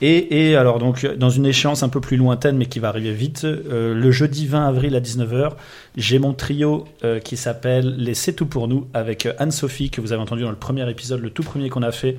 [0.00, 3.12] Et- Et, alors donc dans une échéance un peu plus lointaine mais qui va arriver
[3.12, 5.52] vite, euh, le jeudi 20 avril à 19h,
[5.96, 10.00] j'ai mon trio euh, qui s'appelle Les C'est tout pour nous avec euh, Anne-Sophie que
[10.00, 12.16] vous avez entendu dans le premier épisode, le tout premier qu'on a fait,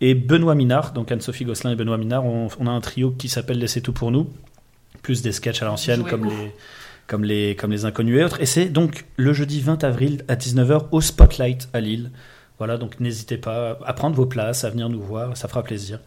[0.00, 3.28] et Benoît Minard, donc Anne-Sophie Gosselin et Benoît Minard, on, on a un trio qui
[3.28, 4.28] s'appelle Les C'est tout pour nous,
[5.02, 6.50] plus des sketchs à l'ancienne comme les
[7.06, 8.40] comme les comme les inconnus et autres.
[8.40, 12.10] Et c'est donc le jeudi 20 avril à 19h au Spotlight à Lille.
[12.58, 15.98] Voilà, donc n'hésitez pas à prendre vos places, à venir nous voir, ça fera plaisir.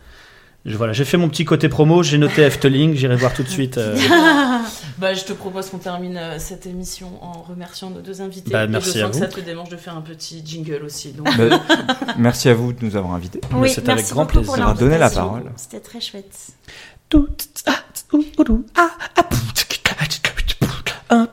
[0.68, 3.48] Je, voilà, j'ai fait mon petit côté promo, j'ai noté Efteling, j'irai voir tout de
[3.48, 3.77] suite.
[3.77, 3.98] euh,
[4.98, 8.52] Bah, je te propose qu'on termine euh, cette émission en remerciant nos deux invités.
[8.52, 9.19] Bah, Et merci je sens à que vous.
[9.19, 11.14] ça te démange de faire un petit jingle aussi.
[11.14, 11.61] Donc, Bah,
[12.18, 13.39] merci à vous de nous avoir invités.
[13.53, 14.69] Oui, c'est merci avec grand beaucoup pour plaisir.
[14.69, 15.52] On va donner la parole.
[15.56, 16.35] C'était très chouette.
[17.65, 17.80] ah,
[18.76, 19.30] ah, ah,
[21.10, 21.27] ah,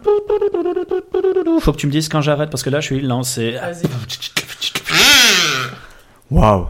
[1.61, 3.52] Faut que tu me dises quand j'arrête parce que là je suis lancé.
[3.52, 3.82] vas-y.
[6.31, 6.69] Waouh